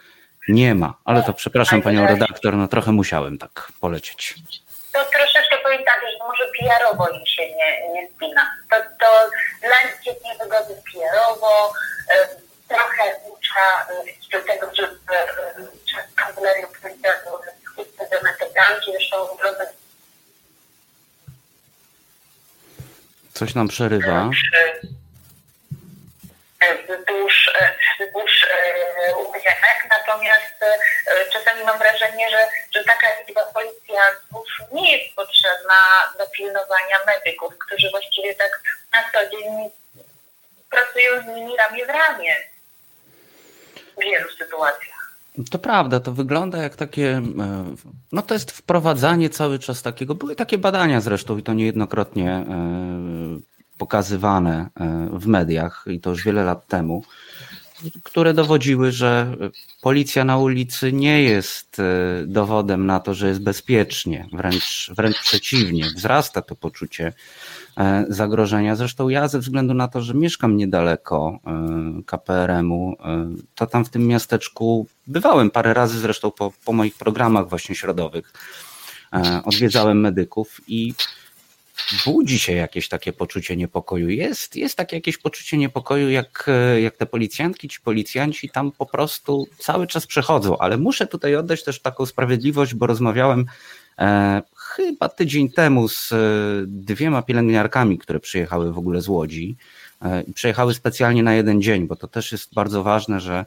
[0.48, 0.94] nie ma.
[1.04, 4.34] Ale to przepraszam panią redaktor, no trochę musiałem tak polecieć.
[4.92, 8.50] To troszeczkę powiem tak, że może PR-owo im się nie, nie spina.
[8.70, 9.30] To, to
[9.60, 11.72] dla nich jest niewygodne PR-owo,
[12.68, 13.86] trochę ucza
[14.32, 14.98] do tego, żeby
[16.16, 17.08] kancelarię prezydenta
[17.96, 19.16] z metodami, zresztą
[23.32, 24.30] Coś nam przerywa.
[26.88, 27.50] Wzdłuż,
[28.00, 28.46] wzdłuż
[29.16, 30.54] łazianek, natomiast
[31.32, 32.38] czasami mam wrażenie, że,
[32.74, 35.74] że taka liczba policjantów nie jest potrzebna
[36.18, 38.60] do pilnowania medyków, którzy właściwie tak
[38.92, 39.70] na co dzień
[40.70, 42.36] pracują z nimi ramię w ramię
[43.96, 44.96] w wielu sytuacjach.
[45.50, 47.22] To prawda, to wygląda jak takie,
[48.12, 52.44] no to jest wprowadzanie cały czas takiego, były takie badania zresztą i to niejednokrotnie
[53.78, 54.68] pokazywane
[55.12, 57.04] w mediach i to już wiele lat temu,
[58.02, 59.36] które dowodziły, że
[59.82, 61.76] policja na ulicy nie jest
[62.26, 67.12] dowodem na to, że jest bezpiecznie, wręcz, wręcz przeciwnie, wzrasta to poczucie
[68.08, 68.76] zagrożenia.
[68.76, 71.38] Zresztą ja ze względu na to, że mieszkam niedaleko
[72.06, 72.96] KPRM-u,
[73.54, 78.32] to tam w tym miasteczku bywałem parę razy zresztą po, po moich programach właśnie środowych.
[79.44, 80.94] Odwiedzałem medyków i
[82.06, 84.08] budzi się jakieś takie poczucie niepokoju.
[84.08, 86.50] Jest, jest takie jakieś poczucie niepokoju, jak,
[86.82, 91.64] jak te policjantki, ci policjanci tam po prostu cały czas przechodzą, ale muszę tutaj oddać
[91.64, 93.46] też taką sprawiedliwość, bo rozmawiałem
[93.98, 96.16] e, chyba tydzień temu z e,
[96.66, 99.56] dwiema pielęgniarkami, które przyjechały w ogóle z Łodzi
[100.02, 103.46] e, przyjechały specjalnie na jeden dzień, bo to też jest bardzo ważne, że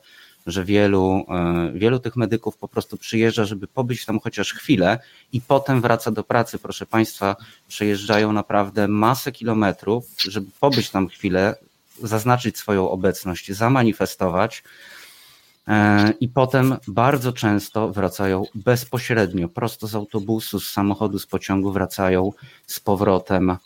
[0.51, 4.99] że wielu, e, wielu tych medyków po prostu przyjeżdża, żeby pobyć tam chociaż chwilę
[5.34, 6.59] i potem wraca do pracy.
[6.59, 7.35] Proszę Państwa,
[7.67, 11.55] przejeżdżają naprawdę masę kilometrów, żeby pobyć tam chwilę,
[12.03, 14.63] zaznaczyć swoją obecność, zamanifestować.
[15.67, 22.31] E, I potem bardzo często wracają bezpośrednio, prosto z autobusu, z samochodu, z pociągu, wracają
[22.67, 23.57] z powrotem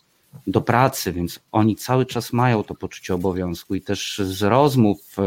[0.47, 5.23] do pracy, więc oni cały czas mają to poczucie obowiązku i też z rozmów e,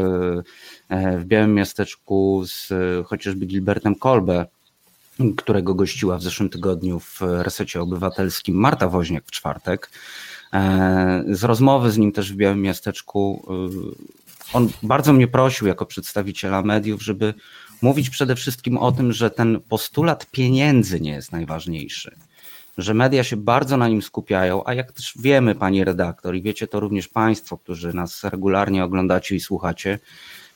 [0.89, 2.73] e, w Białym Miasteczku z
[3.07, 4.45] chociażby Gilbertem Kolbe,
[5.37, 9.89] którego gościła w zeszłym tygodniu w resecie obywatelskim Marta Woźniak w czwartek.
[10.53, 13.47] E, z rozmowy z nim też w Białym Miasteczku,
[14.53, 17.33] on bardzo mnie prosił jako przedstawiciela mediów, żeby
[17.81, 22.26] mówić przede wszystkim o tym, że ten postulat pieniędzy nie jest najważniejszy
[22.77, 26.67] że media się bardzo na nim skupiają, a jak też wiemy, pani redaktor, i wiecie
[26.67, 29.99] to również państwo, którzy nas regularnie oglądacie i słuchacie,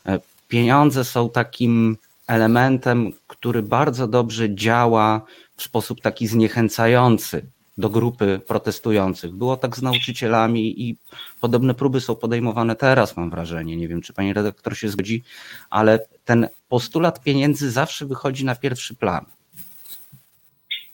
[0.06, 5.22] e, pieniądze są takim elementem, który bardzo dobrze działa
[5.56, 7.46] w sposób taki zniechęcający
[7.78, 9.32] do grupy protestujących.
[9.32, 10.98] Było tak z nauczycielami i
[11.42, 13.78] podobne próby są podejmowane teraz, mam wrażenie.
[13.78, 15.24] Nie wiem, czy pani redaktor się zgodzi,
[15.70, 19.26] ale ten postulat pieniędzy zawsze wychodzi na pierwszy plan.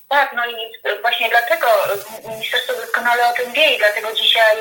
[0.09, 0.55] Tak, no i
[1.01, 1.67] właśnie dlatego
[2.29, 4.57] ministerstwo doskonale o tym wie i dlatego dzisiaj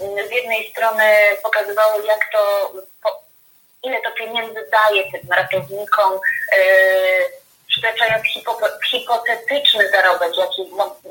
[0.00, 1.04] mm, z jednej strony
[1.42, 2.72] pokazywało, jak to,
[3.82, 8.24] ile to pieniędzy daje tym ratownikom, yy, przytaczając
[8.90, 10.62] hipotetyczny zarobek, jaki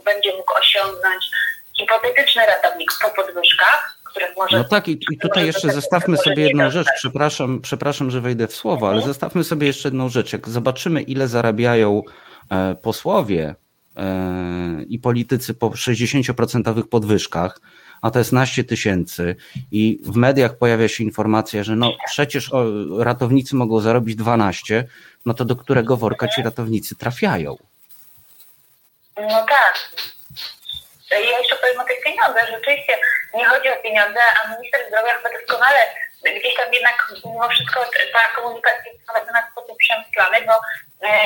[0.06, 1.26] będzie mógł osiągnąć
[1.78, 4.58] hipotetyczny ratownik po podwyżkach, których może...
[4.58, 8.56] No tak, i, i tutaj jeszcze zestawmy sobie jedną rzecz, przepraszam, przepraszam, że wejdę w
[8.56, 9.14] słowo, ale mhm.
[9.14, 10.34] zestawmy sobie jeszcze jedną rzecz.
[10.34, 12.02] Jak zobaczymy, ile zarabiają
[12.52, 13.56] e, posłowie
[14.88, 17.60] i politycy po 60% podwyżkach,
[18.02, 19.36] a to jest naście tysięcy
[19.72, 22.52] i w mediach pojawia się informacja, że no przecież
[23.00, 24.88] ratownicy mogą zarobić 12,
[25.26, 27.58] no to do którego worka ci ratownicy trafiają?
[29.18, 29.92] No tak.
[31.12, 32.50] Ja jeszcze powiem o tych pieniądzach.
[32.52, 32.94] Rzeczywiście
[33.34, 35.80] nie chodzi o pieniądze, a minister zdrowia chyba doskonale
[36.40, 37.80] gdzieś tam jednak mimo wszystko
[38.14, 40.54] ta komunikacja jest prowadzona w sposób przemyślany, bo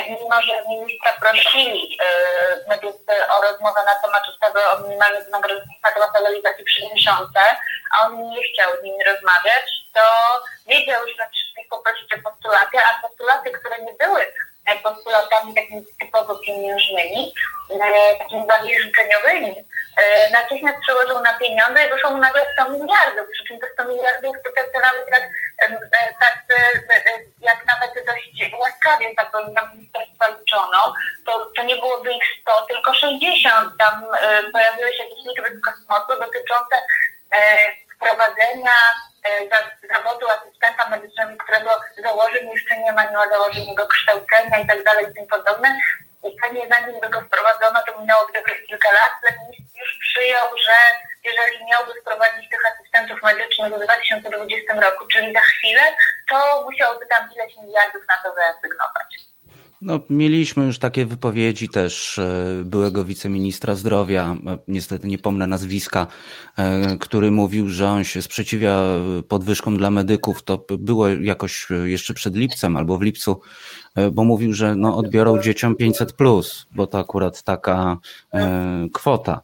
[0.09, 6.11] mimo, że ministra prosili e, medycy o rozmowę na temat ustawy o minimalnym wynagrodzeniu dla
[6.11, 7.39] waloryzacji przy miesiące,
[7.91, 10.01] a on nie chciał z nimi rozmawiać, to
[10.67, 14.25] wiedział, że wszystkich poprosić o postulaty, a postulaty, które nie były
[14.75, 17.33] postulatami takimi typowo pieniężnymi,
[17.69, 19.55] e, takimi bardziej życzeniowymi,
[19.97, 23.85] e, natychmiast przełożył na pieniądze i wyszło mu nagle 100 miliardów, przy czym te 100
[23.85, 25.23] miliardów to tak nawet jak,
[26.19, 26.45] tak,
[27.41, 29.31] jak nawet dość łaskawie tak
[30.39, 30.93] liczono,
[31.25, 33.73] to, to nie byłoby ich 100, tylko 60.
[33.79, 36.75] Tam e, pojawiły się jakieś liczby kosmosu dotyczące
[37.95, 38.71] wprowadzenia
[39.93, 41.71] zawodu asystenta medycznego, którego
[42.03, 45.79] założeń jeszcze nie ma, nie ma założeń kształcenia i tak dalej i tym podobne.
[46.23, 49.13] I pewnie zanim by go wprowadzono, to minęło gdyby kilka lat,
[49.47, 50.75] ministr już przyjął, że
[51.23, 55.81] jeżeli miałby wprowadzić tych asystentów medycznych w 2020 roku, czyli za chwilę,
[56.29, 59.09] to musiałby tam ileś miliardów na to wyasygnować.
[59.81, 66.07] No, mieliśmy już takie wypowiedzi też e, byłego wiceministra zdrowia, e, niestety nie pomnę nazwiska,
[66.57, 68.81] e, który mówił, że on się sprzeciwia
[69.27, 70.43] podwyżkom dla medyków.
[70.43, 73.41] To było jakoś jeszcze przed lipcem albo w lipcu,
[74.11, 77.97] bo mówił, że no, odbiorą dzieciom 500, plus, bo to akurat taka
[78.93, 79.41] kwota.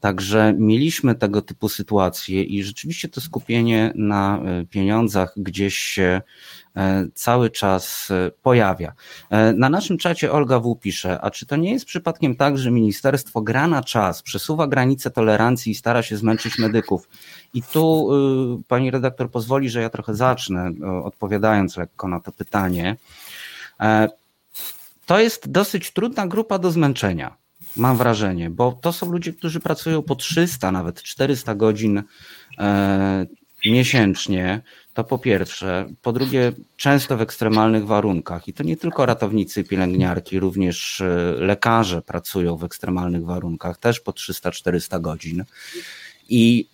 [0.00, 4.40] Także mieliśmy tego typu sytuacje i rzeczywiście to skupienie na
[4.70, 6.20] pieniądzach gdzieś się
[6.76, 8.92] E, cały czas e, pojawia.
[9.30, 10.76] E, na naszym czacie Olga W.
[10.76, 15.10] pisze, a czy to nie jest przypadkiem tak, że ministerstwo gra na czas, przesuwa granice
[15.10, 17.08] tolerancji i stara się zmęczyć medyków?
[17.54, 18.08] I tu
[18.68, 20.72] pani redaktor pozwoli, że ja trochę zacznę,
[21.04, 22.96] odpowiadając lekko na to pytanie.
[25.06, 27.36] To jest dosyć trudna grupa do zmęczenia,
[27.76, 32.02] mam wrażenie, bo to są ludzie, którzy pracują po 300, nawet 400 godzin
[33.66, 34.60] miesięcznie.
[34.94, 35.86] To po pierwsze.
[36.02, 38.48] Po drugie, często w ekstremalnych warunkach.
[38.48, 41.06] I to nie tylko ratownicy, pielęgniarki, również e,
[41.38, 45.44] lekarze pracują w ekstremalnych warunkach, też po 300-400 godzin.
[46.28, 46.66] I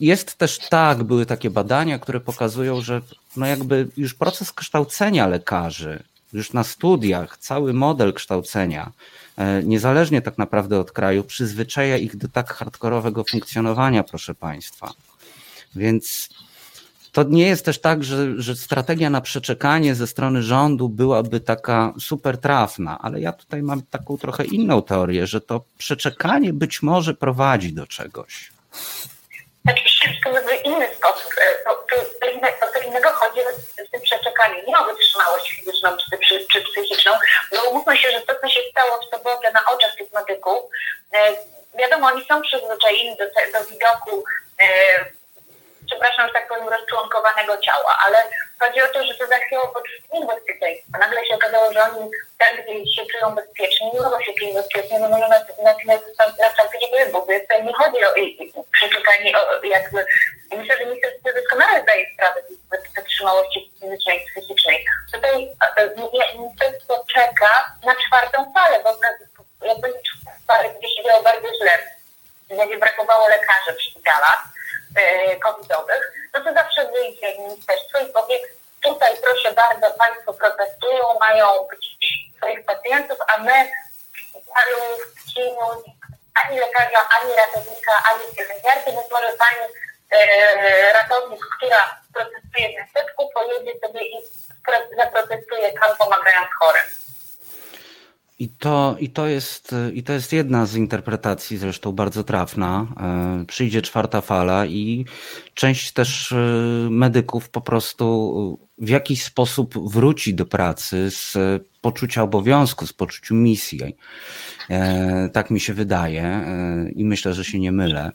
[0.00, 3.00] jest też tak, były takie badania, które pokazują, że
[3.36, 8.92] no jakby już proces kształcenia lekarzy, już na studiach, cały model kształcenia,
[9.36, 14.92] e, niezależnie tak naprawdę od kraju, przyzwyczaja ich do tak hardkorowego funkcjonowania, proszę Państwa.
[15.76, 16.28] Więc
[17.12, 21.92] to nie jest też tak, że, że strategia na przeczekanie ze strony rządu byłaby taka
[22.00, 27.14] super trafna, ale ja tutaj mam taką trochę inną teorię, że to przeczekanie być może
[27.14, 28.52] prowadzi do czegoś.
[29.62, 29.82] Znaczy
[30.24, 31.30] to by inny sposób.
[31.40, 31.85] E,
[32.72, 33.40] co innego chodzi
[33.88, 34.66] z tym przeczekaniem.
[34.66, 37.12] Nie o wytrzymałość fizyczną czy, czy, czy psychiczną,
[37.52, 40.70] bo umówmy się, że to, co się stało w sobotę na oczach tych medyków,
[41.14, 41.36] e,
[41.78, 44.24] wiadomo, oni są przyzwyczajeni do, do widoku
[44.60, 44.66] e,
[45.86, 48.18] przepraszam, że tak powiem, rozczłonkowanego ciała, ale
[48.60, 50.98] chodzi o to, że to zachwiało poczucie niebezpieczeństwa.
[50.98, 52.56] Nagle się okazało, że oni tak
[52.96, 55.28] się czują bezpiecznie, nie mogą się czuć bezpiecznie, no może
[56.38, 57.28] nastąpić wybuch.
[57.28, 58.10] Więc tutaj nie chodzi o
[58.72, 60.06] przeszukanie, o, jakby,
[60.50, 64.84] myślę, że ministerstwo doskonale zdaje sprawę z wytrzymałości fizycznej i psychicznej.
[65.12, 65.54] Tutaj
[66.34, 68.90] ministerstwo czeka na czwartą falę, bo
[69.66, 71.78] jak będzie czwarta fala, gdzie się działo bardzo źle,
[72.48, 74.55] będzie brakowało lekarzy w szpitalach, E,
[75.44, 78.38] covidowych, no to zawsze wyjdzie ministerstwo i powie,
[78.82, 81.96] tutaj proszę bardzo, Państwo protestują, mają być
[82.36, 83.70] swoich pacjentów, a my
[85.16, 85.66] w cieniu
[86.44, 89.66] ani lekarza, ani ratownika, ani pielęgniarki, więc może Pani
[90.10, 94.16] e, ratownik, która protestuje w miasteczku, pojedzie sobie i
[94.96, 96.82] zaprotestuje tam pomagając chorym.
[98.38, 102.86] I to, i, to jest, I to jest jedna z interpretacji, zresztą bardzo trafna.
[103.40, 105.04] E, przyjdzie czwarta fala i
[105.54, 106.36] część też e,
[106.90, 111.36] medyków po prostu w jakiś sposób wróci do pracy z
[111.80, 113.96] poczucia obowiązku, z poczucia misji.
[114.70, 116.44] E, tak mi się wydaje
[116.94, 118.12] i myślę, że się nie mylę.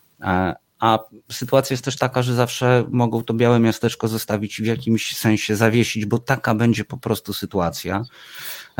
[0.81, 0.99] A
[1.31, 6.05] sytuacja jest też taka, że zawsze mogą to białe miasteczko zostawić w jakimś sensie zawiesić,
[6.05, 8.03] bo taka będzie po prostu sytuacja.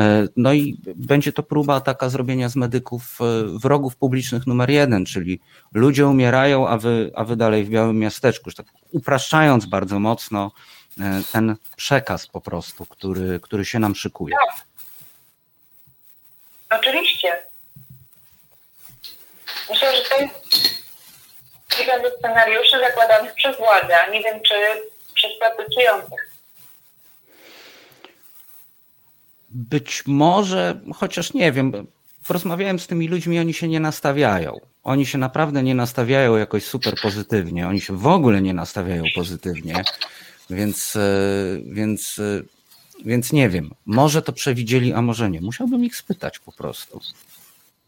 [0.01, 3.23] E, no i będzie to próba taka zrobienia z medyków e,
[3.59, 5.39] wrogów publicznych numer jeden, czyli
[5.73, 10.51] ludzie umierają, a wy, a wy dalej w białym miasteczku, już tak upraszczając bardzo mocno
[10.99, 14.35] e, ten przekaz po prostu, który, który się nam szykuje.
[14.47, 14.65] Tak.
[16.79, 17.27] Oczywiście.
[19.69, 20.33] Myślę, że to jest
[21.67, 24.53] kilka scenariuszy zakładanych przez władzę, nie wiem czy
[25.13, 26.30] przez protestujących.
[29.53, 31.87] Być może, chociaż nie wiem,
[32.29, 34.59] rozmawiałem z tymi ludźmi, oni się nie nastawiają.
[34.83, 37.67] Oni się naprawdę nie nastawiają jakoś super pozytywnie.
[37.67, 39.83] Oni się w ogóle nie nastawiają pozytywnie.
[40.49, 40.99] Więc, e,
[41.65, 42.41] więc, e,
[43.05, 43.71] więc nie wiem.
[43.85, 45.41] Może to przewidzieli, a może nie.
[45.41, 47.01] Musiałbym ich spytać po prostu.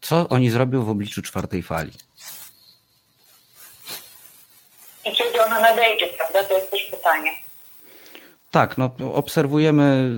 [0.00, 1.92] Co oni zrobią w obliczu czwartej fali?
[5.04, 6.44] I kiedy ona nadejdzie, prawda?
[6.44, 7.30] To jest też pytanie.
[8.50, 10.16] Tak, no, obserwujemy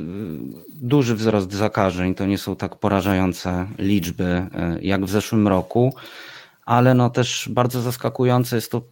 [0.81, 2.15] duży wzrost zakażeń.
[2.15, 5.95] To nie są tak porażające liczby y, jak w zeszłym roku,
[6.67, 8.83] ale no też bardzo zaskakujące jest to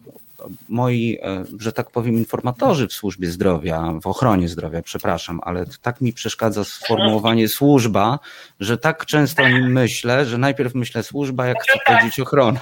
[0.68, 1.18] moi,
[1.54, 6.12] y, że tak powiem, informatorzy w służbie zdrowia, w ochronie zdrowia, przepraszam, ale tak mi
[6.12, 8.18] przeszkadza sformułowanie służba,
[8.60, 12.60] że tak często o nim myślę, że najpierw myślę służba, jak chcę powiedzieć ochrona.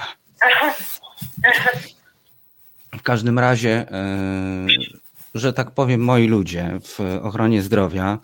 [2.97, 3.85] W każdym razie
[5.33, 8.19] że tak powiem, moi ludzie w ochronie zdrowia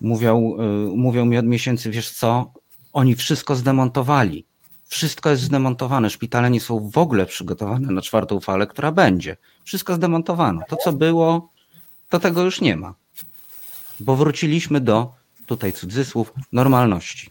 [0.00, 0.56] mówią,
[0.92, 2.52] y, mówią mi od miesięcy, wiesz co,
[2.92, 4.44] oni wszystko zdemontowali.
[4.88, 6.10] Wszystko jest zdemontowane.
[6.10, 9.36] Szpitale nie są w ogóle przygotowane na czwartą falę, która będzie.
[9.64, 10.60] Wszystko zdemontowano.
[10.68, 11.48] To, co było,
[12.10, 12.94] to tego już nie ma.
[14.00, 15.12] Bo wróciliśmy do,
[15.46, 17.30] tutaj cudzysłów, normalności.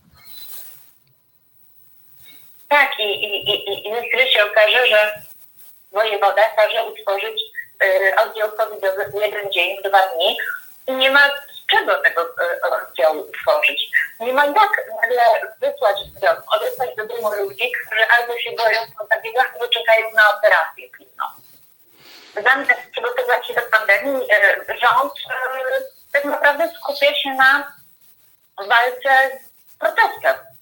[2.68, 3.88] Tak, i, i, i,
[4.28, 5.22] i się okaże, że
[5.92, 7.42] wojewoda każe utworzyć
[7.84, 10.38] Y, oddział covidowy w jeden dzień, dwa dni
[10.88, 13.90] i nie ma z czego tego y, oddziału tworzyć.
[14.20, 15.24] Nie ma jak nagle
[15.62, 20.90] wysłać dom, odesłać do domu ludzi, którzy albo się boją w albo czekają na operację
[20.98, 21.26] pilną.
[22.34, 25.14] Zamiast przygotować się do pandemii, y, rząd
[26.14, 27.74] tak naprawdę skupia się na
[28.58, 30.53] walce z protestem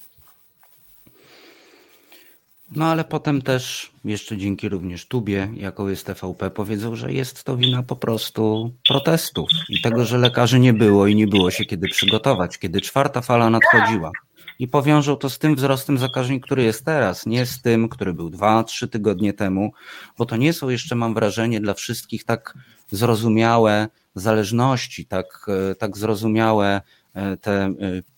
[2.71, 7.57] no ale potem też, jeszcze dzięki również Tubie, jaką jest TVP, powiedzą, że jest to
[7.57, 11.87] wina po prostu protestów i tego, że lekarzy nie było i nie było się kiedy
[11.87, 14.11] przygotować, kiedy czwarta fala nadchodziła.
[14.59, 18.29] I powiążą to z tym wzrostem zakażeń, który jest teraz, nie z tym, który był
[18.29, 19.73] dwa, trzy tygodnie temu,
[20.17, 22.53] bo to nie są jeszcze, mam wrażenie, dla wszystkich tak
[22.91, 26.81] zrozumiałe zależności, tak, e, tak zrozumiałe
[27.13, 27.73] e, te e,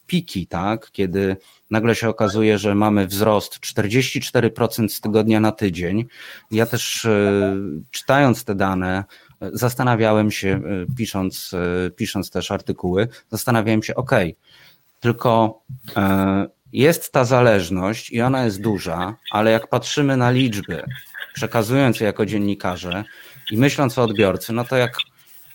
[0.07, 1.37] piki, tak, kiedy
[1.73, 6.05] nagle się okazuje, że mamy wzrost 44% z tygodnia na tydzień.
[6.51, 7.55] Ja też e,
[7.91, 9.03] czytając te dane,
[9.41, 11.51] e, zastanawiałem się, e, pisząc,
[11.95, 14.11] pisząc też artykuły, zastanawiałem się, ok,
[14.99, 15.61] tylko
[16.73, 20.83] jest ta zależność i ona jest duża, ale jak patrzymy na liczby,
[21.33, 23.03] przekazując je jako dziennikarze
[23.51, 24.97] i myśląc o odbiorcy, no to jak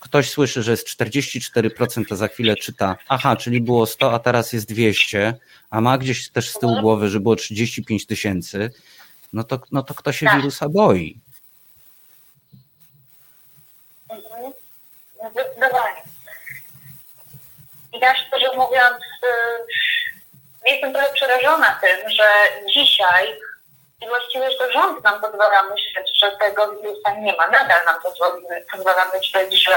[0.01, 4.53] ktoś słyszy, że jest 44%, to za chwilę czyta, aha, czyli było 100, a teraz
[4.53, 5.35] jest 200,
[5.71, 8.71] a ma gdzieś też z tyłu głowy, że było 35 tysięcy,
[9.33, 10.37] no to, no to kto się tak.
[10.37, 11.19] wirusa boi?
[15.31, 16.03] Zdecydowanie.
[17.93, 19.03] I ja szczerze mówiąc,
[20.67, 22.29] y, jestem trochę przerażona tym, że
[22.75, 23.27] dzisiaj
[24.01, 27.47] i właściwie to rząd nam pozwala myśleć, że tego wirusa nie ma.
[27.47, 27.97] Nadal nam
[28.73, 29.77] pozwala myśleć, że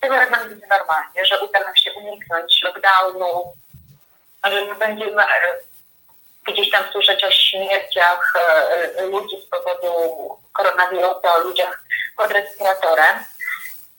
[0.00, 3.52] tego jednak będzie normalnie, że uda nam się uniknąć lockdownu,
[4.44, 5.58] że nie będziemy e,
[6.44, 9.92] gdzieś tam słyszeć o śmierciach e, ludzi z powodu
[10.52, 11.82] koronawirusa, o ludziach
[12.16, 13.24] pod respiratorem.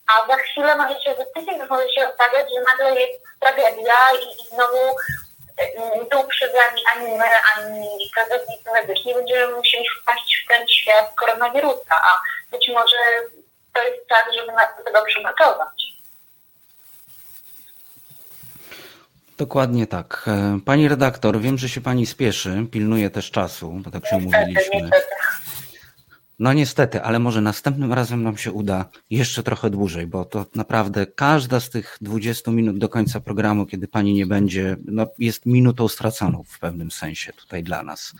[0.07, 4.41] A za chwilę może się, za tydzień może się okazać, że nagle jest tragedia i,
[4.41, 4.95] i znowu
[6.11, 7.25] tu przy nami ani my,
[7.55, 12.21] ani pracownicy medyczni będziemy musieli wpaść w ten świat koronawirusa, a
[12.51, 12.95] być może
[13.73, 15.83] to jest czas, żeby nas do tego przygotować.
[19.37, 20.25] Dokładnie tak.
[20.27, 24.81] E, pani redaktor, wiem, że się pani spieszy, pilnuje też czasu, bo tak się umówiliśmy.
[24.81, 25.15] Niestety.
[26.43, 31.05] No niestety, ale może następnym razem nam się uda jeszcze trochę dłużej, bo to naprawdę
[31.05, 35.87] każda z tych 20 minut do końca programu, kiedy pani nie będzie, no jest minutą
[35.87, 38.13] straconą w pewnym sensie tutaj dla nas.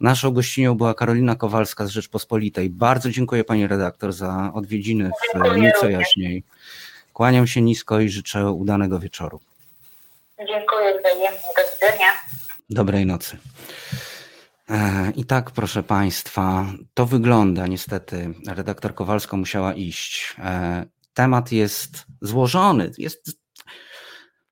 [0.00, 2.70] Naszą gościnią była Karolina Kowalska z Rzeczpospolitej.
[2.70, 6.42] Bardzo dziękuję pani redaktor za odwiedziny w nieco jaśniej.
[7.12, 9.40] Kłaniam się nisko i życzę udanego wieczoru.
[10.38, 11.38] Dziękuję wzajemnie.
[11.56, 12.12] Do widzenia.
[12.70, 13.36] Dobrej nocy.
[14.70, 17.66] E, I tak, proszę Państwa, to wygląda.
[17.66, 20.36] Niestety, redaktor Kowalska musiała iść.
[20.38, 22.90] E, temat jest złożony.
[22.98, 23.38] Jest,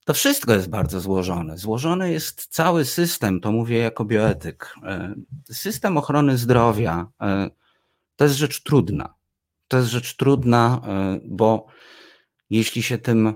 [0.05, 1.59] to wszystko jest bardzo złożone.
[1.59, 4.75] Złożony jest cały system, to mówię jako bioetyk.
[4.83, 5.15] E,
[5.51, 7.07] system ochrony zdrowia
[8.17, 9.15] to jest rzecz trudna.
[9.69, 10.81] To jest rzecz trudna,
[11.25, 11.67] bo
[12.51, 13.35] jeśli się tym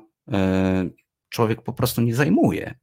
[1.29, 2.75] człowiek po prostu nie zajmuje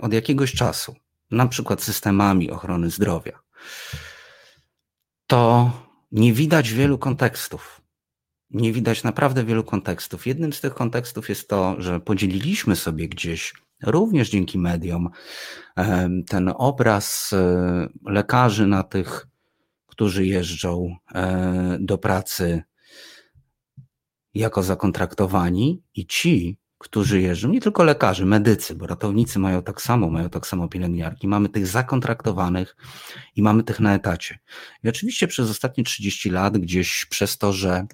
[0.00, 0.96] od jakiegoś czasu,
[1.30, 3.40] na przykład systemami ochrony zdrowia,
[5.26, 5.70] to
[6.12, 7.80] nie widać wielu kontekstów.
[8.50, 10.26] Nie widać naprawdę wielu kontekstów.
[10.26, 15.10] Jednym z tych kontekstów jest to, że podzieliliśmy sobie gdzieś, również dzięki mediom,
[16.28, 19.26] ten obraz e, lekarzy na tych,
[19.86, 22.62] którzy jeżdżą e, do pracy
[24.34, 30.10] jako zakontraktowani i ci, którzy jeżdżą, nie tylko lekarze, medycy, bo ratownicy mają tak samo,
[30.10, 31.28] mają tak samo pielęgniarki.
[31.28, 32.76] Mamy tych zakontraktowanych
[33.36, 34.38] i mamy tych na etacie.
[34.84, 37.86] I oczywiście przez ostatnie 30 lat gdzieś przez to, że e,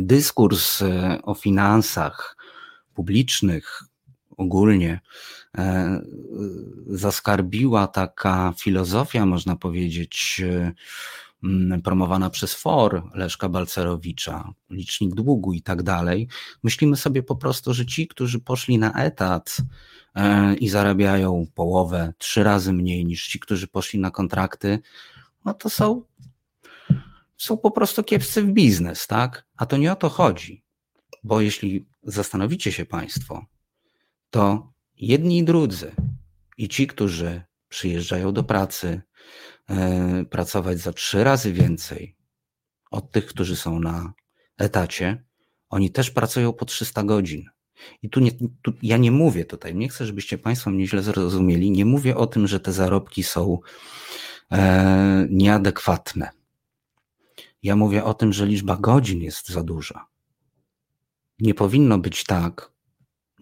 [0.00, 2.36] dyskurs e, o finansach
[2.94, 3.82] publicznych
[4.36, 5.00] ogólnie
[5.58, 6.00] e,
[6.86, 10.42] zaskarbiła taka filozofia, można powiedzieć,
[11.84, 16.28] promowana przez FOR Leszka Balcerowicza, licznik długu i tak dalej,
[16.62, 19.56] myślimy sobie po prostu, że ci, którzy poszli na etat
[20.14, 24.78] e, i zarabiają połowę, trzy razy mniej niż ci, którzy poszli na kontrakty,
[25.44, 26.02] no to są,
[27.36, 29.46] są po prostu kiepscy w biznes, tak?
[29.56, 30.64] A to nie o to chodzi,
[31.24, 33.46] bo jeśli zastanowicie się Państwo,
[34.30, 35.92] to jedni i drudzy,
[36.58, 39.02] i ci, którzy przyjeżdżają do pracy,
[40.30, 42.16] pracować za trzy razy więcej
[42.90, 44.12] od tych, którzy są na
[44.58, 45.24] etacie,
[45.68, 47.44] oni też pracują po 300 godzin.
[48.02, 51.70] I tu, nie, tu ja nie mówię tutaj, nie chcę, żebyście Państwo mnie źle zrozumieli,
[51.70, 53.58] nie mówię o tym, że te zarobki są
[54.52, 56.30] e, nieadekwatne.
[57.62, 60.06] Ja mówię o tym, że liczba godzin jest za duża.
[61.38, 62.72] Nie powinno być tak,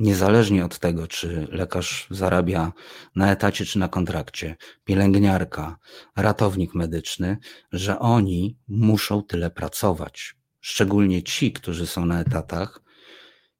[0.01, 2.73] niezależnie od tego, czy lekarz zarabia
[3.17, 5.77] na etacie czy na kontrakcie, pielęgniarka,
[6.17, 7.39] ratownik medyczny,
[7.73, 10.35] że oni muszą tyle pracować.
[10.61, 12.83] Szczególnie ci, którzy są na etatach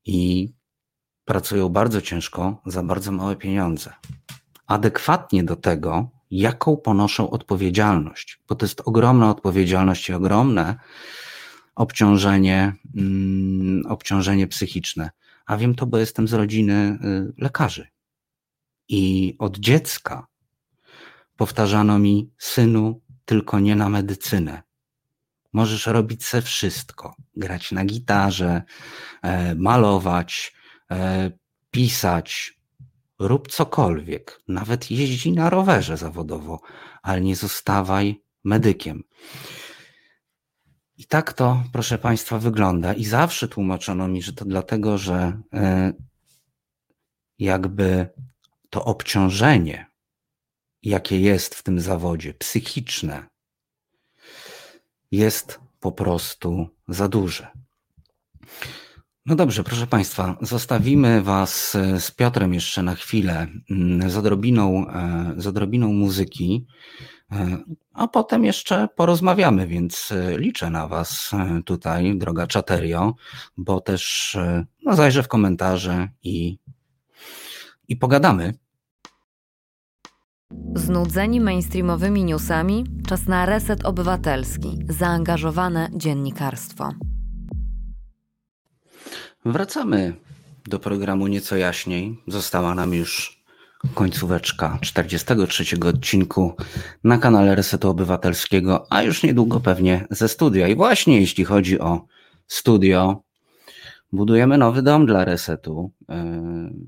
[0.05, 0.53] i
[1.25, 3.93] pracują bardzo ciężko za bardzo małe pieniądze.
[4.67, 10.77] Adekwatnie do tego, jaką ponoszą odpowiedzialność, bo to jest ogromna odpowiedzialność i ogromne
[11.75, 15.11] obciążenie, mm, obciążenie psychiczne.
[15.49, 17.89] A wiem to, bo jestem z rodziny y, lekarzy.
[18.89, 20.27] I od dziecka
[21.37, 24.63] powtarzano mi, synu, tylko nie na medycynę.
[25.53, 27.15] Możesz robić se wszystko.
[27.37, 28.63] Grać na gitarze,
[29.23, 30.55] e, malować,
[30.91, 31.31] e,
[31.71, 32.59] pisać,
[33.19, 34.43] rób cokolwiek.
[34.49, 36.61] Nawet jeździ na rowerze zawodowo,
[37.03, 39.05] ale nie zostawaj medykiem.
[40.99, 42.95] I tak to, proszę Państwa, wygląda.
[42.95, 45.93] I zawsze tłumaczono mi, że to dlatego, że e,
[47.39, 48.09] jakby
[48.71, 49.87] to obciążenie,
[50.83, 53.27] jakie jest w tym zawodzie, psychiczne,
[55.11, 57.49] jest po prostu za duże.
[59.27, 64.89] No dobrze, proszę Państwa, zostawimy Was e, z Piotrem jeszcze na chwilę mm, z odrobiną,
[64.89, 66.67] e, z odrobiną muzyki.
[67.93, 71.31] A potem jeszcze porozmawiamy, więc liczę na Was
[71.65, 73.15] tutaj, droga czaterio,
[73.57, 74.37] bo też
[74.85, 76.59] no, zajrzę w komentarze i,
[77.89, 78.55] i pogadamy.
[80.75, 82.85] Znudzeni mainstreamowymi newsami?
[83.09, 86.91] Czas na reset obywatelski, zaangażowane dziennikarstwo.
[89.45, 90.15] Wracamy
[90.67, 92.23] do programu nieco jaśniej.
[92.27, 93.38] Została nam już
[93.95, 96.57] końcóweczka 43 odcinku
[97.05, 100.69] na kanale Resetu Obywatelskiego, a już niedługo pewnie ze studia.
[100.69, 102.07] I właśnie jeśli chodzi o
[102.47, 103.23] studio,
[104.13, 105.91] budujemy nowy dom dla Resetu.
[106.09, 106.25] E,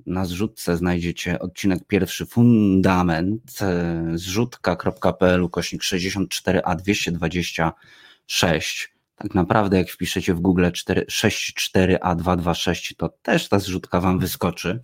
[0.07, 8.91] na zrzutce znajdziecie odcinek pierwszy Fundament e, zrzutka.pl kośnik 64a 226
[9.23, 14.81] tak naprawdę, jak wpiszecie w Google 64A226, to też ta zrzutka Wam wyskoczy.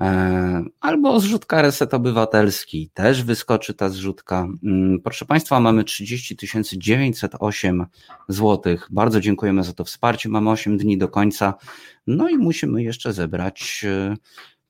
[0.00, 4.46] E, albo zrzutka Reset Obywatelski, też wyskoczy ta zrzutka.
[4.64, 6.36] Mm, proszę Państwa, mamy 30
[6.78, 7.86] 908
[8.28, 8.76] zł.
[8.90, 10.28] Bardzo dziękujemy za to wsparcie.
[10.28, 11.54] Mamy 8 dni do końca.
[12.06, 14.16] No i musimy jeszcze zebrać e,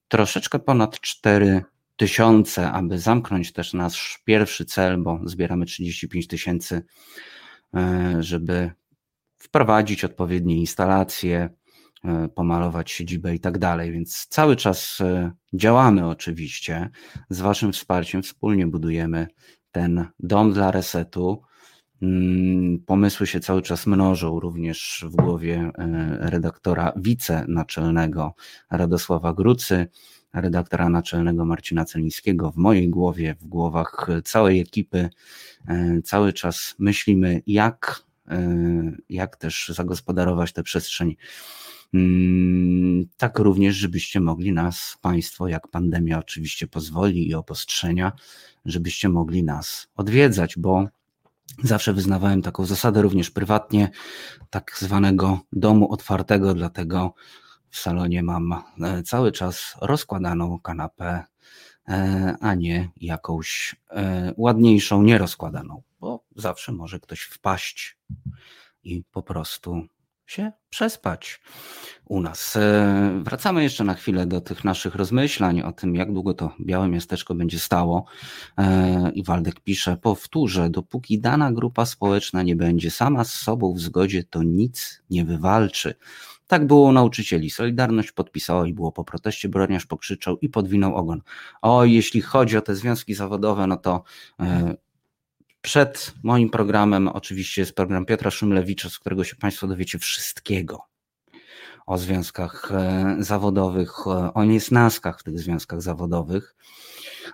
[0.08, 1.64] troszeczkę ponad 4
[1.96, 6.82] tysiące, aby zamknąć też nasz pierwszy cel, bo zbieramy 35 tysięcy
[7.74, 8.70] E, żeby
[9.36, 11.50] wprowadzić odpowiednie instalacje,
[12.34, 13.92] pomalować siedzibę i tak dalej.
[13.92, 16.90] Więc cały czas e, działamy oczywiście.
[17.30, 19.26] Z Waszym wsparciem wspólnie budujemy
[19.72, 21.42] ten dom dla resetu.
[22.02, 25.70] Mm, pomysły się cały czas mnożą, również w głowie
[26.20, 28.34] redaktora wicenaczelnego
[28.70, 29.86] Radosława Grucy,
[30.34, 35.10] redaktora naczelnego Marcina Celińskiego, w mojej głowie, w głowach całej ekipy.
[35.68, 38.52] E, cały czas myślimy, jak, e,
[39.08, 41.16] jak też zagospodarować tę przestrzeń.
[41.94, 48.12] Mm, tak również, żebyście mogli nas, Państwo, jak pandemia oczywiście pozwoli i obostrzenia,
[48.64, 50.88] żebyście mogli nas odwiedzać, bo
[51.62, 53.90] Zawsze wyznawałem taką zasadę również prywatnie,
[54.50, 57.14] tak zwanego domu otwartego, dlatego
[57.70, 61.24] w salonie mam e, cały czas rozkładaną kanapę,
[61.88, 67.98] e, a nie jakąś e, ładniejszą, nierozkładaną, bo zawsze może ktoś wpaść
[68.84, 69.86] i po prostu
[70.26, 71.40] się przespać
[72.04, 72.58] u nas.
[73.22, 77.34] Wracamy jeszcze na chwilę do tych naszych rozmyślań o tym, jak długo to białe miasteczko
[77.34, 78.04] będzie stało.
[79.14, 84.24] I Waldek pisze, powtórzę, dopóki dana grupa społeczna nie będzie sama z sobą w zgodzie,
[84.24, 85.94] to nic nie wywalczy.
[86.46, 87.50] Tak było u nauczycieli.
[87.50, 91.22] Solidarność podpisała i było po proteście, broniarz pokrzyczał i podwinął ogon.
[91.62, 94.02] O, jeśli chodzi o te związki zawodowe, no to
[94.40, 94.74] e,
[95.64, 100.80] przed moim programem oczywiście jest program Piotra Szymlewicza, z którego się Państwo dowiecie wszystkiego
[101.86, 106.56] o związkach e, zawodowych, o niesnaskach w tych związkach zawodowych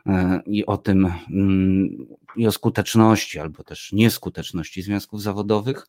[0.07, 5.87] e, i o tym, mm, i o skuteczności albo też nieskuteczności związków zawodowych.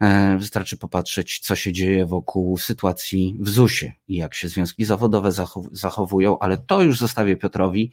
[0.00, 5.32] E, wystarczy popatrzeć, co się dzieje wokół sytuacji w ZUS-ie i jak się związki zawodowe
[5.72, 7.92] zachowują, ale to już zostawię Piotrowi.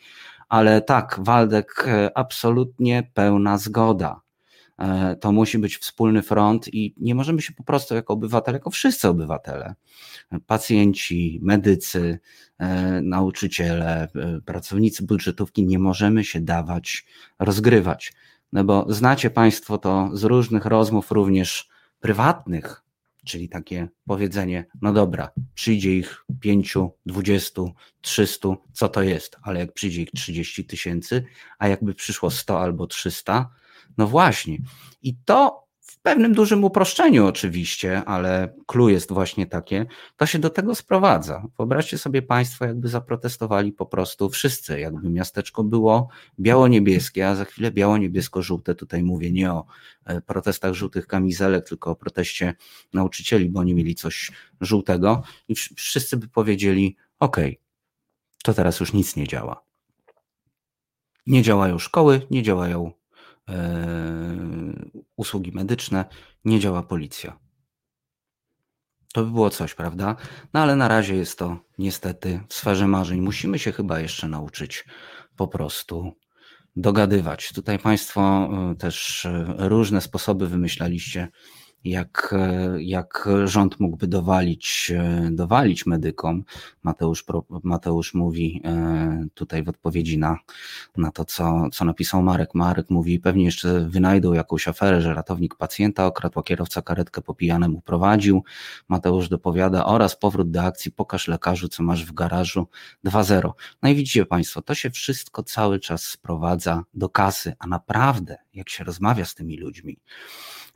[0.50, 4.22] Ale tak, Waldek, e, absolutnie pełna zgoda.
[4.78, 8.70] E, to musi być wspólny front i nie możemy się po prostu jako obywatele, jako
[8.70, 9.76] wszyscy obywatele,
[10.46, 12.20] pacjenci, medycy,
[13.02, 14.08] nauczyciele,
[14.46, 17.06] pracownicy budżetówki, nie możemy się dawać
[17.40, 18.14] rozgrywać.
[18.54, 22.84] No bo znacie Państwo to z różnych rozmów również prywatnych,
[23.26, 29.74] czyli takie powiedzenie, no dobra, przyjdzie ich pięciu, dwudziestu, trzystu, co to jest, ale jak
[29.74, 31.26] przyjdzie ich trzydzieści tysięcy,
[31.60, 33.49] a jakby przyszło sto albo trzysta,
[33.98, 34.57] no właśnie.
[35.02, 39.85] I to w pewnym dużym uproszczeniu oczywiście, ale clue jest właśnie takie,
[40.18, 41.47] to się do tego sprowadza.
[41.57, 46.09] Wyobraźcie sobie Państwo, jakby zaprotestowali po prostu wszyscy, jakby miasteczko było
[46.39, 48.76] biało-niebieskie, a za chwilę biało-niebiesko-żółte.
[48.76, 49.65] Tutaj mówię nie o
[50.05, 52.53] e, protestach żółtych kamizelek, tylko o proteście
[52.93, 54.31] nauczycieli, bo oni mieli coś
[54.61, 57.38] żółtego i wszyscy by powiedzieli, ok,
[58.43, 59.64] to teraz już nic nie działa.
[61.27, 62.91] Nie działają szkoły, nie działają
[65.15, 66.06] usługi medyczne,
[66.45, 67.40] nie działa policja.
[69.14, 70.15] To by było coś, prawda?
[70.53, 73.22] No ale na razie jest to niestety w sferze marzeń.
[73.22, 74.86] Musimy się chyba jeszcze nauczyć
[75.36, 76.14] po prostu
[76.76, 77.53] dogadywać.
[77.53, 81.28] Tutaj Państwo e, też e, różne sposoby wymyślaliście,
[81.84, 82.36] jak,
[82.80, 84.94] jak rząd mógłby dowalić,
[85.32, 86.44] dowalić medykom.
[86.84, 87.26] Mateusz,
[87.64, 90.38] Mateusz mówi e, tutaj w odpowiedzi na,
[90.98, 92.49] na to, co, co napisał Marek.
[92.54, 97.82] Marek mówi, pewnie jeszcze wynajdą jakąś aferę, że ratownik pacjenta okradł, kierowca karetkę po pijanemu
[97.82, 98.44] prowadził.
[98.88, 102.68] Mateusz dopowiada oraz powrót do akcji, pokaż lekarzu, co masz w garażu
[103.06, 103.52] 2.0.
[103.82, 108.70] No i widzicie Państwo, to się wszystko cały czas sprowadza do kasy, a naprawdę, jak
[108.70, 109.99] się rozmawia z tymi ludźmi,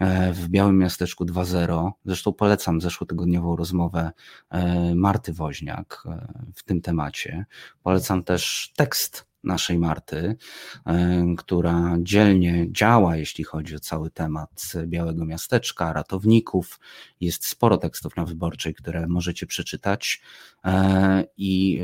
[0.02, 1.91] E, w Białym Miasteczku 2.0.
[2.05, 4.11] Zresztą polecam zeszłotygodniową rozmowę
[4.49, 7.45] e, Marty Woźniak e, w tym temacie.
[7.84, 10.35] Polecam też tekst naszej Marty,
[11.38, 16.80] która dzielnie działa, jeśli chodzi o cały temat Białego Miasteczka, ratowników.
[17.19, 20.22] Jest sporo tekstów na wyborczej, które możecie przeczytać.
[21.38, 21.81] I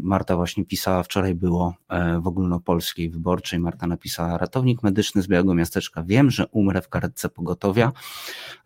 [0.00, 1.74] Marta właśnie pisała, wczoraj było
[2.22, 3.58] w ogólnopolskiej wyborczej.
[3.60, 6.02] Marta napisała: Ratownik medyczny z Białego Miasteczka.
[6.02, 7.92] Wiem, że umrę w karetce pogotowia.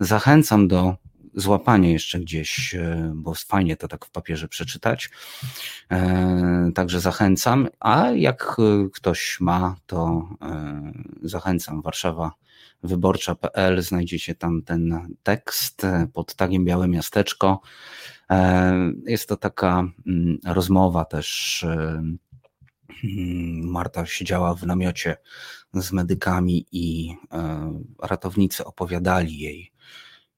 [0.01, 0.97] Zachęcam do
[1.35, 5.11] złapanie jeszcze gdzieś, e, bo fajnie to tak w papierze przeczytać.
[5.91, 10.29] E, także zachęcam, a jak e, ktoś ma, to
[11.23, 11.83] zachęcam.
[11.83, 12.33] Warszawa
[12.83, 15.83] wyborcza.pl, znajdziecie tam ten tekst
[16.13, 17.61] pod tagiem Białe Miasteczko.
[19.07, 21.63] Jest to taka mm, rozmowa też.
[21.69, 22.19] Mm,
[23.63, 25.17] Marta siedziała w namiocie
[25.75, 27.17] z medykami i
[28.03, 29.73] ratownicy opowiadali jej,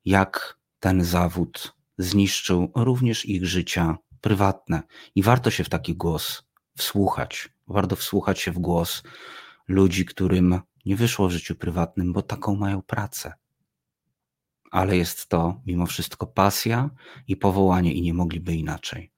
[0.05, 4.83] jak ten zawód zniszczył również ich życia prywatne.
[5.15, 6.43] I warto się w taki głos
[6.77, 7.49] wsłuchać.
[7.69, 9.03] Warto wsłuchać się w głos
[9.69, 13.33] ludzi, którym nie wyszło w życiu prywatnym, bo taką mają pracę.
[14.71, 16.91] Ale jest to mimo wszystko pasja
[17.29, 19.13] i powołanie, i nie mogliby inaczej.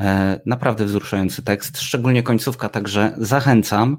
[0.00, 3.98] E, naprawdę wzruszający tekst, szczególnie końcówka, także zachęcam.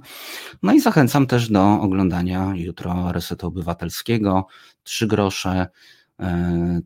[0.64, 4.48] No i zachęcam też do oglądania jutro Resetu Obywatelskiego.
[4.84, 5.68] Trzy grosze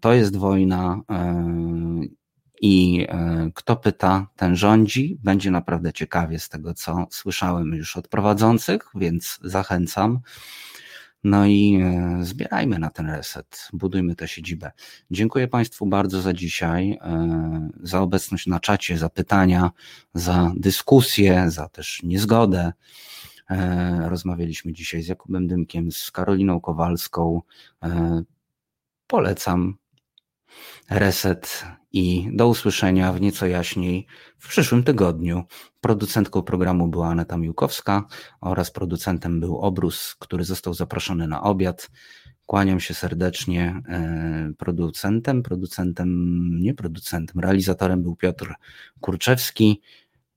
[0.02, 1.46] to jest wojna e,
[2.62, 5.18] i e, kto pyta, ten rządzi.
[5.24, 10.20] Będzie naprawdę ciekawie z tego, co słyszałem już od prowadzących, więc zachęcam.
[11.24, 11.84] No i
[12.22, 14.72] zbierajmy na ten reset, budujmy tę siedzibę.
[15.12, 17.00] Dziękuję Państwu bardzo za dzisiaj,
[17.84, 19.72] za obecność na czacie, za pytania,
[20.14, 22.74] za dyskusję, za też niezgodę.
[24.08, 27.42] Rozmawialiśmy dzisiaj z Jakubem Dymkiem, z Karoliną Kowalską.
[29.08, 29.76] Polecam
[30.90, 34.08] reset i do usłyszenia w nieco jaśniej
[34.40, 35.44] w przyszłym tygodniu.
[35.82, 38.04] Producentką programu była Aneta Miłkowska
[38.42, 41.90] oraz producentem był Obrus, który został zaproszony na obiad.
[42.46, 46.10] Kłaniam się serdecznie e, producentem, producentem,
[46.60, 48.54] nie producentem, realizatorem był Piotr
[49.00, 49.82] Kurczewski.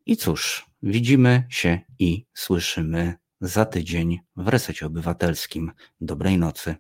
[0.07, 5.73] I cóż, widzimy się i słyszymy za tydzień w resecie obywatelskim.
[6.01, 6.77] Dobrej nocy.